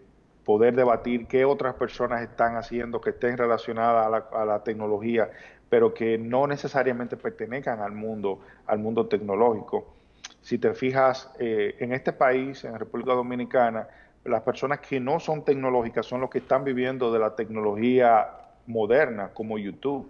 poder 0.46 0.76
debatir 0.76 1.26
qué 1.26 1.44
otras 1.44 1.74
personas 1.74 2.22
están 2.22 2.56
haciendo 2.56 3.00
que 3.00 3.10
estén 3.10 3.36
relacionadas 3.36 4.22
a 4.32 4.44
la, 4.44 4.62
tecnología, 4.62 5.28
pero 5.68 5.92
que 5.92 6.16
no 6.18 6.46
necesariamente 6.46 7.16
pertenezcan 7.16 7.80
al 7.80 7.90
mundo, 7.90 8.38
al 8.66 8.78
mundo 8.78 9.06
tecnológico. 9.08 9.92
Si 10.40 10.58
te 10.58 10.72
fijas, 10.74 11.28
eh, 11.40 11.74
en 11.80 11.92
este 11.92 12.12
país, 12.12 12.64
en 12.64 12.78
República 12.78 13.12
Dominicana, 13.12 13.88
las 14.24 14.42
personas 14.42 14.78
que 14.78 15.00
no 15.00 15.18
son 15.18 15.44
tecnológicas 15.44 16.06
son 16.06 16.20
los 16.20 16.30
que 16.30 16.38
están 16.38 16.62
viviendo 16.62 17.12
de 17.12 17.18
la 17.18 17.34
tecnología 17.34 18.28
moderna, 18.68 19.30
como 19.34 19.58
YouTube. 19.58 20.08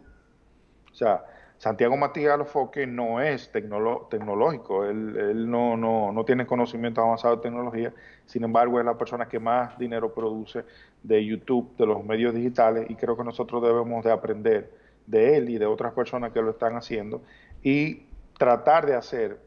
O 0.92 0.94
sea, 0.94 1.24
Santiago 1.58 1.96
Matías 1.96 2.34
Alofoque 2.34 2.86
no 2.86 3.20
es 3.20 3.50
tecnológico, 3.50 4.84
él, 4.84 5.50
no, 5.50 5.76
no, 5.76 6.24
tiene 6.24 6.46
conocimiento 6.46 7.00
avanzado 7.00 7.36
de 7.36 7.42
tecnología, 7.42 7.94
sin 8.26 8.44
embargo 8.44 8.78
es 8.78 8.84
la 8.84 8.98
persona 8.98 9.26
que 9.26 9.38
más 9.38 9.78
dinero 9.78 10.12
produce 10.12 10.64
de 11.02 11.24
YouTube, 11.24 11.74
de 11.78 11.86
los 11.86 12.04
medios 12.04 12.34
digitales, 12.34 12.86
y 12.90 12.94
creo 12.94 13.16
que 13.16 13.24
nosotros 13.24 13.62
debemos 13.62 14.04
de 14.04 14.12
aprender 14.12 14.70
de 15.06 15.38
él 15.38 15.48
y 15.48 15.56
de 15.56 15.66
otras 15.66 15.94
personas 15.94 16.32
que 16.32 16.42
lo 16.42 16.50
están 16.50 16.76
haciendo 16.76 17.22
y 17.62 18.02
tratar 18.36 18.84
de 18.84 18.94
hacer 18.94 19.40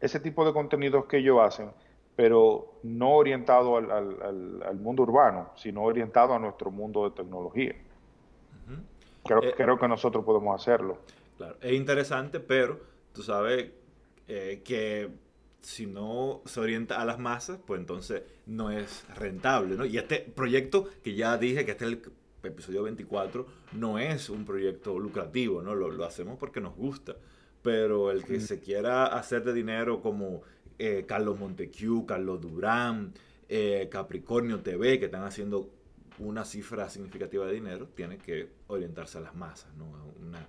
ese 0.00 0.20
tipo 0.20 0.44
de 0.44 0.52
contenidos 0.52 1.06
que 1.06 1.18
ellos 1.18 1.38
hacen, 1.40 1.70
pero 2.14 2.74
no 2.82 3.12
orientado 3.14 3.78
al, 3.78 4.78
mundo 4.80 5.02
urbano, 5.02 5.48
sino 5.56 5.82
orientado 5.82 6.34
a 6.34 6.38
nuestro 6.38 6.70
mundo 6.70 7.08
de 7.08 7.16
tecnología. 7.16 7.74
creo, 9.24 9.42
eh, 9.42 9.54
creo 9.56 9.78
que 9.78 9.88
nosotros 9.88 10.22
podemos 10.26 10.60
hacerlo. 10.60 10.98
Claro, 11.36 11.56
es 11.60 11.72
interesante, 11.72 12.40
pero 12.40 12.80
tú 13.12 13.22
sabes 13.22 13.70
eh, 14.28 14.62
que 14.64 15.10
si 15.64 15.86
no 15.86 16.42
se 16.44 16.60
orienta 16.60 17.00
a 17.00 17.04
las 17.04 17.18
masas, 17.18 17.58
pues 17.66 17.80
entonces 17.80 18.22
no 18.46 18.70
es 18.70 19.04
rentable, 19.16 19.76
¿no? 19.76 19.84
Y 19.86 19.96
este 19.96 20.20
proyecto, 20.20 20.88
que 21.02 21.14
ya 21.14 21.38
dije 21.38 21.64
que 21.64 21.72
este 21.72 21.86
es 21.86 21.92
el 21.92 22.02
episodio 22.42 22.82
24, 22.82 23.46
no 23.72 23.98
es 23.98 24.28
un 24.28 24.44
proyecto 24.44 24.98
lucrativo, 24.98 25.62
¿no? 25.62 25.74
Lo, 25.74 26.04
hacemos 26.04 26.38
porque 26.38 26.60
nos 26.60 26.76
gusta, 26.76 27.16
pero 27.62 28.10
el 28.10 28.24
que 28.24 28.40
se 28.40 28.60
quiera 28.60 29.06
hacer 29.06 29.42
de 29.42 29.54
dinero 29.54 30.02
como 30.02 30.42
eh, 30.78 31.04
Carlos 31.08 31.38
Montecu, 31.38 32.04
Carlos 32.04 32.42
Durán, 32.42 33.14
eh, 33.48 33.88
Capricornio 33.90 34.60
TV, 34.60 34.98
que 34.98 35.06
están 35.06 35.24
haciendo 35.24 35.70
una 36.18 36.44
cifra 36.44 36.88
significativa 36.90 37.46
de 37.46 37.54
dinero, 37.54 37.88
tiene 37.94 38.18
que 38.18 38.50
orientarse 38.66 39.18
a 39.18 39.22
las 39.22 39.34
masas, 39.34 39.74
¿no? 39.76 39.86
Una, 40.20 40.46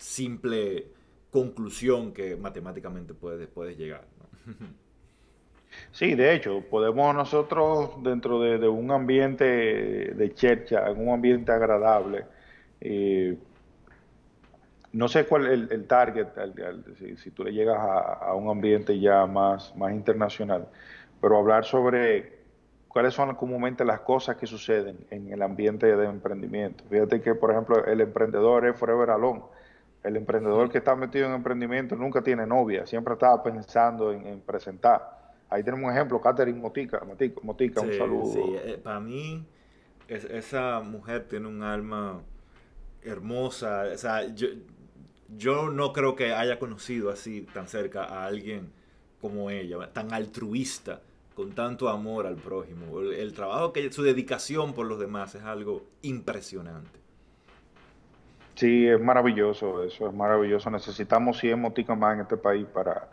simple 0.00 0.86
conclusión 1.30 2.12
que 2.12 2.36
matemáticamente 2.36 3.14
puedes, 3.14 3.48
puedes 3.48 3.76
llegar. 3.76 4.04
Sí, 5.92 6.16
de 6.16 6.34
hecho, 6.34 6.64
podemos 6.68 7.14
nosotros 7.14 8.02
dentro 8.02 8.40
de, 8.40 8.68
un 8.68 8.90
ambiente 8.90 9.44
de 9.44 10.34
chercha, 10.34 10.90
en 10.90 11.06
un 11.06 11.14
ambiente 11.14 11.52
agradable, 11.52 12.24
eh, 12.80 13.38
no 14.92 15.06
sé 15.06 15.26
cuál 15.26 15.46
es 15.46 15.70
el, 15.70 15.86
target, 15.86 16.26
si, 17.16 17.30
tú 17.30 17.44
le 17.44 17.52
llegas 17.52 17.78
a, 17.78 18.34
un 18.34 18.50
ambiente 18.50 18.98
ya 18.98 19.26
más, 19.26 19.74
más 19.76 19.92
internacional, 19.92 20.66
pero 21.20 21.38
hablar 21.38 21.64
sobre 21.64 22.40
cuáles 22.88 23.14
son 23.14 23.36
comúnmente 23.36 23.84
las 23.84 24.00
cosas 24.00 24.36
que 24.36 24.48
suceden 24.48 24.98
en 25.10 25.32
el 25.32 25.40
ambiente 25.42 25.94
de 25.94 26.06
emprendimiento. 26.06 26.82
Fíjate 26.90 27.20
que, 27.20 27.36
por 27.36 27.52
ejemplo, 27.52 27.84
el 27.84 28.00
emprendedor 28.00 28.66
es 28.66 28.76
forever 28.76 29.10
alone 29.10 29.42
el 30.02 30.16
emprendedor 30.16 30.70
que 30.70 30.78
está 30.78 30.96
metido 30.96 31.26
en 31.26 31.34
emprendimiento 31.34 31.94
nunca 31.96 32.22
tiene 32.22 32.46
novia, 32.46 32.86
siempre 32.86 33.14
está 33.14 33.42
pensando 33.42 34.12
en, 34.12 34.40
presentar. 34.40 35.18
Ahí 35.48 35.62
tenemos 35.62 35.90
un 35.90 35.96
ejemplo, 35.96 36.20
Catherine 36.20 36.58
Motica, 36.58 37.02
Motica, 37.42 37.80
un 37.80 37.92
saludo. 37.92 38.32
Sí, 38.32 38.40
eh, 38.64 38.80
para 38.82 39.00
mí 39.00 39.44
esa 40.08 40.80
mujer 40.80 41.26
tiene 41.28 41.48
un 41.48 41.62
alma 41.62 42.22
hermosa. 43.02 43.84
O 43.92 43.98
sea, 43.98 44.26
yo, 44.34 44.48
yo 45.36 45.70
no 45.70 45.92
creo 45.92 46.16
que 46.16 46.32
haya 46.32 46.58
conocido 46.58 47.10
así 47.10 47.42
tan 47.52 47.68
cerca 47.68 48.04
a 48.04 48.26
alguien 48.26 48.72
como 49.20 49.50
ella, 49.50 49.92
tan 49.92 50.12
altruista, 50.12 51.02
con 51.34 51.52
tanto 51.52 51.88
amor 51.88 52.26
al 52.26 52.36
prójimo. 52.36 53.00
el 53.00 53.32
trabajo 53.32 53.72
que 53.72 53.92
su 53.92 54.02
dedicación 54.02 54.72
por 54.72 54.86
los 54.86 54.98
demás 54.98 55.34
es 55.34 55.42
algo 55.42 55.84
impresionante. 56.02 56.99
Sí, 58.54 58.86
es 58.88 59.00
maravilloso, 59.00 59.82
eso 59.84 60.08
es 60.08 60.14
maravilloso. 60.14 60.70
Necesitamos 60.70 61.38
100 61.38 61.60
moticas 61.60 61.96
más 61.96 62.14
en 62.14 62.20
este 62.22 62.36
país 62.36 62.66
para, 62.66 63.08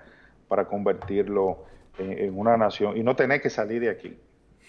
para 0.48 0.66
convertirlo 0.66 1.66
en, 1.98 2.38
una 2.38 2.58
nación 2.58 2.98
y 2.98 3.04
no 3.04 3.16
tener 3.16 3.42
que 3.42 3.50
salir 3.50 3.82
de 3.82 3.90
aquí. 3.90 4.18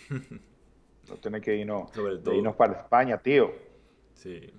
no 0.11 1.14
tener 1.16 1.40
que 1.40 1.57
irnos, 1.57 1.90
irnos 2.33 2.54
para 2.57 2.81
España, 2.81 3.18
tío. 3.18 3.50
Sí. 4.14 4.52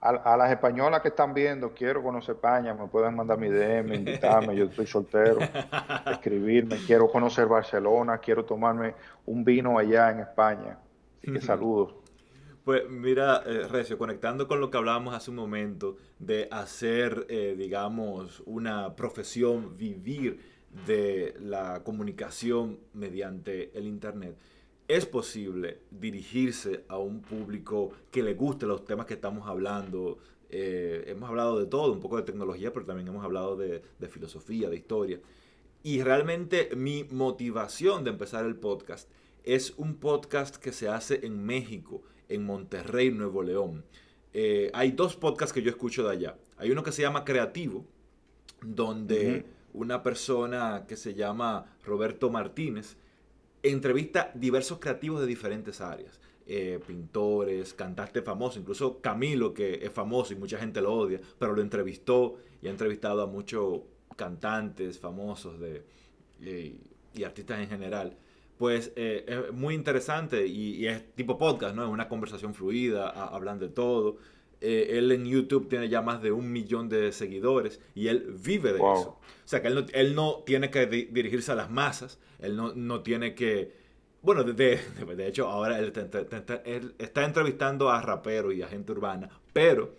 A, 0.00 0.36
las 0.36 0.50
españolas 0.50 1.00
que 1.00 1.08
están 1.08 1.32
viendo, 1.32 1.72
quiero 1.72 2.02
conocer 2.02 2.34
España, 2.34 2.74
me 2.74 2.88
pueden 2.88 3.16
mandar 3.16 3.38
mi 3.38 3.48
DM, 3.48 3.94
invitarme, 3.94 4.54
yo 4.54 4.66
estoy 4.66 4.86
soltero, 4.86 5.38
escribirme, 6.10 6.76
quiero 6.86 7.08
conocer 7.08 7.46
Barcelona, 7.46 8.18
quiero 8.18 8.44
tomarme 8.44 8.94
un 9.24 9.42
vino 9.42 9.78
allá 9.78 10.10
en 10.10 10.20
España. 10.20 10.76
Así 11.22 11.32
que 11.32 11.40
saludos. 11.40 12.03
Pues 12.64 12.88
mira, 12.88 13.42
eh, 13.44 13.68
Recio, 13.68 13.98
conectando 13.98 14.48
con 14.48 14.58
lo 14.58 14.70
que 14.70 14.78
hablábamos 14.78 15.12
hace 15.14 15.28
un 15.28 15.36
momento 15.36 15.98
de 16.18 16.48
hacer, 16.50 17.26
eh, 17.28 17.54
digamos, 17.58 18.42
una 18.46 18.96
profesión, 18.96 19.76
vivir 19.76 20.40
de 20.86 21.34
la 21.40 21.84
comunicación 21.84 22.78
mediante 22.94 23.70
el 23.76 23.86
Internet, 23.86 24.38
es 24.88 25.04
posible 25.04 25.80
dirigirse 25.90 26.86
a 26.88 26.96
un 26.96 27.20
público 27.20 27.92
que 28.10 28.22
le 28.22 28.32
guste 28.32 28.64
los 28.64 28.86
temas 28.86 29.04
que 29.04 29.14
estamos 29.14 29.46
hablando. 29.46 30.16
Eh, 30.48 31.04
hemos 31.06 31.28
hablado 31.28 31.58
de 31.58 31.66
todo, 31.66 31.92
un 31.92 32.00
poco 32.00 32.16
de 32.16 32.22
tecnología, 32.22 32.72
pero 32.72 32.86
también 32.86 33.08
hemos 33.08 33.26
hablado 33.26 33.56
de, 33.56 33.82
de 33.98 34.08
filosofía, 34.08 34.70
de 34.70 34.76
historia. 34.76 35.20
Y 35.82 36.02
realmente 36.02 36.70
mi 36.74 37.04
motivación 37.10 38.04
de 38.04 38.10
empezar 38.10 38.46
el 38.46 38.56
podcast 38.56 39.10
es 39.42 39.74
un 39.76 39.96
podcast 39.96 40.56
que 40.56 40.72
se 40.72 40.88
hace 40.88 41.26
en 41.26 41.44
México 41.44 42.02
en 42.28 42.44
Monterrey, 42.44 43.10
Nuevo 43.10 43.42
León. 43.42 43.84
eh, 44.32 44.70
hay 44.74 44.92
dos 44.92 45.16
podcasts 45.16 45.52
que 45.52 45.62
yo 45.62 45.70
escucho 45.70 46.04
de 46.04 46.12
allá. 46.12 46.36
Hay 46.56 46.70
uno 46.70 46.82
que 46.82 46.92
se 46.92 47.02
llama 47.02 47.24
Creativo, 47.24 47.84
donde 48.62 49.44
una 49.72 50.02
persona 50.02 50.84
que 50.88 50.96
se 50.96 51.14
llama 51.14 51.76
Roberto 51.84 52.30
Martínez 52.30 52.96
entrevista 53.62 54.30
diversos 54.34 54.78
creativos 54.78 55.20
de 55.20 55.26
diferentes 55.26 55.80
áreas. 55.80 56.20
Eh, 56.46 56.78
pintores, 56.86 57.72
cantantes 57.72 58.22
famosos, 58.22 58.60
incluso 58.60 59.00
Camilo, 59.00 59.54
que 59.54 59.76
es 59.82 59.90
famoso 59.90 60.34
y 60.34 60.36
mucha 60.36 60.58
gente 60.58 60.82
lo 60.82 60.92
odia, 60.92 61.18
pero 61.38 61.54
lo 61.54 61.62
entrevistó 61.62 62.36
y 62.60 62.68
ha 62.68 62.70
entrevistado 62.70 63.22
a 63.22 63.26
muchos 63.26 63.80
cantantes 64.14 64.98
famosos 64.98 65.58
de, 65.58 65.82
y 67.14 67.24
artistas 67.24 67.60
en 67.60 67.68
general. 67.68 68.16
Pues 68.64 68.92
eh, 68.96 69.26
es 69.26 69.52
muy 69.52 69.74
interesante 69.74 70.46
y, 70.46 70.86
es 70.86 71.14
tipo 71.14 71.36
podcast, 71.36 71.76
¿no? 71.76 71.84
Es 71.84 71.90
una 71.90 72.08
conversación 72.08 72.54
fluida, 72.54 73.10
hablan 73.10 73.58
de 73.58 73.68
todo. 73.68 74.16
Eh, 74.62 74.96
él 74.96 75.12
en 75.12 75.26
YouTube 75.26 75.68
tiene 75.68 75.90
ya 75.90 76.00
más 76.00 76.22
de 76.22 76.32
un 76.32 76.50
millón 76.50 76.88
de 76.88 77.12
seguidores 77.12 77.78
y 77.94 78.08
él 78.08 78.34
vive 78.42 78.72
de 78.72 78.78
eso. 78.78 79.18
O 79.20 79.44
sea 79.44 79.60
que 79.60 79.68
él 79.68 80.14
no, 80.14 80.44
tiene 80.46 80.70
que 80.70 80.86
dirigirse 80.86 81.52
a 81.52 81.56
las 81.56 81.70
masas, 81.70 82.18
él 82.38 82.56
no, 82.56 83.02
tiene 83.02 83.34
que... 83.34 83.74
Bueno, 84.22 84.44
de, 84.44 84.54
de, 84.54 84.80
hecho 85.28 85.46
ahora 85.46 85.78
él, 85.78 85.92
está 86.96 87.26
entrevistando 87.26 87.90
a 87.90 88.00
raperos 88.00 88.54
y 88.54 88.62
a 88.62 88.68
gente 88.68 88.92
urbana, 88.92 89.28
pero 89.52 89.94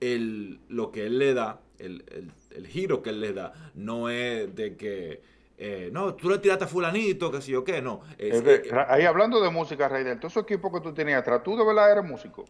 el, 0.00 0.60
lo 0.68 0.92
que 0.92 1.06
él 1.06 1.18
le 1.18 1.32
da, 1.32 1.62
el, 1.78 2.04
el 2.50 2.66
giro 2.66 3.02
que 3.02 3.08
él 3.08 3.22
le 3.22 3.32
da, 3.32 3.54
no 3.74 4.10
es 4.10 4.54
de 4.54 4.76
que 4.76 5.35
eh, 5.58 5.88
no, 5.92 6.14
tú 6.14 6.28
le 6.28 6.38
tiraste 6.38 6.64
a 6.64 6.68
fulanito, 6.68 7.30
que 7.30 7.40
sí 7.40 7.54
o 7.54 7.64
qué, 7.64 7.80
no. 7.80 8.02
Eh, 8.18 8.62
ahí 8.88 9.04
hablando 9.04 9.40
de 9.40 9.50
música, 9.50 9.88
Rey, 9.88 10.04
todo 10.16 10.28
ese 10.28 10.40
equipo 10.40 10.72
que 10.72 10.80
tú 10.80 10.92
tenías 10.92 11.20
atrás, 11.20 11.42
¿tú 11.42 11.56
de 11.56 11.64
verdad 11.64 11.92
eres 11.92 12.04
músico? 12.04 12.44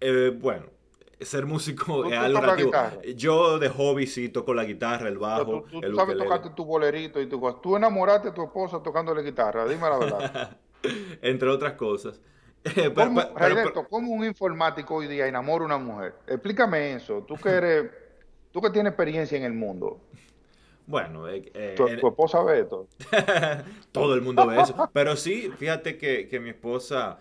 Eh, 0.00 0.32
bueno, 0.34 0.66
ser 1.20 1.44
músico 1.44 2.06
es 2.06 2.18
algo 2.18 2.40
relativo. 2.40 2.72
Yo 3.14 3.58
de 3.58 3.68
hobby 3.68 4.06
sí 4.06 4.30
toco 4.30 4.54
la 4.54 4.64
guitarra, 4.64 5.08
el 5.08 5.18
bajo. 5.18 5.64
Tú, 5.70 5.80
tú, 5.80 5.94
sabes 5.94 6.16
tocarte 6.16 6.50
tu 6.50 6.64
bolerito 6.64 7.20
y 7.20 7.26
tu 7.26 7.38
cosa. 7.38 7.58
Tú 7.60 7.76
enamoraste 7.76 8.28
a 8.28 8.34
tu 8.34 8.42
esposa 8.42 8.82
tocando 8.82 9.14
la 9.14 9.20
guitarra, 9.20 9.66
dime 9.66 9.82
la 9.82 9.98
verdad. 9.98 10.58
Entre 11.22 11.48
otras 11.48 11.74
cosas. 11.74 12.20
¿Cómo, 12.94 13.22
¿Cómo 13.88 14.12
un 14.12 14.24
informático 14.24 14.96
hoy 14.96 15.08
día 15.08 15.26
enamora 15.26 15.64
a 15.64 15.66
una 15.66 15.78
mujer? 15.78 16.14
Explícame 16.26 16.94
eso. 16.94 17.24
Tú 17.26 17.36
que 17.36 17.48
eres, 17.50 17.90
tú 18.50 18.60
que 18.60 18.70
tienes 18.70 18.90
experiencia 18.90 19.36
en 19.36 19.44
el 19.44 19.52
mundo. 19.52 20.00
Bueno, 20.90 21.28
eh, 21.28 21.48
eh 21.54 21.74
¿Tu, 21.76 21.86
esposa 21.86 22.42
ve 22.42 22.60
esto? 22.62 22.88
Todo 23.92 24.14
el 24.14 24.22
mundo 24.22 24.44
ve 24.48 24.60
eso. 24.60 24.74
Pero 24.92 25.14
sí, 25.14 25.48
fíjate 25.56 25.96
que, 25.96 26.40
mi 26.40 26.50
esposa 26.50 27.20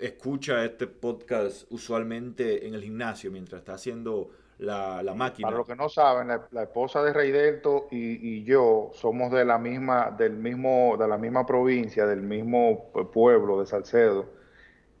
escucha 0.00 0.64
este 0.64 0.86
podcast 0.86 1.70
usualmente 1.70 2.66
en 2.66 2.74
el 2.74 2.82
gimnasio 2.82 3.30
mientras 3.30 3.58
está 3.58 3.74
haciendo 3.74 4.30
la, 4.56 5.02
máquina. 5.14 5.48
Para 5.48 5.58
los 5.58 5.66
que 5.66 5.76
no 5.76 5.90
saben, 5.90 6.28
la, 6.50 6.62
esposa 6.62 7.02
de 7.02 7.12
Rey 7.12 7.30
Delto 7.30 7.88
y, 7.90 8.42
yo 8.44 8.90
somos 8.94 9.30
de 9.32 9.44
la 9.44 9.58
misma, 9.58 10.10
del 10.10 10.32
mismo, 10.32 10.96
de 10.98 11.06
la 11.06 11.18
misma 11.18 11.44
provincia, 11.44 12.06
del 12.06 12.22
mismo 12.22 12.90
pueblo 13.12 13.60
de 13.60 13.66
Salcedo. 13.66 14.30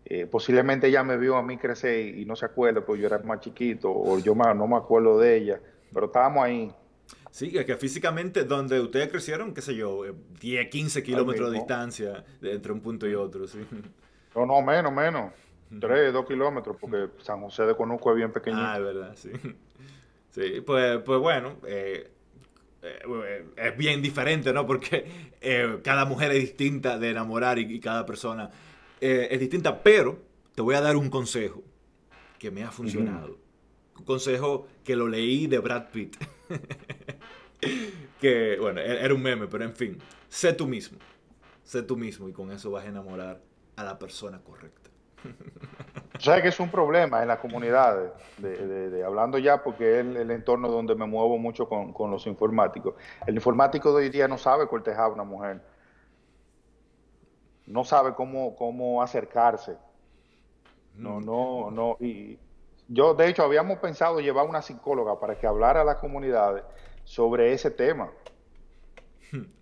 Eh, 0.04 0.26
posiblemente 0.26 0.88
ella 0.88 1.02
me 1.02 1.16
vio 1.16 1.36
a 1.36 1.42
mí 1.42 1.56
crecer 1.56 2.18
y, 2.18 2.26
no 2.26 2.36
se 2.36 2.44
acuerda, 2.44 2.84
porque 2.84 3.00
yo 3.00 3.06
era 3.06 3.18
más 3.20 3.40
chiquito, 3.40 3.90
o 3.90 4.18
yo 4.18 4.34
no 4.34 4.66
me 4.66 4.76
acuerdo 4.76 5.18
de 5.18 5.36
ella, 5.36 5.60
pero 5.90 6.06
estábamos 6.06 6.44
ahí 6.44 6.74
Sí, 7.34 7.50
que 7.50 7.76
físicamente 7.76 8.44
donde 8.44 8.80
ustedes 8.80 9.08
crecieron, 9.08 9.54
qué 9.54 9.60
sé 9.60 9.74
yo, 9.74 10.04
10, 10.40 10.66
eh, 10.66 10.70
15 10.70 11.02
kilómetros 11.02 11.50
de 11.50 11.58
distancia 11.58 12.24
entre 12.40 12.70
un 12.70 12.78
punto 12.78 13.08
y 13.08 13.14
otro, 13.16 13.48
sí. 13.48 13.58
No, 14.36 14.46
no, 14.46 14.62
menos, 14.62 14.92
menos. 14.92 15.32
3, 15.80 16.12
2 16.12 16.26
kilómetros, 16.28 16.76
porque 16.80 17.08
San 17.22 17.40
José 17.40 17.64
de 17.64 17.74
Conuco 17.74 18.12
es 18.12 18.16
bien 18.18 18.30
pequeñito. 18.30 18.62
Ah, 18.64 18.76
es 18.76 18.84
verdad, 18.84 19.16
sí. 19.16 19.30
Sí, 20.30 20.60
pues, 20.64 21.02
pues 21.02 21.18
bueno, 21.18 21.56
eh, 21.66 22.08
eh, 22.82 23.46
es 23.56 23.76
bien 23.76 24.00
diferente, 24.00 24.52
¿no? 24.52 24.64
Porque 24.64 25.04
cada 25.82 26.04
mujer 26.04 26.30
es 26.30 26.40
distinta 26.40 27.00
de 27.00 27.10
enamorar 27.10 27.58
y, 27.58 27.80
cada 27.80 28.06
persona 28.06 28.48
es 29.00 29.40
distinta, 29.40 29.82
pero 29.82 30.20
te 30.54 30.62
voy 30.62 30.76
a 30.76 30.80
dar 30.80 30.96
un 30.96 31.10
consejo 31.10 31.64
que 32.38 32.52
me 32.52 32.62
ha 32.62 32.70
funcionado. 32.70 33.38
Un 33.98 34.04
consejo 34.04 34.68
que 34.84 34.94
lo 34.94 35.08
leí 35.08 35.48
de 35.48 35.58
Brad 35.58 35.90
Pitt. 35.90 36.16
que, 38.20 38.58
bueno, 38.60 38.80
e-, 38.80 39.04
era 39.04 39.14
un 39.14 39.22
meme, 39.22 39.46
pero 39.46 39.64
en 39.64 39.74
fin, 39.74 39.98
sé 40.28 40.52
tú 40.52 40.66
mismo. 40.66 40.98
Sé 41.62 41.82
tú 41.82 41.96
mismo 41.96 42.28
y 42.28 42.32
con 42.32 42.50
eso 42.52 42.70
vas 42.70 42.84
a 42.84 42.88
enamorar 42.88 43.40
a 43.76 43.84
la 43.84 43.98
persona 43.98 44.40
correcta. 44.42 44.90
¿Sabes 46.18 46.42
que 46.42 46.48
es 46.48 46.60
un 46.60 46.70
problema 46.70 47.22
en 47.22 47.28
las 47.28 47.38
comunidades? 47.38 48.12
De, 48.38 49.02
hablando 49.04 49.38
ya 49.38 49.62
porque 49.62 50.00
es 50.00 50.06
el, 50.06 50.30
entorno 50.30 50.68
donde 50.68 50.94
me 50.94 51.06
muevo 51.06 51.38
mucho 51.38 51.68
con, 51.68 52.10
los 52.10 52.26
informáticos. 52.26 52.94
El 53.26 53.34
informático 53.34 53.90
de 53.90 54.04
hoy 54.04 54.10
día 54.10 54.28
no 54.28 54.38
sabe 54.38 54.68
cortejar 54.68 55.04
a 55.06 55.08
una 55.08 55.24
mujer. 55.24 55.60
No 57.66 57.84
sabe 57.84 58.14
cómo, 58.14 58.54
cómo 58.56 59.02
acercarse. 59.02 59.76
No, 60.94 61.20
mm. 61.20 61.24
no, 61.24 61.70
no. 61.70 61.96
Y 62.00 62.38
yo, 62.88 63.14
de 63.14 63.28
hecho, 63.28 63.42
habíamos 63.42 63.78
pensado 63.78 64.20
llevar 64.20 64.46
una 64.46 64.62
psicóloga 64.62 65.18
para 65.18 65.38
que 65.38 65.46
hablara 65.46 65.80
a 65.80 65.84
las 65.84 65.96
comunidades 65.96 66.62
sobre 67.04 67.52
ese 67.52 67.70
tema. 67.70 68.10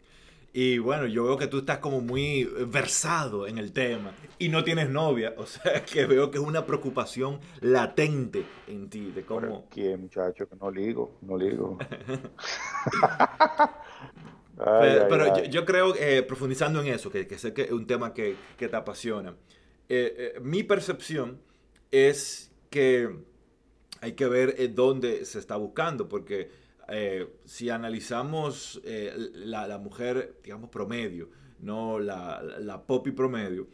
Y 0.54 0.76
bueno, 0.76 1.06
yo 1.06 1.24
veo 1.24 1.38
que 1.38 1.46
tú 1.46 1.60
estás 1.60 1.78
como 1.78 2.02
muy 2.02 2.44
versado 2.66 3.46
en 3.46 3.56
el 3.56 3.72
tema 3.72 4.12
y 4.38 4.50
no 4.50 4.62
tienes 4.62 4.90
novia, 4.90 5.32
o 5.38 5.46
sea 5.46 5.82
que 5.86 6.04
veo 6.04 6.30
que 6.30 6.36
es 6.36 6.44
una 6.44 6.66
preocupación 6.66 7.40
latente 7.60 8.44
en 8.66 8.90
ti 8.90 9.12
de 9.12 9.24
cómo... 9.24 9.66
¿Quién, 9.70 10.02
muchacho? 10.02 10.46
Que 10.46 10.56
no 10.56 10.70
ligo, 10.70 11.16
no 11.22 11.38
ligo. 11.38 11.78
pero, 15.08 15.42
Yo, 15.44 15.64
creo, 15.64 15.94
eh, 15.96 16.22
profundizando 16.22 16.82
en 16.82 16.88
eso, 16.88 17.10
que, 17.10 17.26
sé 17.38 17.54
que 17.54 17.62
es 17.62 17.72
un 17.72 17.86
tema 17.86 18.12
que, 18.12 18.36
te 18.58 18.76
apasiona, 18.76 19.34
eh, 19.88 20.34
eh, 20.36 20.40
mi 20.40 20.62
percepción 20.64 21.40
es 21.90 22.52
que 22.68 23.08
hay 24.02 24.12
que 24.12 24.26
ver 24.26 24.74
dónde 24.74 25.24
se 25.24 25.38
está 25.38 25.56
buscando, 25.56 26.08
porque 26.10 26.50
eh, 26.88 27.28
si 27.44 27.70
analizamos 27.70 28.80
eh, 28.84 29.14
la, 29.34 29.78
mujer, 29.78 30.38
digamos, 30.42 30.70
promedio, 30.70 31.30
no 31.60 31.98
la, 31.98 32.42
la 32.42 32.82
popi 32.82 33.12
promedio, 33.12 33.68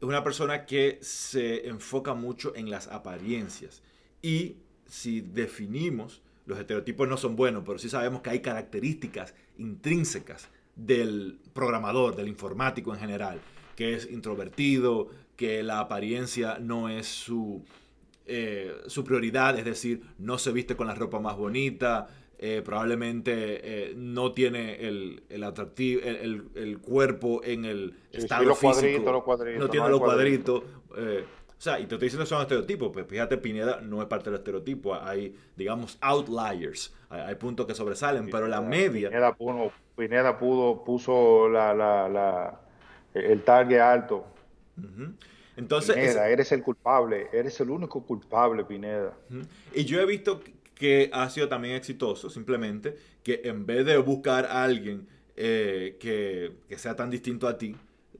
es 0.00 0.08
una 0.08 0.24
persona 0.24 0.66
que 0.66 0.98
se 1.00 1.68
enfoca 1.68 2.14
mucho 2.14 2.54
en 2.56 2.70
las 2.70 2.88
apariencias. 2.88 3.82
Y 4.20 4.56
si 4.86 5.20
definimos, 5.20 6.22
los 6.46 6.58
estereotipos 6.58 7.08
no 7.08 7.16
son 7.16 7.36
buenos, 7.36 7.62
pero 7.64 7.78
sí 7.78 7.88
sabemos 7.88 8.20
que 8.20 8.30
hay 8.30 8.40
características 8.40 9.34
intrínsecas 9.58 10.48
del 10.74 11.38
programador, 11.52 12.16
del 12.16 12.28
informático 12.28 12.92
en 12.92 13.00
general, 13.00 13.40
que 13.76 13.94
es 13.94 14.10
introvertido, 14.10 15.08
que 15.36 15.62
la 15.62 15.80
apariencia 15.80 16.58
no 16.58 16.88
es 16.88 17.06
su, 17.06 17.64
eh, 18.26 18.74
su 18.86 19.04
prioridad, 19.04 19.58
es 19.58 19.64
decir, 19.64 20.02
no 20.18 20.38
se 20.38 20.52
viste 20.52 20.76
con 20.76 20.86
la 20.86 20.94
ropa 20.94 21.20
más 21.20 21.36
bonita, 21.36 22.08
eh, 22.44 22.60
probablemente 22.60 23.32
eh, 23.36 23.94
no 23.96 24.32
tiene 24.32 24.74
el, 24.88 25.22
el 25.28 25.44
atractivo, 25.44 26.02
el, 26.02 26.48
el, 26.56 26.78
cuerpo 26.80 27.40
en 27.44 27.64
el 27.64 27.94
estado 28.10 28.42
los 28.42 28.58
físico. 28.58 29.12
los 29.12 29.22
cuadritos, 29.22 29.60
no 29.60 29.70
tiene 29.70 29.88
los 29.88 30.00
cuadritos. 30.00 30.64
Eh, 30.96 31.24
o 31.24 31.60
sea, 31.60 31.78
y 31.78 31.86
te 31.86 31.94
estoy 31.94 32.06
diciendo 32.06 32.24
que 32.24 32.28
son 32.28 32.40
estereotipos, 32.40 32.90
pues 32.92 33.06
fíjate, 33.06 33.38
Pineda 33.38 33.80
no 33.80 34.02
es 34.02 34.08
parte 34.08 34.28
del 34.28 34.40
estereotipo, 34.40 34.92
hay, 34.92 35.36
digamos, 35.54 35.98
outliers, 36.00 36.92
hay, 37.10 37.36
puntos 37.36 37.64
que 37.64 37.76
sobresalen, 37.76 38.28
pero 38.28 38.48
la 38.48 38.60
media... 38.60 39.10
Pineda, 39.10 39.34
pudo, 39.34 39.72
Pineda 39.96 40.36
pudo, 40.36 40.82
puso 40.82 41.48
la, 41.48 41.72
la, 41.72 42.08
la, 42.08 42.60
el 43.14 43.40
target 43.44 43.78
alto. 43.78 44.26
Entonces, 45.56 45.94
Pineda, 45.94 46.28
eres 46.28 46.50
el 46.50 46.64
culpable, 46.64 47.28
eres 47.32 47.60
el 47.60 47.70
único 47.70 48.02
culpable, 48.02 48.64
Pineda. 48.64 49.12
Y 49.72 49.84
yo 49.84 50.00
he 50.00 50.06
visto 50.06 50.40
que 50.82 51.10
ha 51.12 51.30
sido 51.30 51.48
también 51.48 51.76
exitoso, 51.76 52.28
simplemente 52.28 52.96
que 53.22 53.42
en 53.44 53.64
vez 53.64 53.86
de 53.86 53.96
buscar 53.98 54.46
a 54.46 54.64
alguien 54.64 55.06
eh, 55.36 55.96
que, 56.00 56.76
sea 56.76 56.96
tan 56.96 57.08
distinto 57.08 57.46
a 57.46 57.56
ti, 57.56 57.76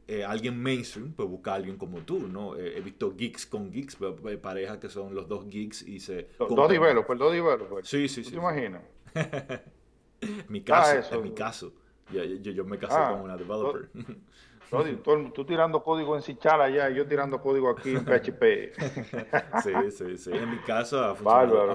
eh, 0.07 0.23
alguien 0.23 0.63
mainstream, 0.63 1.13
pues 1.13 1.29
busca 1.29 1.51
a 1.51 1.55
alguien 1.57 1.77
como 1.77 1.99
tú, 2.03 2.29
¿no? 2.29 2.57
Eh, 2.57 2.75
he 2.79 2.81
visto 2.81 3.17
geeks 3.17 3.47
con 3.47 3.73
geeks, 3.73 3.99
parejas 4.41 4.79
que 4.79 4.89
son 4.89 5.13
los 5.13 5.27
dos 5.27 5.49
geeks 5.49 5.83
y 5.83 5.99
se... 5.99 6.29
Dos 6.39 6.71
developers, 6.71 7.19
dos 7.19 7.33
developers. 7.33 7.89
Sí, 7.89 8.09
sí, 8.09 8.23
sí. 8.23 8.31
¿Te 8.31 8.37
imaginas? 8.37 8.83
mi 10.49 10.61
caso, 10.61 11.09
ah, 11.11 11.17
en 11.17 11.23
mi 11.25 11.33
caso. 11.33 11.73
Yo, 12.13 12.23
yo, 12.25 12.65
me 12.65 12.79
casé 12.79 12.95
ah, 12.99 13.11
con 13.13 13.23
una 13.23 13.37
developer. 13.37 13.89
tú, 15.35 15.45
tirando 15.45 15.83
código 15.83 16.15
en 16.17 16.23
Cichala 16.23 16.65
allá 16.65 16.91
y 16.91 16.97
yo 16.97 17.07
tirando 17.07 17.41
código 17.41 17.71
aquí 17.71 17.95
en 17.95 18.05
PHP. 18.05 18.73
sí, 19.63 19.91
sí, 19.91 20.19
sí. 20.19 20.31
En 20.33 20.51
mi 20.51 20.59
caso 20.59 21.03
ha 21.03 21.15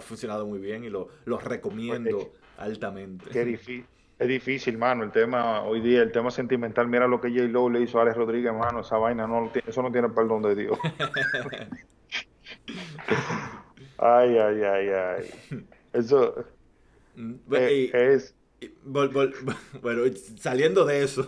funcionado, 0.01 0.45
muy 0.45 0.59
bien 0.59 0.83
y 0.83 0.89
lo, 0.89 1.09
recomiendo 1.25 2.31
altamente. 2.57 3.29
Qué 3.31 3.45
difícil. 3.45 3.85
Es 4.19 4.27
difícil, 4.27 4.79
mano, 4.79 5.03
el 5.03 5.11
tema 5.11 5.61
hoy 5.61 5.79
día, 5.79 6.01
el 6.01 6.11
tema 6.11 6.31
sentimental, 6.31 6.87
mira 6.87 7.07
lo 7.07 7.21
que 7.21 7.29
J. 7.29 7.43
Lowe 7.43 7.69
le 7.69 7.81
hizo 7.81 7.99
a 7.99 8.01
Alex 8.01 8.17
Rodríguez, 8.17 8.51
mano, 8.51 8.79
esa 8.79 8.97
vaina, 8.97 9.27
no, 9.27 9.51
eso 9.53 9.83
no 9.83 9.91
tiene 9.91 10.09
perdón 10.09 10.41
de 10.41 10.55
Dios. 10.55 10.79
Ay, 13.99 14.37
ay, 14.37 14.63
ay, 14.63 14.89
ay. 14.89 15.65
Eso 15.93 16.35
Mm, 17.17 17.33
eh, 17.51 17.89
y- 17.91 17.97
es... 17.97 18.36
vol- 18.85 19.11
vol- 19.11 19.33
bueno, 19.81 20.01
saliendo 20.37 20.85
de 20.85 21.03
eso, 21.03 21.27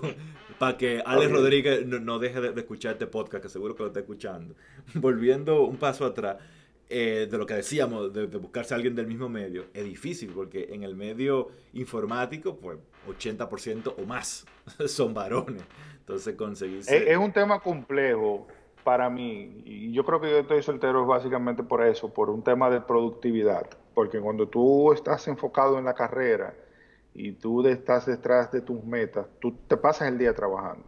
para 0.57 0.77
que 0.77 1.01
Alex 1.05 1.27
Ok. 1.31 1.37
Rodríguez 1.37 1.85
no, 1.85 1.99
no 1.99 2.19
deje 2.19 2.41
de, 2.41 2.51
de 2.51 2.61
escuchar 2.61 2.93
este 2.93 3.07
podcast, 3.07 3.43
que 3.43 3.49
seguro 3.49 3.75
que 3.75 3.83
lo 3.83 3.87
está 3.87 3.99
escuchando. 3.99 4.55
Volviendo 4.95 5.63
un 5.63 5.77
paso 5.77 6.05
atrás, 6.05 6.37
eh, 6.89 7.27
de 7.29 7.37
lo 7.37 7.45
que 7.45 7.53
decíamos, 7.53 8.11
de, 8.11 8.27
de 8.27 8.37
buscarse 8.37 8.73
a 8.73 8.77
alguien 8.77 8.95
del 8.95 9.05
mismo 9.07 9.29
medio, 9.29 9.65
es 9.73 9.85
difícil 9.85 10.31
porque 10.33 10.69
en 10.71 10.83
el 10.83 10.95
medio 10.95 11.49
informático, 11.73 12.57
pues 12.57 12.79
80% 13.07 13.93
o 13.97 14.05
más 14.05 14.45
son 14.87 15.13
varones. 15.13 15.61
Entonces 15.99 16.35
conseguirse... 16.35 16.97
Es, 16.97 17.07
es 17.09 17.17
un 17.17 17.31
tema 17.31 17.59
complejo 17.59 18.47
para 18.83 19.09
mí 19.09 19.61
y 19.65 19.91
yo 19.91 20.03
creo 20.03 20.19
que 20.19 20.31
yo 20.31 20.39
estoy 20.39 20.63
soltero 20.63 21.01
es 21.01 21.07
básicamente 21.07 21.61
por 21.61 21.85
eso, 21.85 22.11
por 22.11 22.31
un 22.31 22.43
tema 22.43 22.71
de 22.71 22.81
productividad, 22.81 23.69
porque 23.93 24.19
cuando 24.19 24.47
tú 24.47 24.91
estás 24.93 25.27
enfocado 25.27 25.77
en 25.77 25.85
la 25.85 25.93
carrera 25.93 26.55
y 27.19 27.33
tú 27.33 27.67
estás 27.67 28.05
detrás 28.05 28.49
de 28.49 28.61
tus 28.61 28.81
metas, 28.81 29.27
tú 29.41 29.51
te 29.67 29.75
pasas 29.75 30.07
el 30.07 30.17
día 30.17 30.33
trabajando, 30.33 30.85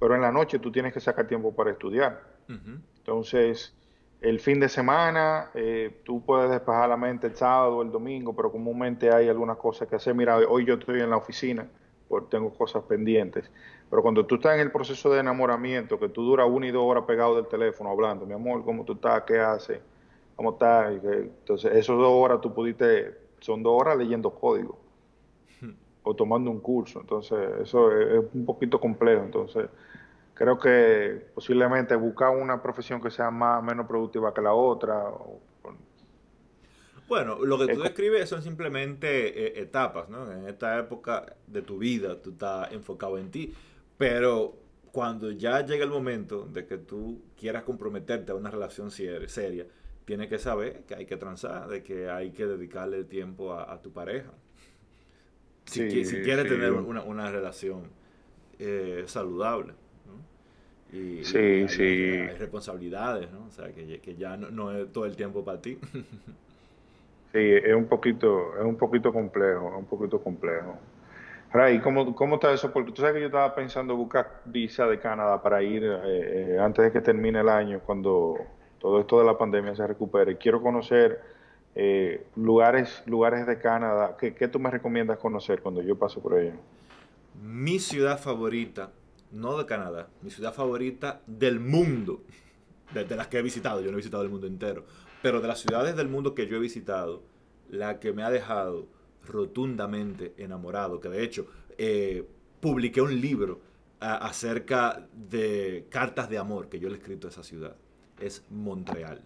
pero 0.00 0.14
en 0.14 0.22
la 0.22 0.32
noche 0.32 0.58
tú 0.58 0.72
tienes 0.72 0.94
que 0.94 1.00
sacar 1.00 1.26
tiempo 1.28 1.54
para 1.54 1.70
estudiar. 1.70 2.22
Entonces, 2.48 3.74
el 4.22 4.40
fin 4.40 4.58
de 4.58 4.70
semana, 4.70 5.50
eh, 5.52 6.00
tú 6.02 6.24
puedes 6.24 6.50
despejar 6.50 6.88
la 6.88 6.96
mente 6.96 7.26
el 7.26 7.36
sábado 7.36 7.76
o 7.76 7.82
el 7.82 7.92
domingo, 7.92 8.34
pero 8.34 8.50
comúnmente 8.50 9.12
hay 9.12 9.28
algunas 9.28 9.58
cosas 9.58 9.86
que 9.86 9.96
hacer. 9.96 10.14
Mira, 10.14 10.38
hoy 10.38 10.64
yo 10.64 10.74
estoy 10.74 11.02
en 11.02 11.10
la 11.10 11.18
oficina, 11.18 11.68
porque 12.08 12.28
tengo 12.30 12.54
cosas 12.54 12.82
pendientes. 12.84 13.50
Pero 13.90 14.00
cuando 14.00 14.24
tú 14.24 14.36
estás 14.36 14.54
en 14.54 14.60
el 14.60 14.72
proceso 14.72 15.12
de 15.12 15.20
enamoramiento, 15.20 15.98
que 15.98 16.08
tú 16.08 16.22
duras 16.22 16.48
una 16.50 16.68
y 16.68 16.70
dos 16.70 16.84
horas 16.84 17.04
pegado 17.04 17.36
del 17.36 17.48
teléfono 17.48 17.90
hablando, 17.90 18.24
mi 18.24 18.32
amor, 18.32 18.64
¿cómo 18.64 18.82
tú 18.86 18.94
estás? 18.94 19.24
¿Qué 19.24 19.38
haces? 19.38 19.80
¿Cómo 20.36 20.52
estás? 20.52 20.94
Entonces, 21.04 21.70
esas 21.72 21.98
dos 21.98 22.12
horas 22.12 22.40
tú 22.40 22.54
pudiste, 22.54 23.14
son 23.40 23.62
dos 23.62 23.78
horas 23.78 23.98
leyendo 23.98 24.30
código 24.30 24.85
o 26.06 26.14
tomando 26.16 26.50
un 26.50 26.60
curso. 26.60 27.00
Entonces, 27.00 27.38
eso 27.62 27.92
es, 27.92 28.24
es 28.24 28.34
un 28.34 28.46
poquito 28.46 28.80
complejo. 28.80 29.24
Entonces, 29.24 29.68
creo 30.34 30.58
que 30.58 31.26
posiblemente 31.34 31.96
buscar 31.96 32.30
una 32.36 32.62
profesión 32.62 33.00
que 33.02 33.10
sea 33.10 33.30
más 33.30 33.62
menos 33.62 33.86
productiva 33.86 34.34
que 34.34 34.42
la 34.42 34.54
otra. 34.54 35.08
o- 35.10 35.40
Bueno, 37.08 37.38
lo 37.44 37.58
que 37.58 37.68
tú 37.68 37.80
describes 37.82 38.28
son 38.28 38.42
simplemente 38.42 39.58
eh, 39.58 39.62
etapas, 39.62 40.08
¿no? 40.08 40.30
En 40.32 40.46
esta 40.48 40.78
época 40.78 41.36
de 41.46 41.62
tu 41.62 41.78
vida 41.78 42.20
tú 42.20 42.30
estás 42.30 42.72
enfocado 42.72 43.18
en 43.18 43.30
ti, 43.30 43.54
pero 43.96 44.56
cuando 44.92 45.30
ya 45.30 45.64
llega 45.64 45.84
el 45.84 45.90
momento 45.90 46.46
de 46.46 46.66
que 46.66 46.78
tú 46.78 47.22
quieras 47.36 47.62
comprometerte 47.64 48.32
a 48.32 48.34
una 48.34 48.50
relación 48.50 48.90
ser- 48.90 49.28
seria, 49.30 49.66
tienes 50.04 50.28
que 50.28 50.38
saber 50.38 50.84
que 50.84 50.94
hay 50.96 51.06
que 51.06 51.16
transar, 51.16 51.68
de 51.68 51.82
que 51.84 52.08
hay 52.10 52.32
que 52.32 52.46
dedicarle 52.46 53.04
tiempo 53.04 53.52
a, 53.52 53.72
a 53.72 53.82
tu 53.82 53.92
pareja. 53.92 54.32
Si, 55.66 55.82
Sí, 55.90 56.04
si 56.04 56.20
quieres 56.20 56.44
sí. 56.44 56.48
tener 56.48 56.72
una, 56.72 57.02
una 57.02 57.30
relación 57.30 57.90
eh, 58.58 59.04
saludable, 59.06 59.74
¿no? 60.06 60.26
Y, 60.98 61.62
hay, 61.62 61.68
sí. 61.68 62.28
hay 62.28 62.36
responsabilidades, 62.38 63.30
¿no? 63.32 63.46
O 63.46 63.50
sea, 63.50 63.72
que, 63.72 63.86
ya- 63.86 63.98
que 64.00 64.16
ya 64.16 64.36
no, 64.36 64.50
no 64.50 64.72
es 64.72 64.92
todo 64.92 65.06
el 65.06 65.16
tiempo 65.16 65.44
para 65.44 65.60
ti. 65.62 65.78
Sí, 67.32 67.38
es 67.40 67.74
un 67.74 67.86
poquito, 67.88 68.56
es 68.58 68.64
un 68.64 68.76
poquito 68.78 69.12
complejo, 69.12 69.68
es 69.68 69.74
un 69.78 69.86
poquito 69.86 70.22
complejo. 70.22 70.78
Ray, 71.52 71.80
¿cómo, 71.80 72.14
¿cómo 72.14 72.36
está 72.36 72.52
eso? 72.52 72.72
Porque 72.72 72.92
tú 72.92 73.02
sabes 73.02 73.14
que 73.16 73.20
yo 73.22 73.26
estaba 73.26 73.54
pensando 73.54 73.96
buscar 73.96 74.42
visa 74.46 74.86
de 74.86 75.00
Canadá 75.00 75.42
para 75.42 75.62
ir 75.62 75.84
eh, 75.84 76.54
eh, 76.56 76.58
antes 76.60 76.84
de 76.86 76.92
que 76.92 77.00
termine 77.02 77.40
el 77.40 77.48
año, 77.48 77.80
cuando 77.84 78.56
todo 78.78 79.00
esto 79.00 79.18
de 79.20 79.26
la 79.26 79.38
pandemia 79.38 79.74
se 79.76 79.86
recupere. 79.86 80.38
Quiero 80.38 80.62
conocer 80.62 81.20
eh, 81.76 82.26
lugares, 82.36 83.02
lugares 83.06 83.46
de 83.46 83.58
Canadá. 83.58 84.16
¿Qué, 84.18 84.34
qué 84.34 84.48
tú 84.48 84.58
me 84.58 84.70
recomiendas 84.70 85.18
conocer 85.18 85.60
cuando 85.60 85.82
yo 85.82 85.96
paso 85.96 86.20
por 86.20 86.34
allá? 86.34 86.54
Mi 87.42 87.78
ciudad 87.78 88.18
favorita, 88.18 88.92
no 89.30 89.58
de 89.58 89.66
Canadá, 89.66 90.08
mi 90.22 90.30
ciudad 90.30 90.54
favorita 90.54 91.20
del 91.26 91.60
mundo, 91.60 92.22
de, 92.94 93.04
de 93.04 93.14
las 93.16 93.26
que 93.28 93.38
he 93.38 93.42
visitado, 93.42 93.80
yo 93.82 93.88
no 93.90 93.92
he 93.92 93.96
visitado 93.96 94.22
el 94.22 94.30
mundo 94.30 94.46
entero, 94.46 94.84
pero 95.22 95.40
de 95.40 95.48
las 95.48 95.58
ciudades 95.60 95.96
del 95.96 96.08
mundo 96.08 96.34
que 96.34 96.46
yo 96.46 96.56
he 96.56 96.60
visitado, 96.60 97.22
la 97.68 98.00
que 98.00 98.12
me 98.12 98.22
ha 98.22 98.30
dejado 98.30 98.86
rotundamente 99.26 100.32
enamorado, 100.38 101.00
que 101.00 101.08
de 101.08 101.22
hecho 101.22 101.46
eh, 101.78 102.26
publiqué 102.60 103.00
un 103.02 103.20
libro 103.20 103.60
a- 104.00 104.16
acerca 104.28 105.06
de 105.12 105.86
cartas 105.90 106.30
de 106.30 106.38
amor 106.38 106.68
que 106.68 106.78
yo 106.78 106.88
le 106.88 106.94
he 106.94 106.98
escrito 106.98 107.26
a 107.26 107.30
esa 107.30 107.42
ciudad, 107.42 107.76
es 108.20 108.44
Montreal. 108.50 109.20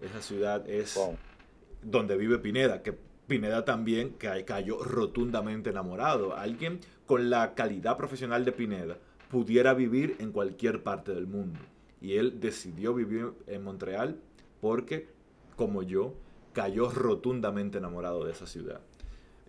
Esa 0.00 0.20
ciudad 0.22 0.68
es 0.68 0.94
Wow. 0.96 1.16
Donde 1.82 2.16
vive 2.16 2.38
Pineda, 2.38 2.82
que 2.82 2.94
Pineda 3.26 3.64
también 3.64 4.10
ca- 4.18 4.44
cayó 4.44 4.82
rotundamente 4.82 5.70
enamorado. 5.70 6.36
Alguien 6.36 6.80
con 7.06 7.30
la 7.30 7.54
calidad 7.54 7.96
profesional 7.96 8.44
de 8.44 8.52
Pineda 8.52 8.96
pudiera 9.30 9.74
vivir 9.74 10.16
en 10.18 10.32
cualquier 10.32 10.82
parte 10.82 11.14
del 11.14 11.26
mundo. 11.26 11.58
Y 12.00 12.16
él 12.16 12.40
decidió 12.40 12.94
vivir 12.94 13.32
en 13.46 13.62
Montreal 13.62 14.16
porque, 14.60 15.08
como 15.56 15.82
yo, 15.82 16.14
cayó 16.52 16.90
rotundamente 16.90 17.78
enamorado 17.78 18.24
de 18.24 18.32
esa 18.32 18.46
ciudad. 18.46 18.80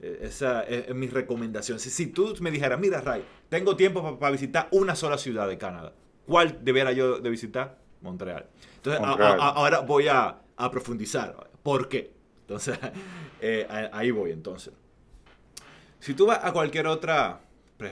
Eh, 0.01 0.19
Esa 0.23 0.63
es, 0.63 0.89
es 0.89 0.95
mi 0.95 1.07
recomendación. 1.07 1.79
Si, 1.79 1.89
si 1.89 2.07
tú 2.07 2.36
me 2.41 2.51
dijeras, 2.51 2.79
mira, 2.79 3.01
Ray, 3.01 3.23
tengo 3.49 3.75
tiempo 3.75 4.19
para 4.19 4.32
visitar 4.32 4.67
una 4.71 4.95
sola 4.95 5.17
ciudad 5.17 5.47
de 5.47 5.57
Canadá, 5.57 5.93
¿cuál 6.27 6.59
debiera 6.63 6.91
yo 6.91 7.19
de 7.19 7.29
visitar? 7.29 7.79
Montreal. 8.01 8.45
Entonces, 8.77 9.01
a- 9.01 9.05
Montreal. 9.07 9.39
a- 9.39 9.49
ahora 9.49 9.79
voy 9.79 10.07
a, 10.07 10.41
a 10.57 10.71
profundizar. 10.71 11.36
¿Por 11.63 11.88
qué? 11.89 12.11
Entonces, 12.52 12.78
eh, 13.41 13.66
ahí 13.93 14.12
voy 14.12 14.32
entonces. 14.32 14.74
Si 15.99 16.14
tú 16.14 16.26
vas 16.26 16.39
a 16.43 16.52
cualquier 16.52 16.88
otra 16.88 17.41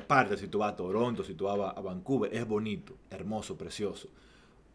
parte, 0.05 0.37
si 0.37 0.47
tú 0.47 0.59
vas 0.59 0.73
a 0.73 0.75
Toronto, 0.75 1.23
si 1.23 1.33
tú 1.33 1.45
vas 1.45 1.73
a, 1.75 1.79
Vancouver, 1.79 2.33
es 2.33 2.45
bonito, 2.45 2.95
hermoso, 3.09 3.57
precioso. 3.57 4.09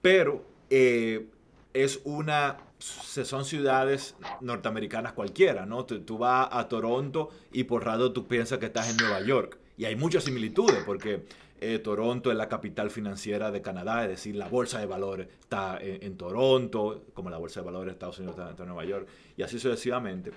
Pero 0.01 0.45
eh, 0.71 1.29
es 1.75 2.01
una, 2.05 2.57
son 2.79 3.45
ciudades 3.45 4.17
norteamericanas 4.41 5.13
cualquiera, 5.13 5.67
¿no? 5.67 5.85
Tú, 5.85 6.01
tú 6.01 6.17
vas 6.17 6.49
a 6.51 6.67
Toronto 6.69 7.29
y 7.53 7.65
por 7.65 7.85
rato 7.85 8.13
tú 8.13 8.27
piensas 8.27 8.59
que 8.59 8.67
estás 8.67 8.89
en 8.89 8.97
Nueva 8.97 9.21
York. 9.21 9.59
Y 9.77 9.85
hay 9.85 9.97
muchas 9.97 10.25
similitudes 10.25 10.83
porque 10.87 11.27
eh, 11.65 11.79
Toronto 11.79 12.31
es 12.31 12.37
la 12.37 12.49
capital 12.49 12.91
financiera 12.91 13.51
de 13.51 13.63
Canadá, 13.63 14.05
es 14.05 14.11
decir, 14.11 14.37
la 14.37 14.49
bolsa 14.49 14.79
de 14.81 14.87
valores 14.87 15.29
está 15.41 15.79
en, 15.81 16.03
en 16.03 16.17
Toronto, 16.17 17.05
como 17.15 17.31
la 17.31 17.39
bolsa 17.39 17.61
de 17.61 17.67
valores 17.67 17.87
de 17.87 17.93
Estados 17.93 18.19
Unidos 18.19 18.37
está, 18.39 18.51
está 18.51 18.63
en 18.65 18.69
Nueva 18.69 18.85
York, 18.85 19.09
y 19.37 19.43
así 19.43 19.59
sucesivamente. 19.59 20.31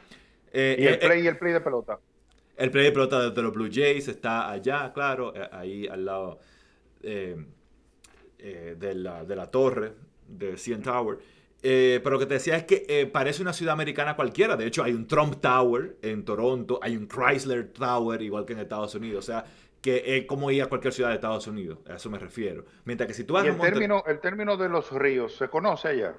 Eh, 0.51 0.75
¿Y 0.80 0.86
el 0.86 0.93
eh, 0.95 0.97
play 0.97 1.23
y 1.23 1.28
el 1.28 1.38
play 1.38 1.53
de 1.53 1.61
pelota? 1.61 1.99
el 2.57 2.71
play 2.71 2.86
de 2.86 2.91
pelota 2.91 3.21
de, 3.21 3.32
de 3.32 3.41
los 3.41 3.53
Blue 3.53 3.69
Jays 3.71 4.07
está 4.07 4.49
allá, 4.49 4.91
claro, 4.93 5.34
eh, 5.36 5.47
ahí 5.51 5.88
al 5.88 6.05
lado 6.05 6.39
eh, 7.03 7.38
eh, 8.39 8.75
de, 8.78 8.95
la, 8.95 9.23
de 9.23 9.36
la 9.36 9.49
torre 9.49 9.93
de 10.28 10.57
CN 10.57 10.82
Tower. 10.82 11.19
Eh, 11.63 11.99
pero 12.03 12.13
lo 12.13 12.19
que 12.19 12.28
te 12.28 12.36
decía 12.36 12.55
es 12.55 12.65
que 12.65 12.86
eh, 12.88 13.07
parece 13.07 13.41
una 13.41 13.53
ciudad 13.53 13.73
americana 13.73 14.15
cualquiera. 14.15 14.55
De 14.55 14.65
hecho, 14.67 14.84
hay 14.84 14.93
un 14.93 15.07
Trump 15.07 15.41
Tower 15.41 15.97
en 16.01 16.23
Toronto, 16.23 16.80
hay 16.82 16.95
un 16.95 17.07
Chrysler 17.07 17.71
Tower, 17.73 18.21
igual 18.21 18.45
que 18.45 18.53
en 18.53 18.59
Estados 18.59 18.93
Unidos. 18.95 19.25
O 19.25 19.28
sea, 19.28 19.45
que 19.88 20.17
es 20.17 20.25
como 20.25 20.51
ir 20.51 20.61
a 20.61 20.65
cualquier 20.65 20.91
ciudad 20.93 21.11
de 21.11 21.15
Estados 21.15 21.47
Unidos. 21.47 21.79
A 21.89 21.95
eso 21.95 22.09
me 22.09 22.19
refiero. 22.19 22.65
Mientras 22.83 23.07
que 23.07 23.13
si 23.13 23.23
tú 23.23 23.35
vas 23.35 23.45
Y 23.45 23.47
a 23.47 23.51
el 23.51 23.57
Monte- 23.57 23.71
término, 23.71 24.03
el 24.05 24.19
término 24.19 24.57
de 24.57 24.67
los 24.67 24.91
ríos, 24.91 25.38
¿se 25.38 25.47
conoce 25.47 25.88
allá? 25.88 26.13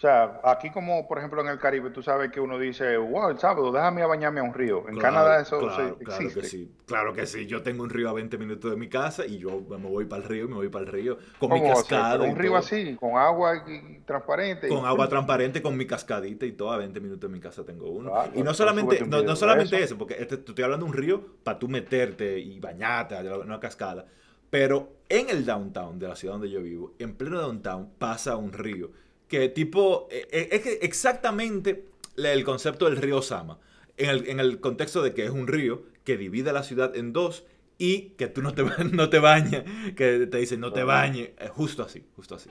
O 0.00 0.02
sea, 0.02 0.40
aquí 0.44 0.70
como 0.70 1.06
por 1.06 1.18
ejemplo 1.18 1.42
en 1.42 1.48
el 1.48 1.58
Caribe, 1.58 1.90
tú 1.90 2.02
sabes 2.02 2.32
que 2.32 2.40
uno 2.40 2.58
dice, 2.58 2.96
wow, 2.96 3.28
el 3.28 3.38
sábado, 3.38 3.70
déjame 3.70 4.00
a 4.00 4.06
bañarme 4.06 4.40
a 4.40 4.44
un 4.44 4.54
río. 4.54 4.78
En 4.88 4.94
Claro, 4.96 5.00
Canadá 5.02 5.42
eso 5.42 5.58
claro, 5.58 5.74
se- 5.98 6.04
claro 6.04 6.22
existe. 6.22 6.40
que 6.40 6.46
sí, 6.46 6.70
claro 6.86 7.12
que 7.12 7.26
sí. 7.26 7.44
Yo 7.46 7.62
tengo 7.62 7.82
un 7.82 7.90
río 7.90 8.08
a 8.08 8.14
20 8.14 8.38
minutos 8.38 8.70
de 8.70 8.78
mi 8.78 8.88
casa 8.88 9.26
y 9.26 9.36
yo 9.36 9.60
me 9.68 9.76
voy 9.76 10.06
para 10.06 10.22
el 10.22 10.28
río 10.30 10.44
y 10.46 10.48
me 10.48 10.54
voy 10.54 10.70
para 10.70 10.86
el 10.86 10.90
río 10.90 11.18
con 11.38 11.52
mi 11.52 11.60
cascada. 11.62 12.24
Un 12.24 12.34
río 12.34 12.52
todo. 12.52 12.58
así, 12.60 12.96
con 12.96 13.18
agua 13.18 13.62
transparente. 14.06 14.68
Con 14.68 14.78
y- 14.78 14.86
agua 14.86 15.06
transparente, 15.06 15.60
con 15.60 15.76
mi 15.76 15.86
cascadita 15.86 16.46
y 16.46 16.52
todo, 16.52 16.72
a 16.72 16.78
20 16.78 16.98
minutos 16.98 17.28
en 17.28 17.32
mi 17.32 17.40
casa 17.40 17.62
tengo 17.66 17.90
uno. 17.90 18.10
Claro, 18.10 18.32
y 18.34 18.42
no 18.42 18.54
solamente, 18.54 19.00
no, 19.04 19.20
no 19.22 19.30
de 19.32 19.36
solamente 19.36 19.76
eso. 19.76 19.84
eso, 19.84 19.98
porque 19.98 20.14
este, 20.14 20.38
te 20.38 20.50
estoy 20.52 20.64
hablando 20.64 20.86
de 20.86 20.92
un 20.92 20.96
río 20.96 21.22
para 21.44 21.58
tú 21.58 21.68
meterte 21.68 22.38
y 22.38 22.58
bañarte 22.58 23.16
a 23.18 23.36
una 23.36 23.60
cascada. 23.60 24.06
Pero 24.48 24.94
en 25.10 25.28
el 25.28 25.44
downtown 25.44 25.98
de 25.98 26.08
la 26.08 26.16
ciudad 26.16 26.34
donde 26.34 26.50
yo 26.50 26.62
vivo, 26.62 26.94
en 26.98 27.14
pleno 27.16 27.38
downtown, 27.38 27.90
pasa 27.98 28.36
un 28.36 28.54
río. 28.54 28.90
Que 29.30 29.48
tipo, 29.48 30.08
eh, 30.10 30.28
eh, 30.30 30.48
es 30.52 30.60
que 30.60 30.72
exactamente 30.82 31.86
el 32.16 32.44
concepto 32.44 32.84
del 32.84 32.98
río 32.98 33.22
Sama. 33.22 33.58
En 33.96 34.10
el, 34.10 34.28
en 34.28 34.40
el 34.40 34.60
contexto 34.60 35.02
de 35.02 35.14
que 35.14 35.24
es 35.24 35.30
un 35.30 35.46
río 35.46 35.84
que 36.04 36.18
divide 36.18 36.52
la 36.52 36.62
ciudad 36.62 36.94
en 36.96 37.12
dos 37.12 37.44
y 37.78 38.10
que 38.18 38.26
tú 38.26 38.42
no 38.42 38.52
te, 38.52 38.64
no 38.92 39.08
te 39.08 39.20
bañas, 39.20 39.64
que 39.96 40.26
te 40.26 40.38
dicen 40.38 40.60
no 40.60 40.72
te 40.72 40.82
bañes. 40.82 41.30
Justo 41.50 41.82
así, 41.82 42.04
justo 42.16 42.34
así. 42.34 42.50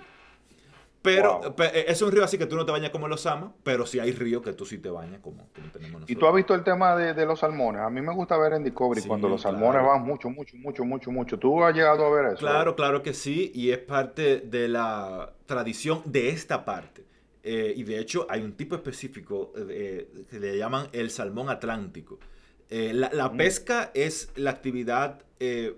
Pero 1.02 1.39
Wow. 1.41 1.56
eh, 1.74 1.86
es 1.88 2.02
un 2.02 2.12
río 2.12 2.24
así 2.26 2.38
que 2.38 2.45
tú 2.45 2.56
no 2.58 2.66
te 2.66 2.72
bañas 2.74 2.89
como 2.91 3.08
los 3.08 3.22
Sama, 3.22 3.54
pero 3.64 3.86
sí 3.86 4.00
hay 4.00 4.12
ríos 4.12 4.41
que 4.43 4.54
tú 4.54 4.66
sí 4.66 4.80
te 4.80 4.89
bañas 4.89 5.22
como, 5.22 5.47
como 5.54 5.72
tenemos 5.72 6.02
nosotros. 6.02 6.10
Y 6.10 6.16
tú 6.16 6.28
has 6.28 6.36
visto 6.36 6.54
el 6.54 6.64
tema 6.64 6.95
de, 6.95 7.14
de 7.14 7.26
los 7.26 7.39
salmones. 7.39 7.82
A 7.82 7.89
mí 7.89 8.02
me 8.02 8.14
gusta 8.14 8.38
ver 8.38 8.54
en 8.54 8.64
Discovery 8.66 9.02
Sí, 9.02 9.08
cuando 9.08 9.30
los 9.30 9.41
claro. 9.41 9.58
salmones 9.58 9.82
van 9.86 10.04
mucho, 10.04 10.30
mucho, 10.30 10.58
mucho, 10.58 10.84
mucho, 10.86 11.12
mucho. 11.12 11.39
¿Tú 11.39 11.64
has 11.64 11.74
llegado 11.74 12.06
a 12.06 12.10
ver 12.12 12.26
eso? 12.34 12.38
Claro, 12.38 12.76
claro 12.76 13.02
que 13.02 13.14
sí, 13.14 13.52
y 13.56 13.72
es 13.72 13.78
parte 13.80 14.41
de 14.41 14.68
la 14.68 15.34
tradición 15.45 16.02
de 16.06 16.30
esta 16.30 16.66
parte. 16.66 17.06
eh, 17.43 17.74
y 17.76 17.84
de 17.84 17.97
hecho 18.00 18.28
hay 18.30 18.41
un 18.41 18.54
tipo 18.54 18.76
específico 18.76 19.54
eh, 19.70 20.26
que 20.30 20.39
le 20.39 20.58
llaman 20.58 20.88
el 20.91 21.10
salmón 21.10 21.50
atlántico. 21.50 22.20
Eh, 22.70 22.91
la, 22.93 23.30
mm. 23.30 23.38
pesca 23.38 23.91
es 23.93 24.32
la 24.36 24.52
actividad 24.52 25.24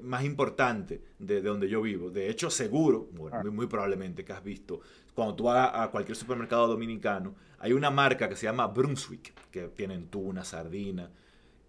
más 0.02 0.24
importante 0.26 1.02
de, 1.20 1.42
donde 1.42 1.70
yo 1.70 1.82
vivo. 1.84 2.10
De 2.10 2.30
hecho, 2.30 2.50
seguro, 2.50 3.08
ah. 3.32 3.44
muy, 3.44 3.68
probablemente 3.68 4.26
que 4.26 4.34
has 4.34 4.44
visto, 4.44 4.82
cuando 5.16 5.36
tú 5.36 5.44
vas 5.46 5.72
a 5.74 5.90
cualquier 5.90 6.16
supermercado 6.16 6.68
dominicano, 6.68 7.36
hay 7.60 7.74
una 7.74 7.92
marca 7.92 8.28
que 8.28 8.36
se 8.36 8.46
llama 8.46 8.68
Brunswick, 8.68 9.34
que 9.52 9.68
tienen 9.70 10.08
tuna, 10.08 10.44
sardina. 10.44 11.10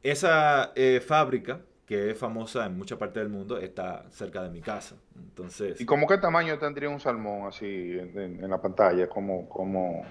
Esa 0.03 0.73
fábrica 1.07 1.61
que 1.93 2.11
es 2.11 2.19
famosa 2.19 2.65
en 2.65 2.77
mucha 2.77 2.97
parte 2.97 3.21
del 3.21 3.29
mundo, 3.29 3.59
está 3.59 4.07
cerca 4.11 4.43
de 4.43 4.49
mi 4.49 4.61
casa. 4.61 4.97
Entonces, 5.15 5.79
¿Y 5.79 5.85
cómo 5.85 6.07
qué 6.07 6.17
tamaño 6.17 6.59
tendría 6.59 6.89
un 6.89 7.01
salmón 7.01 7.49
así 7.49 7.67
en, 7.67 8.49
la 8.49 8.61
pantalla? 8.61 9.09
¿Cómo, 9.09 9.49
cómo... 9.49 10.05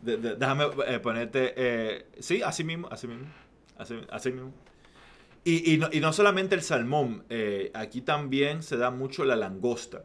déjame 0.00 0.64
eh, 0.86 0.98
ponerte... 1.00 1.52
Eh, 1.56 2.06
sí, 2.18 2.40
así 2.42 2.64
mismo, 2.64 2.88
así 2.90 3.08
mismo. 3.08 3.26
Así, 3.76 4.32
mismo. 4.32 4.52
Y, 5.44 5.74
y, 5.74 5.76
no, 5.78 5.88
y, 5.92 6.00
no, 6.00 6.12
solamente 6.12 6.54
el 6.54 6.62
salmón, 6.62 7.24
eh, 7.28 7.70
aquí 7.74 8.00
también 8.00 8.62
se 8.62 8.76
da 8.76 8.90
mucho 8.90 9.24
la 9.24 9.36
langosta. 9.36 10.04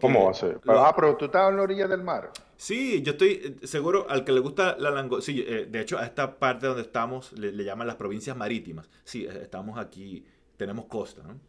¿Cómo 0.00 0.24
va 0.24 0.30
a 0.30 0.34
ser? 0.34 0.60
ah, 0.66 0.92
pero 0.94 1.16
tú 1.16 1.26
estás 1.26 1.50
en 1.50 1.56
la 1.56 1.62
orilla 1.62 1.88
del 1.88 2.02
mar. 2.02 2.30
Sí, 2.56 3.02
yo 3.02 3.12
estoy 3.12 3.58
eh, 3.62 3.66
seguro 3.66 4.06
al 4.08 4.24
que 4.24 4.32
le 4.32 4.40
gusta 4.40 4.76
la 4.78 4.90
langosta. 4.90 5.26
Sí, 5.26 5.44
eh, 5.46 5.66
de 5.68 5.80
hecho, 5.80 5.98
a 5.98 6.04
esta 6.04 6.38
parte 6.38 6.66
donde 6.66 6.82
estamos 6.82 7.32
le, 7.32 7.52
llaman 7.64 7.86
las 7.86 7.96
provincias 7.96 8.36
marítimas. 8.36 8.88
Sí, 9.04 9.24
eh, 9.24 9.40
estamos 9.42 9.78
aquí, 9.78 10.24
tenemos 10.56 10.84
costa. 10.86 11.22
¿no? 11.22 11.40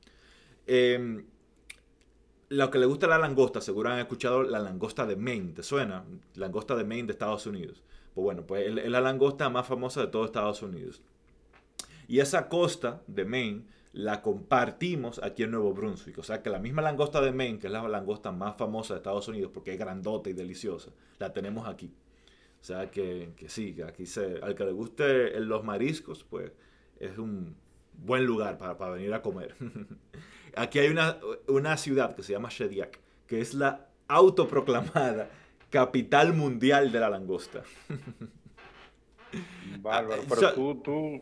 Em, 0.65 1.25
lo 2.49 2.71
que 2.71 2.79
le 2.79 2.85
gusta 2.85 3.07
la 3.07 3.17
langosta, 3.17 3.61
seguro 3.61 3.89
han 3.89 3.99
escuchado 3.99 4.43
la 4.43 4.59
langosta 4.59 5.05
de 5.05 5.15
Maine. 5.15 5.53
¿Te 5.53 5.63
suena? 5.63 6.03
Langosta 6.35 6.75
de 6.75 6.83
Maine 6.83 7.07
de 7.07 7.13
Estados 7.13 7.45
Unidos. 7.45 7.83
Pues 8.13 8.23
bueno, 8.23 8.45
pues 8.45 8.67
es 8.67 8.89
la 8.89 9.01
langosta 9.01 9.49
más 9.49 9.67
famosa 9.67 10.01
de 10.01 10.07
todo 10.07 10.25
Estados 10.25 10.61
Unidos. 10.61 11.01
Y 12.07 12.19
esa 12.19 12.49
costa 12.49 13.01
de 13.07 13.25
Maine 13.25 13.65
la 13.93 14.21
compartimos 14.23 15.21
aquí 15.23 15.43
en 15.43 15.51
Nuevo 15.51 15.73
Brunswick. 15.73 16.17
O 16.17 16.23
sea 16.23 16.41
que 16.41 16.49
la 16.49 16.59
misma 16.59 16.81
langosta 16.81 17.21
de 17.21 17.31
Maine, 17.31 17.59
que 17.59 17.67
es 17.67 17.73
la 17.73 17.87
langosta 17.87 18.31
más 18.31 18.57
famosa 18.57 18.95
de 18.95 18.97
Estados 18.97 19.27
Unidos 19.27 19.51
porque 19.53 19.71
es 19.73 19.79
grandota 19.79 20.29
y 20.29 20.33
deliciosa, 20.33 20.91
la 21.19 21.31
tenemos 21.31 21.67
aquí. 21.67 21.93
O 22.59 22.65
sea 22.65 22.89
que, 22.89 23.33
que 23.37 23.49
sí, 23.49 23.73
que 23.73 23.83
aquí 23.83 24.05
se, 24.05 24.39
al 24.41 24.55
que 24.55 24.65
le 24.65 24.71
guste 24.71 25.39
los 25.41 25.63
mariscos, 25.63 26.23
pues 26.23 26.51
es 26.99 27.17
un 27.17 27.55
buen 27.93 28.25
lugar 28.25 28.57
para, 28.57 28.77
para 28.77 28.93
venir 28.93 29.13
a 29.13 29.21
comer. 29.21 29.55
aquí 30.55 30.79
hay 30.79 30.89
una, 30.89 31.19
una 31.47 31.77
ciudad 31.77 32.15
que 32.15 32.23
se 32.23 32.33
llama 32.33 32.49
Shediac, 32.49 32.99
que 33.27 33.41
es 33.41 33.53
la 33.53 33.89
autoproclamada 34.07 35.29
capital 35.69 36.33
mundial 36.33 36.91
de 36.91 36.99
la 36.99 37.09
langosta. 37.09 37.63
Bárbaro, 39.81 40.21
ah, 40.23 40.25
pero 40.29 40.53
tú, 40.53 40.75
tú, 40.83 41.21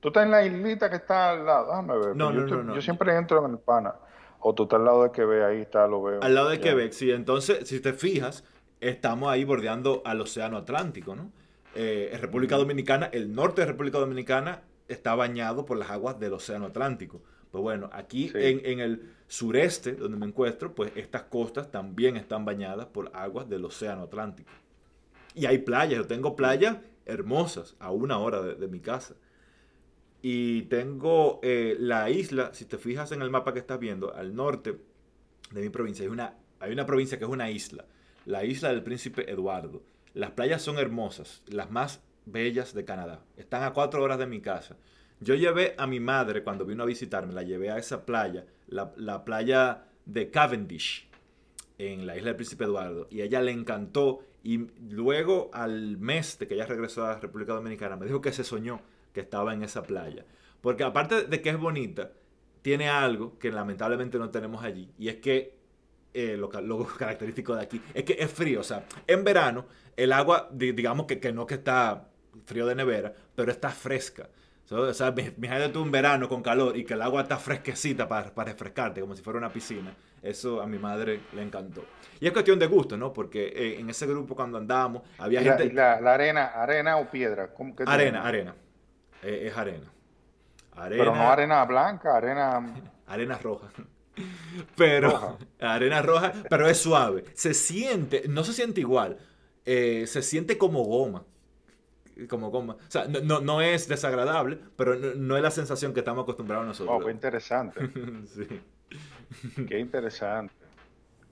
Tú 0.00 0.08
estás 0.08 0.24
en 0.24 0.30
la 0.30 0.44
islita 0.44 0.90
que 0.90 0.96
está 0.96 1.30
al 1.30 1.46
lado. 1.46 1.66
Déjame 1.68 1.98
ver. 1.98 2.16
No, 2.16 2.32
no, 2.32 2.46
yo, 2.46 2.62
no, 2.62 2.74
yo, 2.74 2.82
siempre 2.82 3.14
entro 3.16 3.44
en 3.44 3.52
el 3.52 3.58
pana. 3.58 3.94
O 4.40 4.54
tú 4.54 4.64
estás 4.64 4.78
al 4.78 4.84
lado 4.84 5.02
de 5.02 5.10
Quebec, 5.10 5.42
ahí 5.42 5.60
está, 5.62 5.86
lo 5.86 6.02
veo. 6.02 6.22
Al 6.22 6.34
lado 6.34 6.50
de 6.50 6.60
Quebec, 6.60 6.92
sí. 6.92 7.10
Entonces, 7.10 7.66
si 7.68 7.80
te 7.80 7.92
fijas, 7.92 8.44
estamos 8.80 9.30
ahí 9.30 9.44
bordeando 9.44 10.02
al 10.04 10.20
Océano 10.20 10.58
Atlántico, 10.58 11.16
¿no? 11.16 11.30
Eh, 11.74 12.16
República 12.20 12.56
Dominicana, 12.56 13.06
el 13.12 13.34
norte 13.34 13.62
de 13.62 13.66
República 13.66 13.98
Dominicana 13.98 14.62
está 14.88 15.14
bañado 15.14 15.66
por 15.66 15.76
las 15.76 15.90
aguas 15.90 16.18
del 16.18 16.32
Océano 16.32 16.66
Atlántico. 16.66 17.20
Pues 17.50 17.62
bueno, 17.62 17.90
aquí 17.92 18.30
en, 18.34 18.60
en, 18.64 18.80
el 18.80 19.12
sureste, 19.28 19.92
donde 19.92 20.16
me 20.16 20.26
encuentro, 20.26 20.74
pues 20.74 20.92
estas 20.94 21.24
costas 21.24 21.70
también 21.70 22.16
están 22.16 22.44
bañadas 22.44 22.86
por 22.86 23.10
aguas 23.14 23.48
del 23.48 23.64
Océano 23.64 24.02
Atlántico. 24.02 24.50
Y 25.34 25.46
hay 25.46 25.58
playas, 25.58 25.98
yo 25.98 26.06
tengo 26.06 26.36
playas 26.36 26.78
hermosas 27.04 27.76
a 27.78 27.90
una 27.90 28.18
hora 28.18 28.42
de 28.42 28.68
mi 28.68 28.80
casa. 28.80 29.14
Y 30.28 30.62
tengo 30.62 31.38
eh, 31.44 31.76
la 31.78 32.10
isla, 32.10 32.52
si 32.52 32.64
te 32.64 32.78
fijas 32.78 33.12
en 33.12 33.22
el 33.22 33.30
mapa 33.30 33.52
que 33.52 33.60
estás 33.60 33.78
viendo, 33.78 34.12
al 34.12 34.34
norte 34.34 34.76
de 35.52 35.60
mi 35.60 35.68
provincia, 35.68 36.04
hay 36.04 36.10
una, 36.10 36.34
hay 36.58 36.72
una 36.72 36.84
provincia 36.84 37.16
que 37.16 37.22
es 37.22 37.30
una 37.30 37.48
isla, 37.48 37.84
la 38.24 38.44
isla 38.44 38.70
del 38.70 38.82
príncipe 38.82 39.30
Eduardo. 39.30 39.84
Las 40.14 40.32
playas 40.32 40.62
son 40.62 40.78
hermosas, 40.78 41.44
las 41.46 41.70
más 41.70 42.02
bellas 42.24 42.74
de 42.74 42.84
Canadá. 42.84 43.22
Están 43.36 43.62
a 43.62 43.72
cuatro 43.72 44.02
horas 44.02 44.18
de 44.18 44.26
mi 44.26 44.40
casa. 44.40 44.76
Yo 45.20 45.36
llevé 45.36 45.76
a 45.78 45.86
mi 45.86 46.00
madre 46.00 46.42
cuando 46.42 46.66
vino 46.66 46.82
a 46.82 46.86
visitarme, 46.86 47.32
la 47.32 47.44
llevé 47.44 47.70
a 47.70 47.78
esa 47.78 48.04
playa, 48.04 48.46
la, 48.66 48.92
la 48.96 49.24
playa 49.24 49.84
de 50.06 50.32
Cavendish, 50.32 51.08
en 51.78 52.04
la 52.04 52.16
isla 52.16 52.30
del 52.30 52.36
príncipe 52.36 52.64
Eduardo, 52.64 53.06
y 53.12 53.20
ella 53.20 53.40
le 53.42 53.52
encantó. 53.52 54.24
Y 54.42 54.66
luego, 54.90 55.50
al 55.52 55.98
mes 55.98 56.36
de 56.40 56.48
que 56.48 56.54
ella 56.54 56.66
regresó 56.66 57.04
a 57.04 57.10
la 57.10 57.20
República 57.20 57.52
Dominicana, 57.52 57.96
me 57.96 58.06
dijo 58.06 58.20
que 58.20 58.32
se 58.32 58.42
soñó 58.42 58.80
que 59.16 59.22
estaba 59.22 59.54
en 59.54 59.62
esa 59.62 59.82
playa. 59.82 60.26
Porque 60.60 60.84
aparte 60.84 61.22
de 61.22 61.40
que 61.40 61.48
es 61.48 61.58
bonita, 61.58 62.10
tiene 62.60 62.90
algo 62.90 63.38
que 63.38 63.50
lamentablemente 63.50 64.18
no 64.18 64.28
tenemos 64.28 64.62
allí. 64.62 64.92
Y 64.98 65.08
es 65.08 65.16
que 65.16 65.56
eh, 66.12 66.36
lo, 66.36 66.50
característico 66.98 67.56
de 67.56 67.62
aquí 67.62 67.80
es 67.94 68.04
que 68.04 68.18
es 68.18 68.30
frío. 68.30 68.60
O 68.60 68.62
sea, 68.62 68.84
en 69.06 69.24
verano 69.24 69.64
el 69.96 70.12
agua, 70.12 70.50
digamos 70.52 71.06
que, 71.06 71.18
que 71.18 71.32
no 71.32 71.46
que 71.46 71.54
está 71.54 72.08
frío 72.44 72.66
de 72.66 72.74
nevera, 72.74 73.10
pero 73.34 73.50
está 73.50 73.70
fresca. 73.70 74.28
o 74.68 74.92
sea, 74.92 75.14
imagínate 75.16 75.70
tú 75.70 75.80
un 75.80 75.90
verano 75.90 76.28
con 76.28 76.42
calor 76.42 76.76
y 76.76 76.84
que 76.84 76.92
el 76.92 77.00
agua 77.00 77.22
está 77.22 77.38
fresquecita 77.38 78.06
para, 78.06 78.34
para, 78.34 78.52
refrescarte, 78.52 79.00
como 79.00 79.16
si 79.16 79.22
fuera 79.22 79.38
una 79.38 79.50
piscina. 79.50 79.94
Eso 80.20 80.60
a 80.60 80.66
mi 80.66 80.78
madre 80.78 81.20
le 81.32 81.40
encantó. 81.40 81.86
Y 82.20 82.26
es 82.26 82.32
cuestión 82.32 82.58
de 82.58 82.66
gusto, 82.66 82.98
¿no? 82.98 83.14
Porque 83.14 83.46
eh, 83.46 83.80
en 83.80 83.88
ese 83.88 84.06
grupo 84.06 84.36
cuando 84.36 84.58
andábamos 84.58 85.04
había 85.16 85.40
gente... 85.40 85.72
La, 85.72 85.94
arena, 85.94 86.48
arena 86.48 86.98
o 86.98 87.10
piedra? 87.10 87.54
¿Cómo 87.54 87.74
que 87.74 87.84
arena, 87.86 88.22
arena 88.22 88.54
es, 89.26 89.56
arena. 89.56 89.90
Pero 90.88 91.14
no 91.14 91.30
arena 91.30 91.64
blanca, 91.64 92.16
arena... 92.16 92.74
arena 93.06 93.38
roja. 93.38 93.68
Pero, 94.76 95.36
arena 95.60 96.00
roja, 96.00 96.32
pero 96.48 96.66
es 96.66 96.78
suave. 96.78 97.24
Se 97.34 97.52
siente, 97.52 98.22
no 98.28 98.44
se 98.44 98.54
siente 98.54 98.80
igual, 98.80 99.18
eh, 99.66 100.06
se 100.06 100.22
siente 100.22 100.56
como 100.56 100.84
goma. 100.84 101.22
Como 102.26 102.50
goma. 102.50 102.78
O 102.80 102.90
sea, 102.90 103.06
no, 103.08 103.40
no, 103.40 103.60
es 103.60 103.88
desagradable, 103.88 104.58
pero 104.74 104.96
no, 104.96 105.36
es 105.36 105.42
la 105.42 105.50
sensación 105.50 105.92
que 105.92 106.00
estamos 106.00 106.22
acostumbrados 106.22 106.66
nosotros. 106.66 106.96
Oh, 106.98 107.04
qué 107.04 107.10
interesante. 107.10 107.90
sí. 108.34 108.62
Qué 109.68 109.78
interesante. 109.78 110.54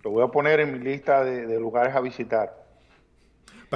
Lo 0.02 0.10
voy 0.10 0.24
a 0.24 0.28
poner 0.28 0.60
en 0.60 0.74
mi 0.74 0.78
lista 0.80 1.24
de 1.24 1.58
lugares 1.58 1.94
a 1.94 2.00
visitar. 2.00 2.63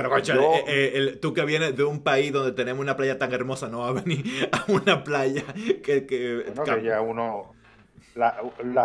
Pero, 0.03 0.11
coche, 0.11 0.32
eh, 0.68 0.92
eh, 0.94 1.18
tú 1.20 1.34
que 1.34 1.44
vienes 1.44 1.76
de 1.76 1.84
un 1.84 2.03
país 2.03 2.32
donde 2.32 2.53
tenemos 2.53 2.80
una 2.80 2.96
playa 2.96 3.18
tan 3.18 3.32
hermosa, 3.32 3.68
no 3.68 3.80
va 3.80 3.88
a 3.88 3.92
venir 3.92 4.24
a 4.53 4.70
una 4.70 5.05
playa 5.05 5.42
que... 5.82 6.07
que, 6.07 6.44
ya 6.82 7.01
uno... 7.01 7.55
La, 8.14 8.34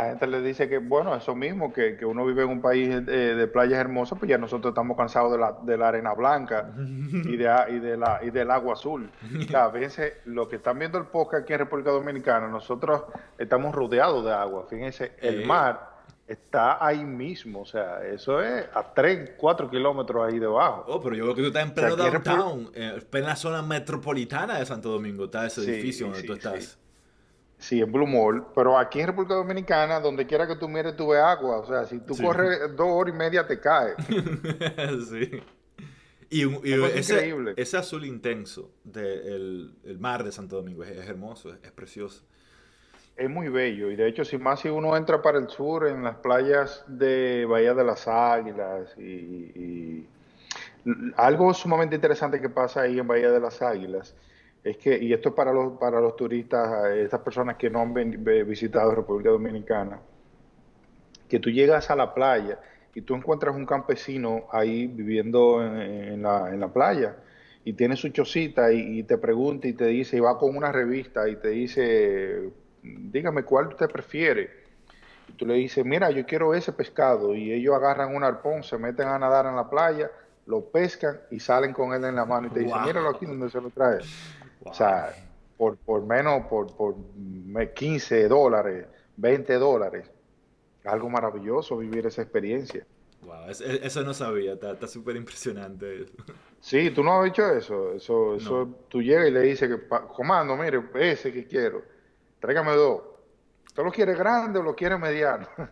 gente 0.09 0.27
le 0.27 0.41
dice 0.41 0.69
que, 0.69 0.77
bueno, 0.77 1.15
eso 1.15 1.33
mismo, 1.33 1.73
que, 1.73 1.97
uno 2.05 2.23
vive 2.23 2.43
en 2.43 2.49
un 2.49 2.61
país 2.61 2.89
eh, 2.89 3.01
de 3.01 3.47
playas 3.47 3.79
hermosas, 3.79 4.19
pues 4.19 4.29
ya 4.29 4.37
nosotros 4.37 4.71
estamos 4.71 4.95
cansados 4.95 5.31
de 5.31 5.39
la, 5.39 5.57
de 5.63 5.75
la 5.75 5.87
arena 5.87 6.13
blanca 6.13 6.71
y, 6.77 7.35
de, 7.35 7.51
y, 7.69 7.79
de 7.79 7.97
la, 7.97 8.19
y 8.21 8.29
del 8.29 8.51
agua 8.51 8.73
azul. 8.73 9.09
a 9.55 9.67
veces, 9.69 10.13
lo 10.25 10.47
que 10.47 10.57
están 10.57 10.77
viendo 10.77 10.99
el 10.99 11.05
podcast 11.05 11.43
aquí 11.43 11.53
en 11.53 11.59
República 11.59 11.89
Dominicana, 11.89 12.47
nosotros 12.47 13.05
estamos 13.39 13.73
rodeados 13.73 14.23
de 14.23 14.33
agua. 14.33 14.67
Fíjense, 14.69 15.13
el 15.19 15.47
mar 15.47 15.92
está 16.27 16.85
ahí 16.85 17.03
mismo, 17.03 17.61
o 17.61 17.65
sea, 17.65 18.05
eso 18.05 18.41
es 18.41 18.65
a 18.73 18.93
3, 18.93 19.31
4 19.37 19.69
kilómetros 19.69 20.25
ahí 20.25 20.39
debajo. 20.39 20.85
Oh, 20.87 21.01
pero 21.01 21.15
yo 21.15 21.23
creo 21.23 21.35
que 21.35 21.41
tú 21.41 21.47
estás 21.47 21.63
en 21.63 21.73
pleno 21.73 21.95
downtown, 21.95 22.71
en 22.73 23.01
plena 23.01 23.35
zona 23.35 23.61
metropolitana 23.61 24.59
de 24.59 24.65
Santo 24.65 24.89
Domingo, 24.89 25.25
está 25.25 25.45
ese 25.45 25.61
edificio 25.61 26.07
donde 26.07 26.23
tú 26.23 26.33
estás. 26.33 26.79
Sí. 27.57 27.81
en 27.81 27.91
Blue 27.91 28.07
Mall, 28.07 28.45
pero 28.55 28.77
aquí 28.77 28.99
en 28.99 29.07
República 29.07 29.35
Dominicana, 29.35 29.99
donde 29.99 30.25
quiera 30.25 30.47
que 30.47 30.55
tú 30.55 30.67
mires, 30.67 30.95
tú 30.95 31.09
ves 31.09 31.19
agua, 31.19 31.59
o 31.59 31.65
sea, 31.65 31.85
si 31.85 31.99
tú 31.99 32.15
corres 32.17 32.75
dos 32.75 32.87
horas 32.87 33.13
y 33.13 33.17
media, 33.17 33.45
te 33.45 33.59
caes. 33.59 33.95
sí. 35.09 35.41
Y, 36.29 36.67
ese, 36.97 37.35
ese, 37.57 37.77
azul 37.77 38.05
intenso 38.05 38.71
del 38.83 39.75
mar 39.99 40.23
de 40.23 40.31
Santo 40.31 40.55
Domingo 40.55 40.83
es, 40.83 41.07
hermoso, 41.07 41.53
es 41.53 41.71
precioso 41.71 42.23
es 43.15 43.29
muy 43.29 43.49
bello. 43.49 43.91
Y 43.91 43.95
de 43.95 44.07
hecho 44.07 44.25
si 44.25 44.37
más 44.37 44.61
si 44.61 44.69
uno 44.69 44.95
entra 44.95 45.21
para 45.21 45.37
el 45.37 45.49
sur 45.49 45.87
en 45.87 46.03
las 46.03 46.17
playas 46.17 46.83
de 46.87 47.45
Bahía 47.45 47.73
de 47.73 47.83
las 47.83 48.07
Águilas 48.07 48.97
y, 48.97 50.07
algo 51.15 51.53
sumamente 51.53 51.95
interesante 51.95 52.41
que 52.41 52.49
pasa 52.49 52.81
ahí 52.81 52.99
en 52.99 53.07
Bahía 53.07 53.31
de 53.31 53.39
las 53.39 53.61
Águilas 53.61 54.13
es 54.65 54.75
que 54.77 54.97
y 55.01 55.13
esto 55.13 55.29
es 55.29 55.35
para 55.35 55.53
los 55.53 55.77
para 55.79 56.01
los 56.01 56.17
turistas 56.17 56.93
estas 56.95 57.21
personas 57.21 57.55
que 57.55 57.69
no 57.69 57.79
han 57.79 57.93
visitado 57.93 58.93
República 58.93 59.29
Dominicana 59.29 60.01
que 61.29 61.39
tú 61.39 61.49
llegas 61.49 61.89
a 61.89 61.95
la 61.95 62.13
playa 62.13 62.59
y 62.93 63.01
tú 63.01 63.15
encuentras 63.15 63.55
un 63.55 63.65
campesino 63.65 64.43
ahí 64.51 64.87
viviendo 64.87 65.63
en, 65.63 66.21
la, 66.21 66.49
en 66.49 66.59
la 66.59 66.67
playa 66.67 67.15
y 67.65 67.73
tiene 67.73 67.95
su 67.95 68.09
chocita 68.09 68.71
y, 68.73 68.99
y, 68.99 69.03
te 69.03 69.17
pregunta 69.17 69.67
y 69.67 69.73
te 69.73 69.85
dice, 69.85 70.17
y 70.17 70.19
va 70.19 70.37
con 70.37 70.55
una 70.55 70.71
revista 70.71 71.29
y 71.29 71.37
te 71.37 71.47
dice, 71.47 72.51
dígame 72.83 73.43
cuál 73.43 73.67
usted 73.67 73.89
prefiere. 73.89 74.63
Y 75.27 75.33
tú 75.33 75.45
le 75.45 75.55
dices, 75.55 75.85
mira, 75.85 76.11
yo 76.11 76.25
quiero 76.25 76.53
ese 76.53 76.73
pescado. 76.73 77.33
Y 77.33 77.51
ellos 77.51 77.73
agarran 77.75 78.15
un 78.15 78.23
arpón, 78.23 78.63
se 78.63 78.77
meten 78.77 79.07
a 79.07 79.17
nadar 79.17 79.45
en 79.45 79.55
la 79.55 79.69
playa 79.69 80.11
lo 80.45 80.65
pescan 80.65 81.21
y 81.31 81.39
salen 81.39 81.73
con 81.73 81.93
él 81.93 82.03
en 82.03 82.15
la 82.15 82.25
mano 82.25 82.47
y 82.47 82.49
te 82.49 82.59
dicen, 82.61 82.83
míralo 82.83 83.09
aquí 83.09 83.25
donde 83.25 83.49
se 83.49 83.61
lo 83.61 83.69
trae. 83.69 83.99
O 84.65 84.73
sea, 84.73 85.13
por, 85.57 85.77
por 85.77 86.05
menos, 86.05 86.45
por, 86.47 86.75
por 86.75 86.95
15 87.73 88.27
dólares, 88.27 88.85
20 89.17 89.53
dólares. 89.55 90.09
Algo 90.83 91.09
maravilloso 91.09 91.77
vivir 91.77 92.05
esa 92.05 92.21
experiencia. 92.21 92.85
Wow, 93.21 93.49
eso, 93.49 94.03
no 94.03 94.13
sabía, 94.13 94.53
está 94.53 94.85
súper 94.85 95.15
impresionante. 95.15 96.07
Sí, 96.59 96.91
tú 96.91 97.03
no 97.03 97.19
has 97.19 97.25
dicho 97.25 97.49
eso. 97.49 97.93
Eso, 97.93 98.35
eso 98.35 98.67
tú 98.89 99.01
llegas 99.01 99.29
y 99.29 99.31
le 99.31 99.41
dices 99.41 99.69
que, 99.69 99.87
comando, 100.13 100.57
mire, 100.57 100.83
ese 100.95 101.31
que 101.31 101.47
quiero, 101.47 101.83
tráigame 102.43 102.73
dos. 102.73 103.01
¿Tú 103.73 103.83
lo 103.85 103.91
quieres 103.91 104.17
grande 104.17 104.59
o 104.59 104.63
lo 104.63 104.75
quieres 104.75 104.99
mediano? 104.99 105.47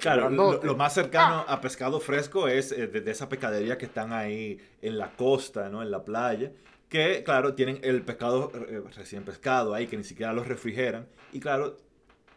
Claro, 0.00 0.28
lo, 0.28 0.76
más 0.76 0.92
cercano 0.92 1.46
a 1.48 1.60
pescado 1.62 1.98
fresco 1.98 2.46
es 2.46 2.70
eh, 2.72 2.86
de, 2.86 3.10
esa 3.10 3.28
pescadería 3.28 3.78
que 3.78 3.86
están 3.86 4.12
ahí 4.12 4.60
en 4.82 4.98
la 4.98 5.10
costa, 5.16 5.70
¿no? 5.70 5.82
En 5.82 5.90
la 5.90 6.04
playa. 6.04 6.52
Que, 6.90 7.24
claro, 7.24 7.54
tienen 7.54 7.80
el 7.82 8.02
pescado 8.02 8.52
eh, 8.54 8.82
recién 8.94 9.24
pescado 9.24 9.74
ahí, 9.74 9.86
que 9.86 9.96
ni 9.96 10.04
siquiera 10.04 10.32
lo 10.34 10.44
refrigeran. 10.44 11.08
Y, 11.32 11.40
claro, 11.40 11.78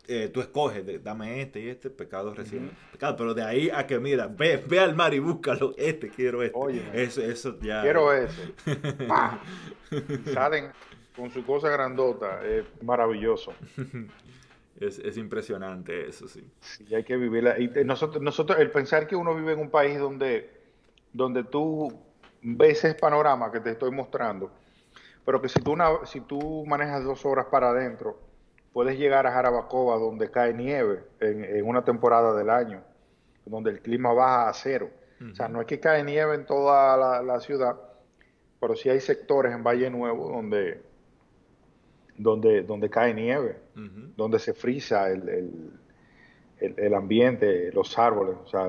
eh, 0.07 0.29
tú 0.33 0.39
escoges, 0.39 1.03
dame 1.03 1.41
este 1.41 1.59
y 1.59 1.69
este, 1.69 1.89
pescado 1.89 2.33
recién 2.33 2.71
pescado. 2.89 3.17
Pero 3.17 3.33
de 3.33 3.43
ahí 3.43 3.69
a 3.69 3.85
que, 3.85 3.99
mira, 3.99 4.27
ve, 4.27 4.63
ve 4.65 4.79
al 4.79 4.95
mar 4.95 5.13
y 5.13 5.19
búscalo. 5.19 5.75
Este, 5.77 6.07
quiero 6.09 6.41
este. 6.41 6.57
Oye, 6.57 6.83
eso, 6.93 7.21
eso 7.21 7.59
ya. 7.59 7.81
Quiero 7.81 8.11
ese. 8.13 8.53
Salen 10.33 10.71
con 11.15 11.31
su 11.31 11.45
cosa 11.45 11.69
grandota. 11.69 12.45
Es 12.45 12.65
maravilloso. 12.83 13.53
Es, 14.79 15.15
impresionante 15.15 16.07
eso, 16.07 16.27
sí. 16.27 16.43
Sí, 16.59 16.95
hay 16.95 17.03
que 17.03 17.15
vivirla. 17.15 17.59
Y 17.59 17.69
nosotros, 17.85 18.23
nosotros, 18.23 18.57
el 18.59 18.71
pensar 18.71 19.05
que 19.05 19.15
uno 19.15 19.35
vive 19.35 19.53
en 19.53 19.59
un 19.59 19.69
país 19.69 19.99
donde, 19.99 20.49
donde 21.13 21.43
tú 21.43 22.01
ves 22.41 22.83
ese 22.83 22.95
panorama 22.95 23.51
que 23.51 23.59
te 23.59 23.69
estoy 23.69 23.91
mostrando, 23.91 24.49
pero 25.23 25.39
que 25.39 25.49
si 25.49 25.61
tú, 25.61 25.75
si 26.05 26.21
tú 26.21 26.65
manejas 26.65 27.03
dos 27.03 27.23
horas 27.27 27.45
para 27.51 27.69
adentro, 27.69 28.17
puedes 28.73 28.97
llegar 28.97 29.27
a 29.27 29.31
Jarabacoa 29.31 29.99
donde 29.99 30.31
cae 30.31 30.51
nieve 30.51 31.03
en, 31.19 31.63
una 31.63 31.83
temporada 31.83 32.33
del 32.33 32.49
año, 32.49 32.81
donde 33.45 33.69
el 33.69 33.81
clima 33.81 34.13
baja 34.13 34.49
a 34.49 34.53
cero. 34.53 34.89
O 35.31 35.35
sea, 35.35 35.47
no 35.47 35.61
es 35.61 35.67
que 35.67 35.79
cae 35.79 36.03
nieve 36.03 36.33
en 36.33 36.47
toda 36.47 36.97
la, 36.97 37.21
la 37.21 37.39
ciudad, 37.39 37.79
pero 38.59 38.75
sí 38.75 38.89
hay 38.89 38.99
sectores 38.99 39.53
en 39.53 39.63
Valle 39.63 39.91
Nuevo 39.91 40.27
donde 40.27 40.81
donde, 42.21 42.61
donde 42.63 42.89
cae 42.89 43.13
nieve, 43.13 43.57
donde 44.15 44.39
se 44.39 44.53
frisa 44.53 45.09
el, 45.09 45.71
el, 46.59 46.93
ambiente, 46.93 47.71
los 47.73 47.97
árboles. 47.97 48.35
O 48.43 48.47
sea, 48.47 48.67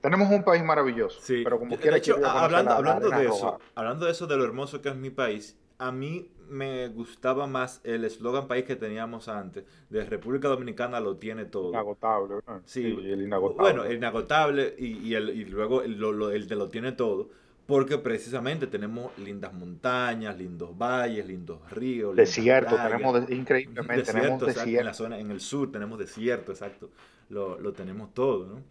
tenemos 0.00 0.30
un 0.30 0.44
país 0.44 0.62
maravilloso. 0.62 1.20
Sí. 1.22 1.42
Pero 1.42 1.58
como 1.58 1.76
quiera 1.76 1.98
hablando, 2.26 2.72
hablando 2.72 3.08
de 3.10 3.26
eso, 3.26 3.58
hablando 3.74 4.06
de 4.06 4.12
eso, 4.12 4.26
de 4.26 4.36
lo 4.36 4.44
hermoso 4.44 4.82
que 4.82 4.90
es 4.90 4.96
mi 4.96 5.10
país, 5.10 5.58
a 5.78 5.92
mí 5.92 6.30
me 6.48 6.88
gustaba 6.88 7.46
más 7.46 7.80
el 7.84 8.04
eslogan 8.04 8.46
país 8.48 8.64
que 8.64 8.76
teníamos 8.76 9.28
antes. 9.28 9.64
De 9.90 10.04
República 10.04 10.48
Dominicana 10.48 11.00
lo 11.00 11.16
tiene 11.16 11.44
todo. 11.44 11.70
Inagotable, 11.70 12.36
Sí, 12.64 12.84
el 12.86 13.22
inagotable. 13.22 13.62
Bueno, 13.62 13.84
el 13.84 13.96
inagotable 13.96 14.74
y, 14.78 15.14
el, 15.14 15.30
y 15.30 15.44
luego 15.44 15.82
el, 15.82 16.02
el 16.32 16.48
de 16.48 16.56
lo 16.56 16.68
tiene 16.68 16.92
todo 16.92 17.30
porque 17.68 17.98
precisamente 17.98 18.66
tenemos 18.66 19.16
lindas 19.18 19.52
montañas, 19.52 20.38
lindos 20.38 20.70
valles, 20.78 21.26
lindos 21.26 21.70
ríos. 21.70 22.16
Desierto, 22.16 22.74
tenemos 22.76 23.30
increíblemente, 23.30 24.10
tenemos 24.10 24.40
desierto. 24.40 24.80
En 24.80 24.86
la 24.86 24.94
zona, 24.94 25.18
en 25.18 25.30
el 25.30 25.38
sur 25.42 25.70
tenemos 25.70 25.98
desierto, 25.98 26.50
exacto, 26.50 26.88
lo, 27.28 27.60
lo 27.60 27.74
tenemos 27.74 28.14
todo, 28.14 28.46
¿no? 28.46 28.62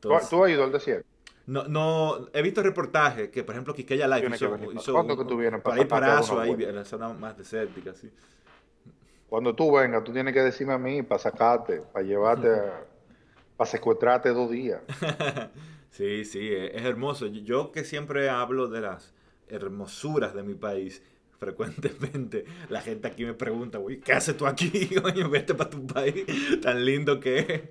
¿Tú, 0.00 0.12
has 0.12 0.32
ido 0.32 0.64
al 0.64 0.72
desierto? 0.72 1.06
No, 1.46 1.68
no, 1.68 2.28
he 2.32 2.42
visto 2.42 2.60
reportajes 2.60 3.28
que, 3.28 3.44
por 3.44 3.54
ejemplo, 3.54 3.72
Quiqueya 3.72 4.08
Life 4.08 4.34
hizo, 4.34 4.58
hizo 4.72 4.92
¿Cuándo 4.94 5.16
que 5.16 5.26
tú 5.26 5.36
vienes? 5.36 5.60
Para 5.60 5.80
ir 5.80 5.86
para 5.86 6.18
eso, 6.18 6.40
ahí, 6.40 6.50
en 6.50 6.74
la 6.74 6.84
zona 6.84 7.08
más 7.10 7.38
desértica, 7.38 7.94
sí. 7.94 8.10
Cuando 9.28 9.54
tú 9.54 9.70
vengas, 9.70 10.02
tú 10.02 10.12
tienes 10.12 10.34
que 10.34 10.40
decirme 10.40 10.72
a 10.72 10.78
mí 10.78 11.04
para 11.04 11.20
sacarte, 11.20 11.82
para 11.92 12.04
llevarte, 12.04 12.48
para 13.56 13.70
secuestrarte 13.70 14.30
dos 14.30 14.50
días. 14.50 14.80
Sí, 15.90 16.24
sí, 16.24 16.48
e, 16.48 16.76
es 16.76 16.84
hermoso. 16.84 17.26
Yo 17.26 17.72
que 17.72 17.84
siempre 17.84 18.30
hablo 18.30 18.68
de 18.68 18.80
las 18.80 19.12
hermosuras 19.48 20.34
de 20.34 20.42
mi 20.42 20.54
país, 20.54 21.02
frecuentemente 21.38 22.44
la 22.68 22.80
gente 22.80 23.08
aquí 23.08 23.24
me 23.24 23.34
pregunta, 23.34 23.78
uy, 23.78 24.00
¿qué 24.00 24.12
haces 24.12 24.36
tú 24.36 24.46
aquí? 24.46 24.70
Coño, 25.02 25.28
vete 25.28 25.54
para 25.54 25.70
tu 25.70 25.86
país, 25.86 26.24
tan 26.62 26.84
lindo 26.84 27.18
que 27.20 27.38
es. 27.38 27.62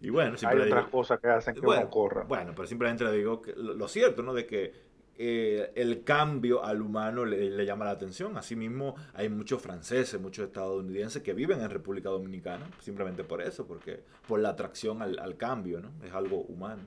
Y 0.00 0.10
bueno, 0.10 0.36
siempre 0.36 0.62
Hay 0.62 0.68
otras 0.68 0.88
cosas 0.88 1.18
que 1.18 1.28
hacen 1.28 1.54
que 1.54 1.60
bueno, 1.60 1.90
corra. 1.90 2.22
Bueno, 2.24 2.52
pero 2.54 2.68
simplemente 2.68 3.04
le 3.04 3.12
digo 3.12 3.42
que 3.42 3.52
lo, 3.56 3.88
cierto, 3.88 4.22
¿no? 4.22 4.32
De 4.32 4.46
que 4.46 4.72
eh, 5.18 5.72
el 5.74 6.04
cambio 6.04 6.64
al 6.64 6.80
humano 6.80 7.24
le, 7.24 7.66
llama 7.66 7.84
la 7.84 7.90
atención. 7.90 8.36
Asimismo, 8.36 8.94
hay 9.12 9.28
muchos 9.28 9.60
franceses, 9.60 10.20
muchos 10.20 10.46
estadounidenses 10.46 11.22
que 11.22 11.34
viven 11.34 11.60
en 11.60 11.68
República 11.68 12.10
Dominicana, 12.10 12.64
simplemente 12.78 13.24
por 13.24 13.42
eso, 13.42 13.66
porque 13.66 14.04
por 14.28 14.38
la 14.38 14.50
atracción 14.50 15.02
al, 15.02 15.18
al 15.18 15.36
cambio, 15.36 15.80
¿no? 15.80 15.90
Es 16.04 16.12
algo 16.14 16.42
humano. 16.42 16.84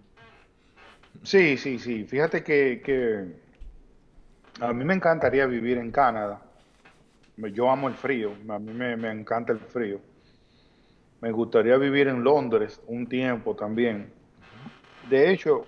Sí, 1.21 1.57
sí, 1.57 1.77
sí. 1.77 2.05
Fíjate 2.05 2.43
que, 2.43 3.35
a 4.59 4.73
mí 4.73 4.83
me 4.83 4.95
encantaría 4.95 5.45
vivir 5.45 5.77
en 5.77 5.91
Canadá. 5.91 6.41
Yo 7.37 7.69
amo 7.69 7.87
el 7.87 7.95
frío, 7.95 8.33
a 8.49 8.59
mí 8.59 8.73
me, 8.73 9.11
encanta 9.11 9.53
el 9.53 9.59
frío. 9.59 9.99
Me 11.21 11.31
gustaría 11.31 11.77
vivir 11.77 12.07
en 12.07 12.23
Londres 12.23 12.81
un 12.87 13.07
tiempo 13.07 13.55
también. 13.55 14.11
De 15.09 15.31
hecho, 15.31 15.65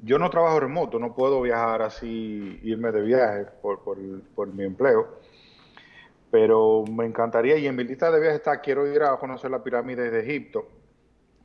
yo 0.00 0.18
no 0.18 0.30
trabajo 0.30 0.60
remoto, 0.60 0.98
no 0.98 1.14
puedo 1.14 1.40
viajar 1.42 1.82
así, 1.82 2.60
irme 2.62 2.92
de 2.92 3.02
viaje 3.02 3.46
por, 3.60 3.82
por, 3.82 3.98
por 4.34 4.52
mi 4.52 4.64
empleo. 4.64 5.20
Pero 6.30 6.84
me 6.90 7.06
encantaría, 7.06 7.56
y 7.58 7.66
en 7.66 7.76
mi 7.76 7.84
lista 7.84 8.10
de 8.10 8.20
viajes 8.20 8.38
está, 8.38 8.60
quiero 8.60 8.86
ir 8.86 9.02
a 9.02 9.16
conocer 9.16 9.50
la 9.50 9.62
pirámide 9.62 10.10
de 10.10 10.20
Egipto 10.20 10.68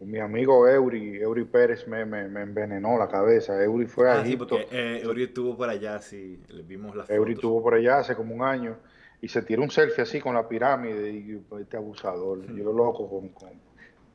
mi 0.02 0.20
amigo 0.20 0.68
Eury, 0.68 1.18
Eury 1.18 1.44
Pérez 1.46 1.88
me, 1.88 2.06
me, 2.06 2.22
envenenó 2.42 2.98
la 2.98 3.08
cabeza. 3.08 3.62
Eury 3.62 3.86
fue 3.86 4.10
ah, 4.10 4.24
Sí, 4.26 4.38
porque 4.38 4.68
eh, 4.72 5.02
Eury 5.04 5.24
estuvo 5.24 5.58
por 5.58 5.70
allá, 5.70 6.00
sí, 6.02 6.42
le 6.48 6.64
vimos 6.64 6.96
la 6.96 7.04
foto. 7.04 7.14
Eury 7.14 7.34
estuvo 7.34 7.62
por 7.62 7.74
allá 7.74 8.00
hace 8.00 8.16
como 8.16 8.34
un 8.34 8.44
año 8.44 8.78
y 9.22 9.28
se 9.28 9.42
tiró 9.42 9.62
un 9.62 9.72
selfie 9.72 10.04
así 10.04 10.22
con 10.22 10.34
la 10.34 10.48
pirámide 10.48 11.12
y 11.12 11.36
pues, 11.38 11.64
este 11.64 11.78
abusador, 11.78 12.46
yo 12.54 12.64
lo 12.64 12.74
loco 12.74 13.10
con, 13.10 13.26
O 13.26 13.32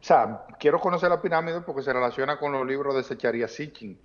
sea, 0.01 0.47
quiero 0.59 0.80
conocer 0.80 1.11
la 1.11 1.20
pirámide 1.20 1.61
porque 1.61 1.82
se 1.82 1.93
relaciona 1.93 2.39
con 2.39 2.53
los 2.53 2.66
libros 2.66 2.95
de 2.95 3.03
Secharia 3.03 3.49
Sitchin. 3.49 3.99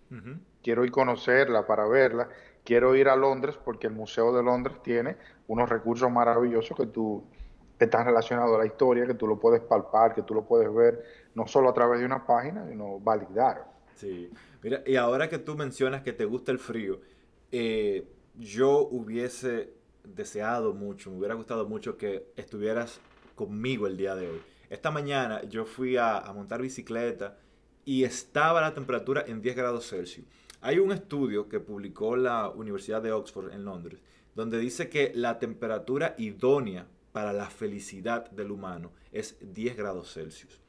Quiero 0.62 0.84
ir 0.84 0.90
a 0.90 0.94
conocerla 0.94 1.66
para 1.66 1.88
verla. 1.88 2.28
Quiero 2.66 2.96
ir 2.96 3.08
a 3.08 3.16
Londres 3.16 3.58
porque 3.64 3.88
el 3.88 3.94
Museo 3.94 4.36
de 4.36 4.44
Londres 4.44 4.76
tiene 4.84 5.16
unos 5.48 5.70
recursos 5.70 6.12
maravillosos 6.12 6.76
que 6.76 6.88
tú 6.88 7.24
están 7.80 8.06
relacionados 8.06 8.56
a 8.56 8.60
la 8.60 8.66
historia, 8.66 9.06
que 9.06 9.14
tú 9.14 9.26
lo 9.26 9.40
puedes 9.40 9.62
palpar, 9.62 10.14
que 10.14 10.22
tú 10.24 10.34
lo 10.34 10.44
puedes 10.44 10.74
ver 10.74 11.04
no 11.40 11.48
solo 11.48 11.70
a 11.70 11.74
través 11.74 12.02
de 12.02 12.06
una 12.06 12.26
página, 12.26 12.68
sino 12.68 13.00
validar. 13.00 13.66
Sí, 13.96 14.30
mira, 14.62 14.84
y 14.86 14.98
ahora 14.98 15.30
que 15.30 15.40
tú 15.40 15.56
mencionas 15.56 16.02
que 16.02 16.12
te 16.12 16.26
gusta 16.26 16.52
el 16.52 16.60
frío, 16.60 17.00
eh, 17.50 18.06
yo 18.36 18.80
hubiese 18.92 19.72
deseado 20.04 20.74
mucho, 20.74 21.12
me 21.12 21.18
hubiera 21.18 21.36
gustado 21.36 21.66
mucho 21.66 21.98
que 21.98 22.26
estuvieras 22.36 23.00
conmigo 23.36 23.88
el 23.88 23.96
día 23.96 24.16
de 24.16 24.30
hoy. 24.30 24.42
Esta 24.70 24.92
mañana 24.92 25.42
yo 25.44 25.64
fui 25.64 25.96
a, 25.96 26.22
montar 26.36 26.62
bicicleta 26.62 27.38
y 27.86 28.04
estaba 28.04 28.60
la 28.60 28.74
temperatura 28.74 29.24
en 29.26 29.42
10 29.42 29.56
grados 29.56 29.88
Celsius. 29.90 30.28
Hay 30.60 30.80
un 30.80 30.92
estudio 30.92 31.48
que 31.48 31.62
publicó 31.62 32.18
la 32.18 32.50
Universidad 32.50 33.02
de 33.02 33.14
Oxford 33.14 33.54
en 33.54 33.64
Londres, 33.64 34.02
donde 34.36 34.60
dice 34.60 34.90
que 34.90 35.14
la 35.16 35.40
temperatura 35.40 36.16
idónea 36.18 36.86
para 37.14 37.32
la 37.32 37.50
felicidad 37.50 38.30
del 38.30 38.52
humano 38.52 38.92
es 39.14 39.38
10 39.40 39.78
grados 39.78 40.14
Celsius 40.14 40.62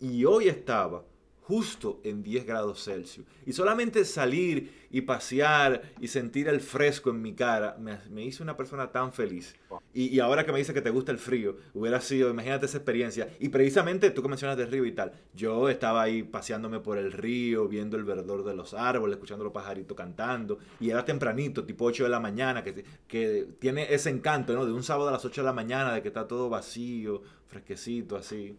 y 0.00 0.24
hoy 0.24 0.48
estaba 0.48 1.04
justo 1.48 1.98
en 2.04 2.22
10 2.22 2.44
grados 2.44 2.84
Celsius. 2.84 3.26
Y 3.46 3.54
solamente 3.54 4.04
salir 4.04 4.86
y 4.90 5.00
pasear 5.00 5.94
y 5.98 6.08
sentir 6.08 6.46
el 6.46 6.60
fresco 6.60 7.08
en 7.08 7.22
mi 7.22 7.32
cara 7.32 7.78
me, 7.78 8.22
hizo 8.22 8.42
una 8.42 8.54
persona 8.54 8.92
tan 8.92 9.14
feliz. 9.14 9.56
Y, 9.94 10.20
ahora 10.20 10.44
que 10.44 10.52
me 10.52 10.58
dice 10.58 10.74
que 10.74 10.82
te 10.82 10.90
gusta 10.90 11.10
el 11.10 11.16
frío, 11.16 11.56
hubiera 11.72 12.02
sido, 12.02 12.28
imagínate 12.28 12.66
esa 12.66 12.76
experiencia. 12.76 13.30
Y 13.40 13.48
precisamente 13.48 14.10
tú 14.10 14.20
que 14.20 14.28
mencionas 14.28 14.58
del 14.58 14.70
río 14.70 14.84
y 14.84 14.92
tal, 14.92 15.12
yo 15.34 15.70
estaba 15.70 16.02
ahí 16.02 16.22
paseándome 16.22 16.80
por 16.80 16.98
el 16.98 17.12
río, 17.12 17.66
viendo 17.66 17.96
el 17.96 18.04
verdor 18.04 18.44
de 18.44 18.54
los 18.54 18.74
árboles, 18.74 19.16
escuchando 19.16 19.42
los 19.42 19.54
pajaritos 19.54 19.96
cantando. 19.96 20.58
Y 20.80 20.90
era 20.90 21.06
tempranito, 21.06 21.64
tipo 21.64 21.86
8 21.86 22.04
de 22.04 22.10
la 22.10 22.20
mañana, 22.20 22.62
que, 22.62 22.84
que 23.08 23.48
tiene 23.58 23.94
ese 23.94 24.10
encanto, 24.10 24.52
¿no? 24.52 24.66
De 24.66 24.72
un 24.72 24.82
sábado 24.82 25.08
a 25.08 25.12
las 25.12 25.24
8 25.24 25.40
de 25.40 25.46
la 25.46 25.54
mañana, 25.54 25.94
de 25.94 26.02
que 26.02 26.08
está 26.08 26.28
todo 26.28 26.50
vacío, 26.50 27.22
fresquecito, 27.46 28.18
así 28.18 28.54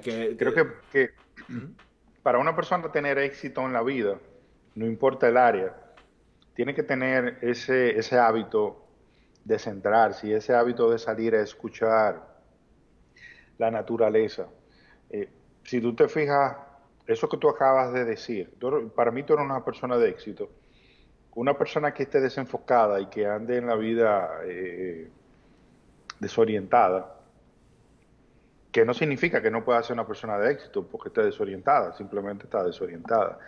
que, 0.00 0.36
Creo 0.36 0.54
que, 0.92 1.10
para 2.22 2.38
una 2.38 2.54
persona 2.54 2.90
tener 2.90 3.18
éxito 3.18 3.60
en 3.62 3.72
la 3.72 3.82
vida, 3.82 4.18
no 4.74 4.86
importa 4.86 5.28
el 5.28 5.36
área, 5.36 5.74
tiene 6.54 6.74
que 6.74 6.82
tener 6.82 7.38
ese, 7.42 7.98
ese 7.98 8.18
hábito 8.18 8.84
de 9.44 9.58
centrarse 9.58 10.28
y 10.28 10.32
ese 10.32 10.54
hábito 10.54 10.90
de 10.90 10.98
salir 10.98 11.34
a 11.34 11.42
escuchar 11.42 12.34
la 13.58 13.70
naturaleza. 13.70 14.46
Eh, 15.10 15.28
si 15.62 15.80
tú 15.80 15.94
te 15.94 16.08
fijas 16.08 16.56
eso 17.06 17.28
que 17.28 17.36
tú 17.36 17.48
acabas 17.48 17.92
de 17.92 18.04
decir, 18.04 18.54
para 18.94 19.10
mí 19.10 19.22
tú 19.22 19.34
eres 19.34 19.44
una 19.44 19.64
persona 19.64 19.98
de 19.98 20.08
éxito. 20.08 20.50
Una 21.34 21.58
persona 21.58 21.92
que 21.92 22.04
esté 22.04 22.20
desenfocada 22.20 23.00
y 23.00 23.06
que 23.06 23.26
ande 23.26 23.58
en 23.58 23.66
la 23.66 23.74
vida 23.74 24.40
eh, 24.44 25.10
desorientada, 26.20 27.13
que 28.74 28.84
no 28.84 28.92
significa 28.92 29.40
que 29.40 29.52
no 29.52 29.64
pueda 29.64 29.80
ser 29.84 29.94
una 29.94 30.04
persona 30.04 30.36
de 30.36 30.50
éxito 30.50 30.84
porque 30.84 31.08
esté 31.08 31.22
desorientada, 31.22 31.92
simplemente 31.92 32.46
está 32.46 32.64
desorientada. 32.64 33.38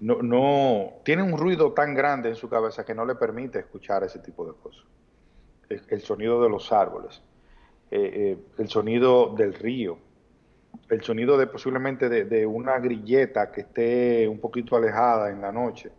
No, 0.00 0.22
no 0.22 1.00
tiene 1.04 1.24
un 1.24 1.36
ruido 1.36 1.72
tan 1.72 1.92
grande 1.92 2.28
en 2.28 2.36
su 2.36 2.48
cabeza 2.48 2.84
que 2.84 2.94
no 2.94 3.04
le 3.04 3.16
permite 3.16 3.58
escuchar 3.58 4.04
ese 4.04 4.20
tipo 4.20 4.46
de 4.46 4.52
cosas. 4.52 4.84
El, 5.68 6.00
sonido 6.02 6.40
de 6.40 6.48
los 6.48 6.72
árboles, 6.72 7.20
eh, 7.90 8.10
eh, 8.14 8.38
el 8.58 8.68
sonido 8.68 9.34
del 9.34 9.54
río, 9.54 9.98
el 10.88 11.02
sonido 11.02 11.36
de 11.36 11.48
posiblemente 11.48 12.08
de, 12.08 12.46
una 12.46 12.78
grilleta 12.78 13.50
que 13.50 13.62
esté 13.62 14.28
un 14.28 14.38
poquito 14.38 14.76
alejada 14.76 15.30
en 15.30 15.40
la 15.40 15.50
noche 15.50 15.90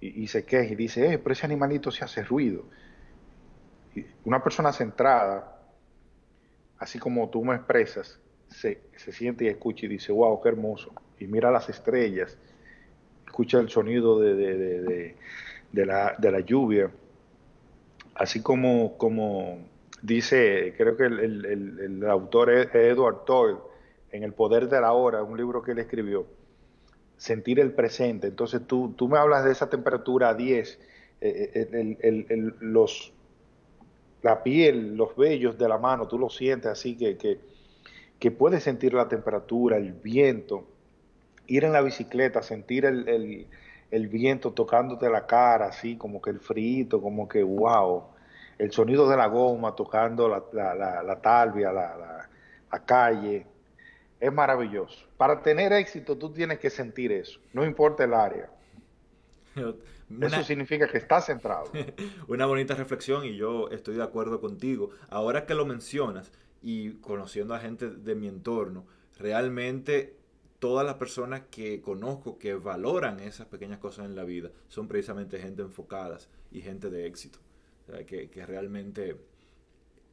y, 0.00 0.26
se 0.26 0.46
queje 0.46 0.72
y 0.72 0.76
dice, 0.76 1.12
eh, 1.12 1.18
pero 1.18 1.34
ese 1.34 1.44
animalito 1.44 1.90
se 1.90 2.02
hace 2.02 2.22
ruido. 2.22 2.64
Una 4.24 4.42
persona 4.42 4.72
centrada, 4.72 5.59
así 6.80 6.98
como 6.98 7.30
tú 7.30 7.44
me 7.44 7.54
expresas, 7.54 8.18
se, 8.48 8.80
siente 8.96 9.44
y 9.44 9.48
escucha 9.48 9.86
y 9.86 9.88
dice, 9.88 10.10
wow, 10.10 10.40
qué 10.42 10.48
hermoso. 10.48 10.90
Y 11.20 11.26
mira 11.26 11.52
las 11.52 11.68
estrellas, 11.68 12.36
escucha 13.24 13.60
el 13.60 13.68
sonido 13.68 14.18
de, 14.18 15.14
la, 15.72 16.16
de 16.18 16.32
la 16.32 16.40
lluvia, 16.40 16.90
así 18.16 18.42
como, 18.42 18.98
como 18.98 19.58
dice, 20.02 20.74
creo 20.76 20.96
que 20.96 21.04
el, 21.04 21.46
el 21.46 22.04
autor 22.10 22.50
es 22.50 22.74
Edward 22.74 23.24
Toyle, 23.24 23.58
en 24.12 24.24
El 24.24 24.32
Poder 24.32 24.68
de 24.68 24.80
la 24.80 24.92
Hora, 24.92 25.22
un 25.22 25.36
libro 25.36 25.62
que 25.62 25.72
él 25.72 25.78
escribió, 25.78 26.26
sentir 27.16 27.60
el 27.60 27.72
presente. 27.72 28.26
Entonces 28.26 28.66
tú, 28.66 28.94
tú 28.96 29.08
me 29.08 29.18
hablas 29.18 29.44
de 29.44 29.52
esa 29.52 29.70
temperatura 29.70 30.30
a 30.30 30.34
10, 30.34 30.78
eh, 31.20 31.50
eh, 31.54 31.96
el, 32.00 32.54
los, 32.60 33.12
la 34.22 34.42
piel, 34.42 34.96
los 34.96 35.16
vellos 35.16 35.56
de 35.58 35.68
la 35.68 35.78
mano, 35.78 36.06
tú 36.06 36.18
lo 36.18 36.28
sientes 36.28 36.70
así 36.70 36.96
que, 36.96 37.16
que, 38.18 38.30
puedes 38.30 38.62
sentir 38.62 38.92
la 38.92 39.08
temperatura, 39.08 39.76
el 39.76 39.92
viento, 39.92 40.66
ir 41.46 41.64
en 41.64 41.72
la 41.72 41.80
bicicleta, 41.80 42.42
sentir 42.42 42.84
el, 42.84 43.46
el, 43.90 44.08
viento 44.08 44.52
tocándote 44.52 45.08
la 45.08 45.26
cara, 45.26 45.66
así 45.66 45.96
como 45.96 46.20
que 46.20 46.30
el 46.30 46.40
frito, 46.40 47.00
como 47.00 47.28
que 47.28 47.42
wow, 47.42 48.04
el 48.58 48.72
sonido 48.72 49.08
de 49.08 49.16
la 49.16 49.26
goma 49.26 49.74
tocando 49.74 50.28
la, 50.28 50.44
la, 50.52 51.02
la, 51.02 51.20
talvia, 51.20 51.72
la, 51.72 52.28
la 52.70 52.84
calle, 52.84 53.46
es 54.20 54.32
maravilloso. 54.32 55.06
Para 55.16 55.42
tener 55.42 55.72
éxito 55.72 56.16
tú 56.16 56.30
tienes 56.30 56.58
que 56.58 56.68
sentir 56.68 57.10
eso, 57.10 57.40
no 57.52 57.64
importa 57.64 58.04
el 58.04 58.14
área. 58.14 58.50
Eso 60.20 60.42
significa 60.42 60.88
que 60.88 60.98
estás 60.98 61.26
centrado. 61.26 61.70
Una 62.28 62.46
bonita 62.46 62.74
reflexión 62.74 63.24
y 63.24 63.36
yo 63.36 63.68
estoy 63.70 63.94
de 63.94 64.02
acuerdo 64.02 64.40
contigo. 64.40 64.90
Ahora 65.08 65.46
que 65.46 65.54
lo 65.54 65.66
mencionas 65.66 66.32
y 66.62 66.94
conociendo 66.94 67.54
a 67.54 67.60
gente 67.60 67.90
de 67.90 68.14
mi 68.14 68.26
entorno, 68.26 68.86
realmente 69.18 70.16
todas 70.58 70.84
las 70.84 70.96
personas 70.96 71.42
que 71.50 71.80
conozco 71.80 72.38
que 72.38 72.54
valoran 72.54 73.20
esas 73.20 73.46
pequeñas 73.46 73.78
cosas 73.78 74.06
en 74.06 74.16
la 74.16 74.24
vida 74.24 74.50
son 74.68 74.88
precisamente 74.88 75.38
gente 75.38 75.62
enfocadas 75.62 76.28
y 76.50 76.60
gente 76.60 76.90
de 76.90 77.06
éxito. 77.06 77.38
que, 78.06 78.44
realmente 78.46 79.16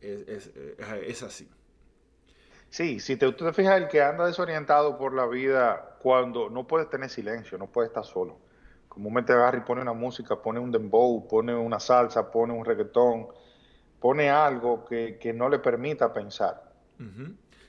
es 0.02 1.24
así. 1.24 1.50
Sí, 2.70 3.00
si 3.00 3.16
te, 3.16 3.32
tú 3.32 3.46
te 3.46 3.54
fijas, 3.54 3.82
el 3.82 3.88
que 3.88 4.02
anda 4.02 4.26
desorientado 4.26 4.98
por 4.98 5.14
la 5.14 5.26
vida, 5.26 5.98
cuando 6.00 6.50
no 6.50 6.68
puedes 6.68 6.90
tener 6.90 7.10
silencio, 7.10 7.58
no 7.58 7.68
puede 7.68 7.88
estar 7.88 8.04
solo. 8.04 8.38
Comúnmente 8.98 9.32
agarra 9.32 9.60
y 9.60 9.62
pone 9.62 9.84
una 9.84 9.94
música, 9.94 10.42
pone 10.42 10.60
un 10.60 10.72
dembow, 10.72 11.28
pone 11.28 11.54
una 11.54 11.80
salsa, 11.80 12.32
pone 12.32 12.52
un 12.52 12.66
reggaetón, 12.66 13.28
pone 14.00 14.28
algo 14.28 14.84
que, 14.86 15.32
no 15.36 15.50
le 15.50 15.60
permita 15.60 16.12
pensar. 16.12 16.74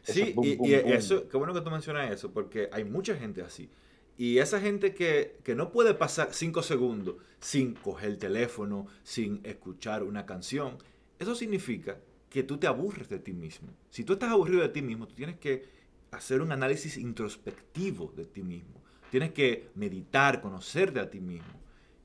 Sí, 0.04 0.34
y, 0.42 0.72
eso, 0.72 1.28
qué 1.28 1.36
bueno 1.36 1.52
que 1.52 1.60
tú 1.60 1.70
mencionas 1.70 2.10
eso, 2.10 2.32
porque 2.32 2.70
hay 2.72 2.84
mucha 2.84 3.14
gente 3.14 3.42
así. 3.42 3.68
Y 4.16 4.38
esa 4.38 4.58
gente 4.58 4.94
que, 4.94 5.36
que, 5.44 5.54
no 5.54 5.70
puede 5.70 5.92
pasar 5.92 6.28
cinco 6.32 6.62
segundos 6.62 7.16
sin 7.40 7.74
coger 7.74 8.08
el 8.08 8.16
teléfono, 8.16 8.86
sin 9.02 9.42
escuchar 9.44 10.04
una 10.04 10.24
canción, 10.24 10.78
eso 11.18 11.34
significa 11.34 11.98
que 12.30 12.42
tú 12.42 12.56
te 12.56 12.66
aburres 12.66 13.10
de 13.10 13.18
ti 13.18 13.34
mismo. 13.34 13.68
Si 13.90 14.02
tú 14.02 14.14
estás 14.14 14.30
aburrido 14.30 14.62
de 14.62 14.70
ti 14.70 14.80
mismo, 14.80 15.06
tú 15.06 15.14
tienes 15.14 15.36
que 15.36 15.68
hacer 16.10 16.40
un 16.40 16.52
análisis 16.52 16.96
introspectivo 16.96 18.14
de 18.16 18.24
ti 18.24 18.42
mismo. 18.42 18.82
Tienes 19.10 19.32
que 19.32 19.68
meditar, 19.74 20.40
conocerte 20.40 21.00
a 21.00 21.10
ti 21.10 21.20
mismo 21.20 21.58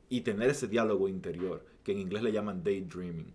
y 0.09 0.21
tener 0.21 0.49
ese 0.49 0.67
diálogo 0.67 1.07
interior, 1.07 1.65
que 1.83 1.91
en 1.91 1.99
inglés 1.99 2.23
le 2.23 2.31
llaman 2.31 2.63
daydreaming. 2.63 3.33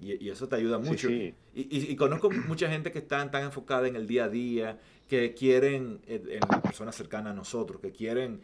Y, 0.00 0.24
y 0.24 0.30
eso 0.30 0.48
te 0.48 0.56
ayuda 0.56 0.78
mucho. 0.78 1.10
Y, 1.10 1.34
y, 1.54 1.96
conozco 1.96 2.30
mucha 2.30 2.70
gente 2.70 2.92
que 2.92 3.00
está 3.00 3.28
tan 3.30 3.44
enfocada 3.44 3.88
en 3.88 3.96
el 3.96 4.06
día 4.06 4.24
a 4.24 4.28
día, 4.28 4.78
que 5.08 5.34
quieren, 5.34 6.00
en 6.06 6.40
personas 6.62 6.94
cercanas 6.94 7.32
a 7.32 7.34
nosotros, 7.34 7.80
que 7.80 7.90
quieren 7.90 8.40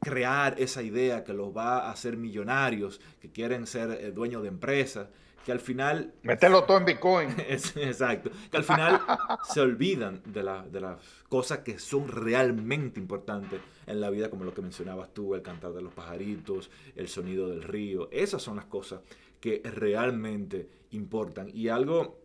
crear 0.00 0.54
esa 0.58 0.82
idea 0.82 1.24
que 1.24 1.32
los 1.32 1.54
va 1.54 1.80
a 1.80 1.90
hacer 1.90 2.16
millonarios, 2.16 3.00
que 3.20 3.30
quieren 3.30 3.66
ser 3.66 3.90
eh, 3.90 4.12
dueños 4.12 4.42
de 4.42 4.48
empresas, 4.48 5.08
que 5.44 5.52
al 5.52 5.60
final... 5.60 6.14
Meterlo 6.22 6.64
todo 6.64 6.78
en 6.78 6.84
Bitcoin. 6.86 7.30
exacto. 7.48 8.30
Que 8.50 8.56
al 8.56 8.64
final 8.64 9.00
se 9.52 9.60
olvidan 9.60 10.22
de, 10.24 10.42
de 10.70 10.80
las 10.80 10.98
cosas 11.28 11.58
que 11.58 11.78
son 11.78 12.08
realmente 12.08 12.98
importantes 12.98 13.60
en 13.86 14.00
la 14.00 14.10
vida, 14.10 14.30
como 14.30 14.44
lo 14.44 14.54
que 14.54 14.62
mencionabas 14.62 15.12
tú, 15.12 15.34
el 15.34 15.42
cantar 15.42 15.72
de 15.72 15.82
los 15.82 15.92
pajaritos, 15.92 16.70
el 16.96 17.08
sonido 17.08 17.48
del 17.48 17.62
río. 17.62 18.08
Esas 18.10 18.42
son 18.42 18.56
las 18.56 18.64
cosas 18.64 19.00
que 19.40 19.60
realmente 19.64 20.68
importan. 20.92 21.50
Y 21.52 21.68
algo 21.68 22.18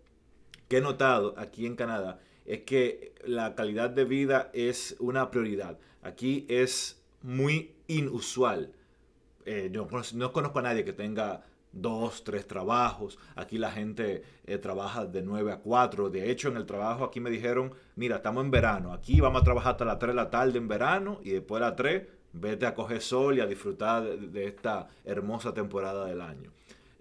que 0.70 0.78
he 0.78 0.82
notado 0.82 1.34
aquí 1.38 1.66
en 1.66 1.76
Canadá 1.76 2.20
es 2.46 2.62
que 2.62 3.14
la 3.26 3.56
calidad 3.56 3.90
de 3.90 4.06
vida 4.06 4.50
es 4.54 4.96
una 5.00 5.30
prioridad. 5.30 5.78
Aquí 6.02 6.46
es 6.48 7.04
muy 7.22 7.76
inusual. 7.88 8.72
Eh, 9.46 9.70
yo 9.72 9.88
no 10.14 10.32
conozco 10.32 10.60
a 10.60 10.62
nadie 10.62 10.86
que 10.86 10.94
tenga 10.94 11.44
dos, 11.72 12.24
tres 12.24 12.48
trabajos. 12.48 13.18
Aquí 13.36 13.58
la 13.58 13.72
gente 13.72 14.24
eh, 14.46 14.58
trabaja 14.58 15.06
de 15.06 15.22
9 15.22 15.52
a 15.52 15.58
4. 15.58 16.10
De 16.10 16.32
hecho, 16.32 16.50
en 16.50 16.58
el 16.58 16.66
trabajo 16.66 17.04
aquí 17.04 17.20
me 17.20 17.30
dijeron, 17.30 17.74
mira, 17.96 18.18
estamos 18.18 18.44
en 18.44 18.52
verano. 18.52 18.94
Aquí 18.94 19.20
vamos 19.22 19.42
a 19.42 19.44
trabajar 19.44 19.74
hasta 19.74 19.86
las 19.86 20.00
3 20.00 20.10
de 20.10 20.16
la 20.16 20.30
tarde 20.30 20.58
en 20.58 20.68
verano 20.68 21.20
y 21.24 21.32
después 21.32 21.62
de 21.62 21.68
las 21.68 21.76
3 21.76 22.04
vete 22.34 22.66
a 22.66 22.76
coger 22.76 23.02
sol 23.02 23.38
y 23.38 23.42
a 23.42 23.48
disfrutar 23.48 24.04
de, 24.04 24.46
esta 24.46 24.88
hermosa 25.06 25.54
temporada 25.54 26.06
del 26.06 26.22
año. 26.22 26.52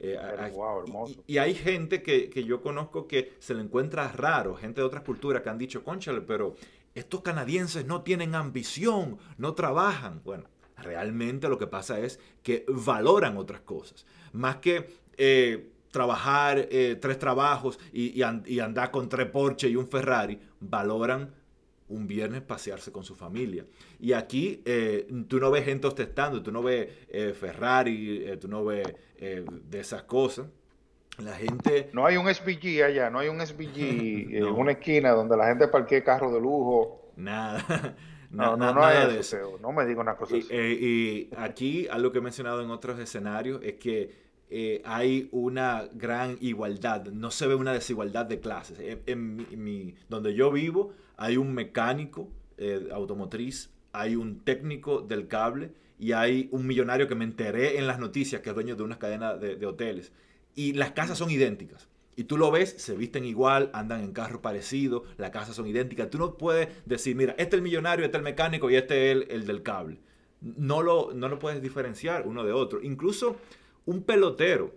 Eh, 0.01 0.17
hermoso. 0.17 1.23
Y, 1.27 1.39
hay 1.39 1.55
gente 1.55 2.03
que, 2.03 2.31
que, 2.31 2.45
yo 2.45 2.63
conozco 2.63 3.09
que 3.09 3.35
se 3.41 3.53
le 3.53 3.63
encuentra 3.63 4.07
raro, 4.13 4.55
gente 4.55 4.81
de 4.81 4.87
otras 4.87 5.03
culturas 5.03 5.43
que 5.43 5.49
han 5.49 5.59
dicho, 5.59 5.83
conchale, 5.83 6.21
pero 6.21 6.55
estos 6.95 7.21
canadienses 7.23 7.85
no 7.85 8.03
tienen 8.03 8.35
ambición, 8.35 9.19
no 9.39 9.55
trabajan. 9.55 10.21
Bueno, 10.25 10.45
realmente 10.83 11.49
lo 11.49 11.59
que 11.59 11.67
pasa 11.67 11.99
es 12.01 12.21
que 12.43 12.65
valoran 12.69 13.37
otras 13.37 13.61
cosas 13.63 14.07
más 14.33 14.57
que 14.57 14.89
eh, 15.17 15.71
trabajar 15.91 16.69
eh, 16.71 16.97
tres 17.01 17.19
trabajos 17.19 17.79
y, 17.93 18.23
andar 18.23 18.91
con 18.91 19.09
tres 19.09 19.27
Porsche 19.27 19.69
y 19.69 19.77
un 19.77 19.89
Ferrari, 19.89 20.39
valoran 20.61 21.35
un 21.89 22.07
viernes 22.07 22.43
pasearse 22.43 22.93
con 22.93 23.03
su 23.03 23.15
familia. 23.15 23.65
Y 23.99 24.13
aquí 24.13 24.61
eh, 24.67 25.09
tú 25.27 25.41
no 25.41 25.51
ves 25.51 25.65
gente 25.65 25.87
ostentando, 25.87 26.43
tú 26.43 26.53
no 26.53 26.63
ves 26.63 26.89
Ferrari, 27.39 28.37
tú 28.39 28.47
no 28.49 28.65
ves 28.65 28.87
de 29.19 29.81
esas 29.81 30.03
cosas. 30.03 30.47
La 31.19 31.33
gente... 31.33 31.91
No 31.95 32.07
hay 32.07 32.17
un 32.17 32.33
SVG 32.33 32.85
allá, 32.85 33.11
no 33.11 33.19
hay 33.19 33.29
un 33.29 33.45
SVG 33.45 33.77
en 34.37 34.45
una 34.45 34.73
esquina 34.73 35.11
donde 35.13 35.37
la 35.37 35.49
gente 35.49 35.67
parquee 35.67 36.05
carro 36.05 36.31
de 36.31 36.41
lujo. 36.41 37.11
Nada. 37.17 37.97
No, 38.31 38.57
no, 38.57 38.73
no, 38.73 38.81
nada 38.81 39.09
de 39.09 39.21
eso. 39.21 39.59
No 39.61 39.73
me 39.73 39.87
digo 39.87 40.01
una 40.01 40.17
cosa 40.17 40.37
así. 40.37 40.47
y 40.53 41.31
aquí, 41.37 41.89
algo 41.89 42.13
que 42.13 42.19
he 42.19 42.23
mencionado 42.23 42.63
en 42.63 42.71
otros 42.71 42.99
escenarios 42.99 43.61
es 43.63 43.75
que 43.75 44.29
eh, 44.51 44.81
hay 44.87 45.29
una 45.31 45.89
gran 45.93 46.39
igualdad, 46.41 47.05
no 47.07 47.31
se 47.31 47.47
ve 47.47 47.55
una 47.55 47.73
desigualdad 47.73 48.27
de 48.27 48.41
clases. 48.41 48.99
En, 49.07 49.47
mi, 49.63 49.95
donde 50.09 50.35
yo 50.35 50.51
vivo 50.51 50.93
hay 51.17 51.37
un 51.37 51.53
mecánico 51.53 52.29
eh, 52.57 52.89
automotriz, 52.93 53.71
hay 53.93 54.17
un 54.17 54.41
técnico 54.45 55.01
del 55.01 55.29
cable 55.29 55.73
y 55.99 56.13
hay 56.13 56.49
un 56.53 56.67
millonario 56.67 57.09
que 57.09 57.15
me 57.15 57.25
enteré 57.25 57.79
en 57.79 57.87
las 57.87 57.99
noticias 57.99 58.41
que 58.41 58.51
es 58.51 58.55
dueño 58.55 58.75
de 58.75 58.83
una 58.83 58.99
cadena 58.99 59.35
de, 59.35 59.65
hoteles. 59.67 60.13
Y 60.55 60.73
las 60.73 60.93
casas 60.93 61.19
son 61.19 61.31
idénticas. 61.31 61.89
Y 62.19 62.25
tú 62.25 62.37
lo 62.37 62.51
ves, 62.51 62.75
se 62.79 62.97
visten 62.97 63.25
igual, 63.25 63.71
andan 63.73 64.01
en 64.01 64.13
carro 64.13 64.43
parecido, 64.43 65.05
las 65.19 65.31
casas 65.31 65.55
son 65.55 65.69
idénticas. 65.69 66.11
Tú 66.11 66.19
no 66.19 66.37
puedes 66.37 66.69
decir, 66.85 67.15
mira, 67.15 67.37
este 67.39 67.55
es 67.55 67.55
el 67.55 67.63
millonario, 67.63 68.05
este 68.05 68.17
es 68.17 68.19
el 68.19 68.25
mecánico 68.25 68.69
y 68.69 68.75
este 68.75 69.13
es 69.13 69.17
el, 69.17 69.31
el 69.31 69.47
del 69.47 69.63
cable. 69.63 70.01
No 70.41 70.83
lo, 70.83 71.13
no 71.15 71.29
lo 71.29 71.39
puedes 71.39 71.63
diferenciar 71.63 72.27
uno 72.27 72.43
de 72.43 72.51
otro. 72.51 72.83
Incluso 72.83 73.37
un 73.87 74.03
pelotero. 74.03 74.75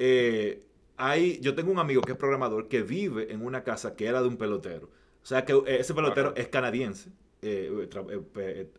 Eh, 0.00 0.64
hay, 0.96 1.38
yo 1.38 1.54
tengo 1.54 1.70
un 1.70 1.78
amigo 1.78 2.02
que 2.02 2.10
es 2.10 2.18
programador 2.18 2.66
que 2.66 2.82
vive 2.82 3.32
en 3.32 3.46
una 3.46 3.62
casa 3.62 3.94
que 3.94 4.06
era 4.06 4.20
de 4.20 4.26
un 4.26 4.36
pelotero. 4.36 4.90
O 5.22 5.26
sea 5.26 5.44
que 5.44 5.52
eh, 5.52 5.78
ese 5.78 5.94
pelotero 5.94 6.34
es 6.34 6.48
canadiense, 6.48 7.12
eh, 7.40 7.88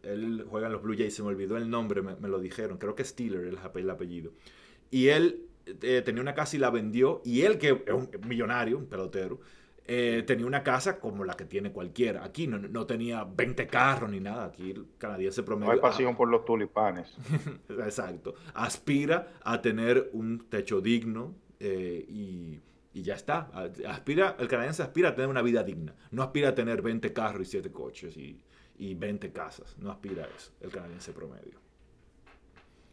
él 0.03 0.45
juega 0.49 0.67
en 0.67 0.73
los 0.73 0.81
Blue 0.81 0.97
Jays, 0.97 1.15
se 1.15 1.23
me 1.23 1.29
olvidó 1.29 1.55
el 1.55 1.69
nombre, 1.69 2.01
me, 2.01 2.27
lo 2.27 2.39
dijeron, 2.39 2.77
creo 2.77 2.93
que 2.93 3.05
Steeler 3.05 3.45
el, 3.45 3.57
el 3.73 3.89
apellido. 3.89 4.33
Y 4.89 5.07
él 5.07 5.45
tenía 6.03 6.21
una 6.21 6.33
casa 6.33 6.55
y 6.55 6.59
la 6.59 6.69
vendió, 6.69 7.21
y 7.23 7.41
él, 7.41 7.57
que 7.57 7.83
es 7.85 7.93
un 7.93 8.09
millonario, 8.27 8.77
un 8.77 8.87
pelotero, 8.87 9.39
eh, 9.93 10.23
tenía 10.25 10.45
una 10.45 10.63
casa 10.63 10.99
como 10.99 11.25
la 11.25 11.33
que 11.33 11.45
tiene 11.45 11.71
cualquiera. 11.71 12.23
Aquí 12.23 12.47
no, 12.47 12.59
no, 12.59 12.85
tenía 12.85 13.23
20 13.23 13.67
carros 13.67 14.09
ni 14.09 14.19
nada. 14.19 14.45
Aquí 14.45 14.71
el 14.71 14.85
canadiense 14.97 15.43
promedio. 15.43 15.67
No 15.67 15.73
hay 15.73 15.81
pasión 15.81 16.15
por 16.15 16.29
los 16.29 16.45
tulipanes. 16.45 17.13
Exacto. 17.69 18.35
Aspira 18.53 19.33
a 19.43 19.61
tener 19.61 20.09
un 20.13 20.47
techo 20.49 20.81
digno 20.81 21.35
eh, 21.59 22.05
y, 22.07 22.61
y, 22.93 23.01
ya 23.01 23.15
está. 23.15 23.49
Aspira, 23.87 24.35
el 24.39 24.47
canadiense 24.47 24.83
aspira 24.83 25.09
a 25.09 25.15
tener 25.15 25.29
una 25.29 25.41
vida 25.41 25.63
digna. 25.63 25.95
No 26.11 26.23
aspira 26.23 26.49
a 26.49 26.55
tener 26.55 26.81
20 26.81 27.11
carros 27.11 27.47
y 27.47 27.51
7 27.51 27.71
coches 27.71 28.15
y, 28.15 28.41
y 28.77 28.93
20 28.93 29.31
casas. 29.31 29.75
No 29.79 29.91
aspira 29.91 30.23
a 30.23 30.27
eso, 30.27 30.51
el 30.61 30.69
canadiense 30.69 31.11
promedio. 31.11 31.59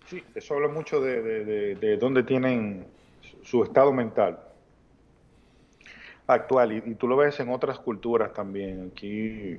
Sí, 0.08 0.22
eso 0.34 0.54
habla 0.54 0.68
mucho 0.68 1.00
de, 1.00 1.22
de, 1.22 1.74
de 1.74 1.96
dónde 1.96 2.22
tienen 2.22 2.86
su 3.42 3.62
estado 3.62 3.92
mental 3.92 4.38
actual 6.28 6.72
y, 6.72 6.94
tú 6.94 7.08
lo 7.08 7.16
ves 7.16 7.40
en 7.40 7.48
otras 7.48 7.78
culturas 7.78 8.32
también. 8.32 8.90
Aquí 8.92 9.58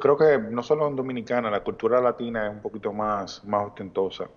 creo 0.00 0.16
que 0.16 0.38
no 0.38 0.62
solo 0.62 0.88
en 0.88 0.96
Dominicana, 0.96 1.50
la 1.50 1.62
cultura 1.62 2.00
latina 2.00 2.46
es 2.46 2.52
un 2.54 2.60
poquito 2.60 2.92
más, 2.92 3.44
más 3.44 3.68
ostentosa. 3.68 4.28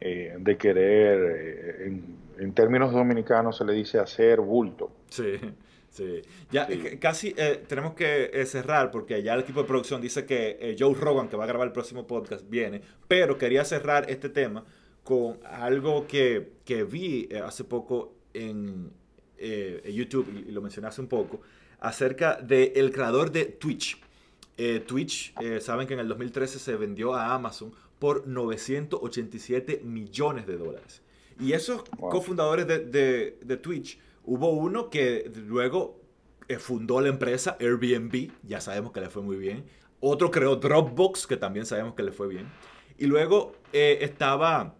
Eh, 0.00 0.36
de 0.38 0.56
querer, 0.56 1.18
eh, 1.36 2.02
en, 2.38 2.52
términos 2.52 2.92
dominicanos 2.92 3.56
se 3.56 3.64
le 3.64 3.72
dice 3.72 3.98
hacer 3.98 4.40
bulto. 4.40 4.90
Sí, 5.10 5.40
sí. 5.90 6.22
Ya 6.50 6.68
casi 6.98 7.34
eh, 7.36 7.62
tenemos 7.66 7.94
que 7.94 8.44
cerrar 8.46 8.90
porque 8.90 9.22
ya 9.22 9.34
el 9.34 9.40
equipo 9.40 9.62
de 9.62 9.68
producción 9.68 10.00
dice 10.00 10.24
que 10.24 10.76
Joe 10.78 10.94
Rogan, 10.94 11.28
que 11.28 11.36
va 11.36 11.44
a 11.44 11.46
grabar 11.46 11.66
el 11.66 11.72
próximo 11.72 12.06
podcast, 12.06 12.48
viene, 12.48 12.80
pero 13.06 13.38
quería 13.38 13.64
cerrar 13.64 14.10
este 14.10 14.28
tema 14.28 14.64
con 15.04 15.38
algo 15.44 16.06
que, 16.06 16.52
que 16.64 16.84
vi 16.84 17.28
hace 17.42 17.64
poco 17.64 18.14
en, 18.34 18.90
eh, 19.38 19.92
YouTube, 19.94 20.44
y, 20.46 20.50
lo 20.50 20.60
mencioné 20.60 20.88
hace 20.88 21.00
un 21.00 21.06
poco, 21.06 21.40
acerca 21.80 22.36
del 22.36 22.90
creador 22.92 23.30
de 23.30 23.44
Twitch. 23.44 23.98
Eh, 24.56 24.80
Twitch, 24.80 25.32
eh, 25.40 25.60
saben 25.60 25.86
que 25.86 25.94
en 25.94 26.00
el 26.00 26.08
2013 26.08 26.58
se 26.58 26.76
vendió 26.76 27.14
a 27.14 27.34
Amazon 27.34 27.72
por 27.98 28.26
987 28.26 29.82
millones 29.84 30.46
de 30.46 30.56
dólares. 30.56 31.02
Y 31.40 31.52
esos 31.52 31.84
cofundadores 32.00 32.66
de, 32.66 33.36
de, 33.40 33.56
Twitch, 33.56 34.00
hubo 34.28 34.50
uno 34.50 34.90
que 34.90 35.30
luego 35.34 36.00
fundó 36.58 37.00
la 37.00 37.08
empresa 37.08 37.56
Airbnb, 37.60 38.30
ya 38.42 38.60
sabemos 38.60 38.92
que 38.92 39.00
le 39.00 39.10
fue 39.10 39.22
muy 39.22 39.36
bien. 39.36 39.64
Otro 40.00 40.30
creó 40.30 40.56
Dropbox, 40.56 41.26
que 41.26 41.36
también 41.36 41.66
sabemos 41.66 41.94
que 41.94 42.02
le 42.02 42.12
fue 42.12 42.28
bien. 42.28 42.46
Y 42.98 43.06
luego 43.06 43.52
estaba 43.72 44.76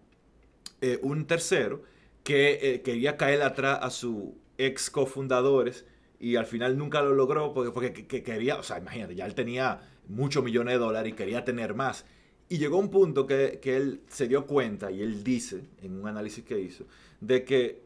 un 1.02 1.26
tercero 1.26 1.82
que 2.22 2.82
quería 2.84 3.16
caer 3.16 3.42
atrás 3.42 3.78
a 3.82 3.90
su 3.90 4.38
ex 4.58 4.90
cofundadores 4.90 5.86
y 6.20 6.36
al 6.36 6.46
final 6.46 6.76
nunca 6.76 7.00
lo 7.00 7.14
logró 7.14 7.52
porque, 7.54 7.70
porque 7.70 8.22
quería, 8.22 8.56
o 8.56 8.62
sea, 8.62 8.78
imagínate, 8.78 9.14
ya 9.14 9.26
él 9.26 9.34
tenía 9.34 9.80
muchos 10.08 10.42
millones 10.42 10.74
de 10.74 10.78
dólares 10.78 11.12
y 11.12 11.16
quería 11.16 11.44
tener 11.44 11.74
más. 11.74 12.04
Y 12.48 12.58
llegó 12.58 12.78
un 12.78 12.90
punto 12.90 13.26
que, 13.26 13.60
él 13.62 14.00
se 14.08 14.26
dio 14.26 14.46
cuenta, 14.46 14.90
y 14.90 15.02
él 15.02 15.22
dice, 15.22 15.64
en 15.82 16.00
un 16.00 16.08
análisis 16.08 16.44
que 16.44 16.58
hizo, 16.58 16.86
de 17.20 17.44
que 17.44 17.82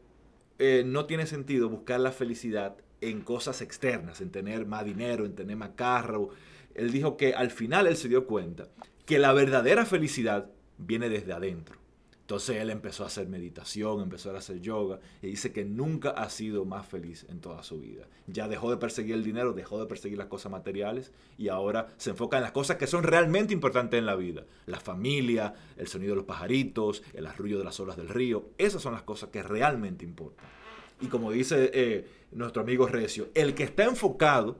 eh, 0.65 0.85
no 0.85 1.07
tiene 1.07 1.25
sentido 1.25 1.67
buscar 1.67 1.99
la 1.99 2.13
felicidad 2.13 2.77
en 3.01 3.19
cosas 3.19 3.61
externas, 3.61 4.21
en 4.21 4.31
tener 4.31 4.65
más 4.65 4.85
dinero, 4.85 5.25
en 5.25 5.35
tener 5.35 5.57
más 5.57 5.71
carro. 5.75 6.29
Él 6.73 6.89
dijo 6.89 7.17
que 7.17 7.33
al 7.33 7.51
final 7.51 7.85
él 7.85 7.97
se 7.97 8.07
dio 8.07 8.25
cuenta 8.25 8.69
que 9.05 9.19
la 9.19 9.33
verdadera 9.33 9.85
felicidad 9.85 10.49
viene 10.77 11.09
desde 11.09 11.33
adentro. 11.33 11.75
Entonces 12.23 12.55
él 12.55 12.69
empezó 12.69 13.03
a 13.03 13.07
hacer 13.07 13.27
meditación, 13.27 14.01
empezó 14.01 14.33
a 14.33 14.37
hacer 14.37 14.61
yoga 14.61 15.01
y 15.21 15.27
dice 15.27 15.51
que 15.51 15.65
nunca 15.65 16.11
ha 16.11 16.29
sido 16.29 16.63
más 16.63 16.87
feliz 16.87 17.25
en 17.27 17.41
toda 17.41 17.63
su 17.63 17.81
vida. 17.81 18.07
Ya 18.27 18.47
dejó 18.47 18.71
de 18.71 18.77
perseguir 18.77 19.15
el 19.15 19.25
dinero, 19.25 19.51
dejó 19.51 19.77
de 19.77 19.87
perseguir 19.87 20.17
las 20.17 20.27
cosas 20.27 20.49
materiales 20.49 21.11
y 21.37 21.49
ahora 21.49 21.87
se 21.97 22.11
enfoca 22.11 22.37
en 22.37 22.43
las 22.43 22.53
cosas 22.53 22.77
que 22.77 22.87
son 22.87 23.03
realmente 23.03 23.53
importantes 23.53 23.97
en 23.97 24.05
la 24.05 24.15
vida. 24.15 24.45
La 24.67 24.79
familia, 24.79 25.53
el 25.75 25.87
sonido 25.87 26.11
de 26.11 26.15
los 26.15 26.25
pajaritos, 26.25 27.03
el 27.13 27.27
arrullo 27.27 27.57
de 27.57 27.65
las 27.65 27.77
olas 27.81 27.97
del 27.97 28.07
río. 28.07 28.51
Esas 28.57 28.81
son 28.81 28.93
las 28.93 29.03
cosas 29.03 29.27
que 29.29 29.43
realmente 29.43 30.05
importan. 30.05 30.45
Y 31.01 31.07
como 31.07 31.29
dice 31.29 31.71
eh, 31.73 32.07
nuestro 32.31 32.61
amigo 32.61 32.87
Recio, 32.87 33.27
el 33.33 33.53
que 33.53 33.63
está 33.63 33.83
enfocado 33.83 34.59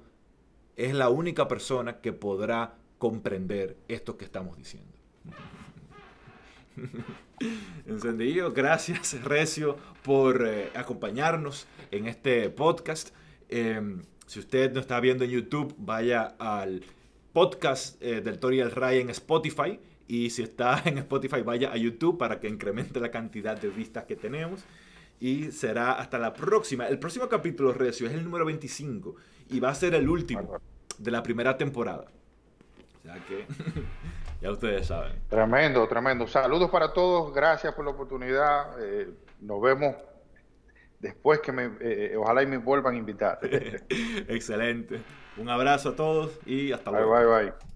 es 0.76 0.94
la 0.94 1.08
única 1.08 1.48
persona 1.48 2.02
que 2.02 2.12
podrá 2.12 2.76
comprender 2.98 3.78
esto 3.88 4.18
que 4.18 4.26
estamos 4.26 4.58
diciendo. 4.58 4.92
Encendido, 7.86 8.52
gracias 8.52 9.22
Recio 9.24 9.78
por 10.04 10.46
eh, 10.48 10.72
acompañarnos 10.76 11.68
en 11.92 12.08
este 12.08 12.50
podcast. 12.50 13.10
Em, 13.50 14.02
si 14.26 14.40
usted 14.40 14.72
no 14.74 14.80
está 14.80 15.00
viendo 15.00 15.24
en 15.24 15.32
YouTube, 15.32 15.76
vaya 15.78 16.36
al 16.40 16.84
podcast 17.34 18.02
eh, 18.02 18.22
del 18.22 18.40
Tori 18.40 18.60
el 18.60 18.72
Ray 18.72 19.00
en 19.00 19.10
Spotify. 19.10 19.80
Y 20.08 20.30
si 20.30 20.44
está 20.44 20.82
en 20.86 20.98
Spotify, 21.00 21.42
vaya 21.42 21.72
a 21.72 21.78
YouTube 21.78 22.18
para 22.18 22.40
que 22.40 22.48
incremente 22.48 23.00
la 23.00 23.12
cantidad 23.12 23.60
de 23.60 23.70
vistas 23.70 24.06
que 24.06 24.16
tenemos. 24.16 24.64
Y 25.20 25.52
será 25.52 25.94
hasta 25.94 26.18
la 26.20 26.34
próxima. 26.34 26.88
El 26.88 27.00
próximo 27.00 27.28
capítulo, 27.30 27.74
Recio, 27.74 28.08
es 28.08 28.14
el 28.14 28.24
número 28.24 28.46
25 28.46 29.16
y 29.50 29.60
va 29.60 29.70
a 29.70 29.76
ser 29.76 29.94
el 29.96 30.10
último 30.10 30.60
de 30.98 31.12
la 31.12 31.24
primera 31.24 31.58
temporada. 31.58 32.06
O 33.00 33.02
sea 33.04 33.16
que 33.26 33.46
Ya 34.44 34.52
ustedes 34.52 34.88
saben. 34.88 35.14
Tremendo, 35.30 35.88
tremendo. 35.88 36.28
Saludos 36.28 36.70
para 36.70 36.92
todos. 36.92 37.34
Gracias 37.34 37.74
por 37.74 37.86
la 37.86 37.92
oportunidad. 37.92 38.76
Eh, 38.78 39.10
nos 39.40 39.62
vemos 39.62 39.96
después 41.00 41.40
que 41.40 41.54
me, 41.54 41.72
eh, 41.80 42.18
ojalá 42.18 42.44
y 42.44 42.48
me 42.48 42.58
vuelvan 42.58 42.96
a 42.96 42.98
invitar. 42.98 43.40
Excelente. 44.28 45.02
Un 45.38 45.48
abrazo 45.48 45.90
a 45.90 45.96
todos 45.96 46.38
y 46.46 46.74
hasta 46.74 46.92
luego. 46.92 47.14
Bye, 47.14 47.26
bye, 47.26 47.44
bye. 47.52 47.73